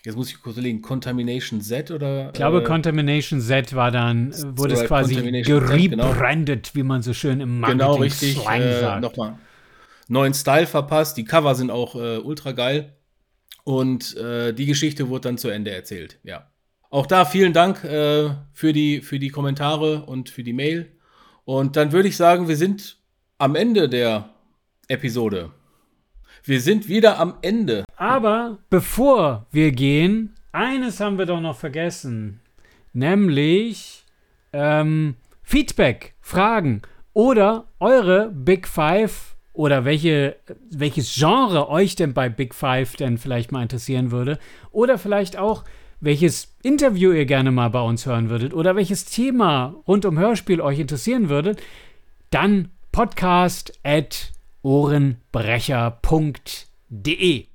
jetzt 0.05 0.17
muss 0.17 0.31
ich 0.31 0.41
kurz 0.41 0.57
überlegen, 0.57 0.83
Contamination 0.83 1.61
Z 1.61 1.91
oder? 1.91 2.29
Ich 2.29 2.33
glaube, 2.35 2.63
äh, 2.63 2.65
Contamination 2.65 3.41
Z 3.41 3.75
war 3.75 3.91
dann, 3.91 4.33
wurde 4.57 4.75
es 4.75 4.85
quasi 4.85 5.17
gerebrandet, 5.43 6.71
genau. 6.73 6.75
wie 6.75 6.83
man 6.83 7.03
so 7.03 7.13
schön 7.13 7.41
im 7.41 7.61
Marketing 7.61 7.79
Genau, 7.79 7.95
richtig. 7.97 8.39
Äh, 8.49 9.01
Nochmal 9.01 9.39
neuen 10.09 10.35
Style 10.35 10.67
verpasst. 10.67 11.17
Die 11.17 11.25
Cover 11.25 11.55
sind 11.55 11.71
auch 11.71 11.95
äh, 11.95 12.19
ultra 12.19 12.53
geil. 12.53 12.97
Und 13.65 14.17
äh, 14.17 14.53
die 14.53 14.67
Geschichte 14.67 15.09
wurde 15.09 15.23
dann 15.23 15.39
zu 15.39 15.49
Ende 15.49 15.73
erzählt, 15.73 16.21
ja. 16.23 16.51
Auch 16.91 17.07
da 17.07 17.25
vielen 17.25 17.53
Dank 17.53 17.85
äh, 17.85 18.31
für, 18.53 18.73
die, 18.73 19.01
für 19.01 19.19
die 19.19 19.31
Kommentare 19.31 20.05
und 20.05 20.31
für 20.31 20.43
die 20.43 20.53
Mail. 20.53 20.91
Und 21.45 21.77
dann 21.77 21.93
würde 21.93 22.09
ich 22.09 22.17
sagen, 22.17 22.49
wir 22.49 22.57
sind 22.57 22.99
am 23.39 23.55
Ende 23.55 23.89
der 23.89 24.31
Episode. 24.89 25.51
Wir 26.45 26.61
sind 26.61 26.89
wieder 26.89 27.19
am 27.19 27.39
Ende. 27.43 27.85
Aber 27.97 28.59
bevor 28.71 29.47
wir 29.51 29.73
gehen, 29.73 30.35
eines 30.53 31.01
haben 31.01 31.19
wir 31.19 31.27
doch 31.27 31.41
noch 31.41 31.57
vergessen. 31.57 32.41
Nämlich 32.93 34.05
ähm, 34.53 35.17
Feedback, 35.43 36.15
Fragen 36.21 36.83
oder 37.13 37.67
eure 37.79 38.31
Big 38.31 38.67
Five 38.69 39.37
oder 39.53 39.85
welche, 39.85 40.37
welches 40.71 41.15
Genre 41.15 41.69
euch 41.69 41.97
denn 41.97 42.15
bei 42.15 42.29
Big 42.29 42.55
Five 42.55 42.97
denn 42.97 43.19
vielleicht 43.19 43.53
mal 43.53 43.63
interessieren 43.63 44.11
würde. 44.11 44.39
Oder 44.71 44.99
vielleicht 44.99 45.37
auch, 45.37 45.65
welches 46.01 46.55
Interview 46.63 47.13
ihr 47.13 47.27
gerne 47.27 47.51
mal 47.51 47.71
bei 47.71 47.81
uns 47.81 48.07
hören 48.07 48.31
würdet 48.31 48.55
oder 48.55 48.77
welches 48.77 49.05
Thema 49.05 49.75
rund 49.87 50.05
um 50.05 50.19
Hörspiel 50.19 50.61
euch 50.61 50.79
interessieren 50.79 51.29
würde, 51.29 51.57
dann 52.31 52.71
podcast 52.93 53.73
at 53.83 54.33
ohrenbrecher.de. 54.63 57.47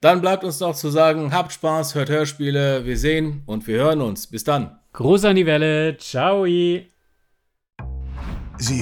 Dann 0.00 0.20
bleibt 0.20 0.44
uns 0.44 0.60
noch 0.60 0.74
zu 0.74 0.88
sagen, 0.88 1.32
habt 1.32 1.52
Spaß, 1.52 1.94
hört 1.94 2.08
Hörspiele, 2.08 2.86
wir 2.86 2.96
sehen 2.96 3.42
und 3.46 3.66
wir 3.66 3.78
hören 3.78 4.00
uns. 4.00 4.26
Bis 4.26 4.44
dann. 4.44 4.78
Gruß 4.92 5.26
an 5.26 5.36
die 5.36 5.46
Welle, 5.46 5.96
ciao. 5.98 6.44
Sie 6.44 6.86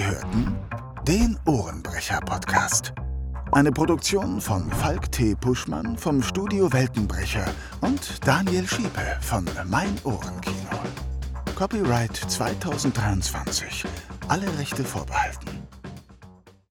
hörten 0.05 0.57
Den 1.07 1.39
Ohrenbrecher-Podcast. 1.47 2.93
Eine 3.51 3.73
Produktion 3.73 4.41
von 4.41 4.71
Falk 4.71 5.11
T. 5.11 5.35
Puschmann 5.35 5.97
vom 5.97 6.23
Studio 6.23 6.71
Weltenbrecher 6.73 7.47
und 7.81 8.27
Daniel 8.27 8.67
Schiepe 8.69 9.17
von 9.23 9.45
Mein 9.67 9.97
Ohrenkino. 10.05 10.79
Copyright 11.57 12.15
2023. 12.15 13.85
Alle 14.29 14.47
Rechte 14.59 14.85
vorbehalten. 14.85 15.68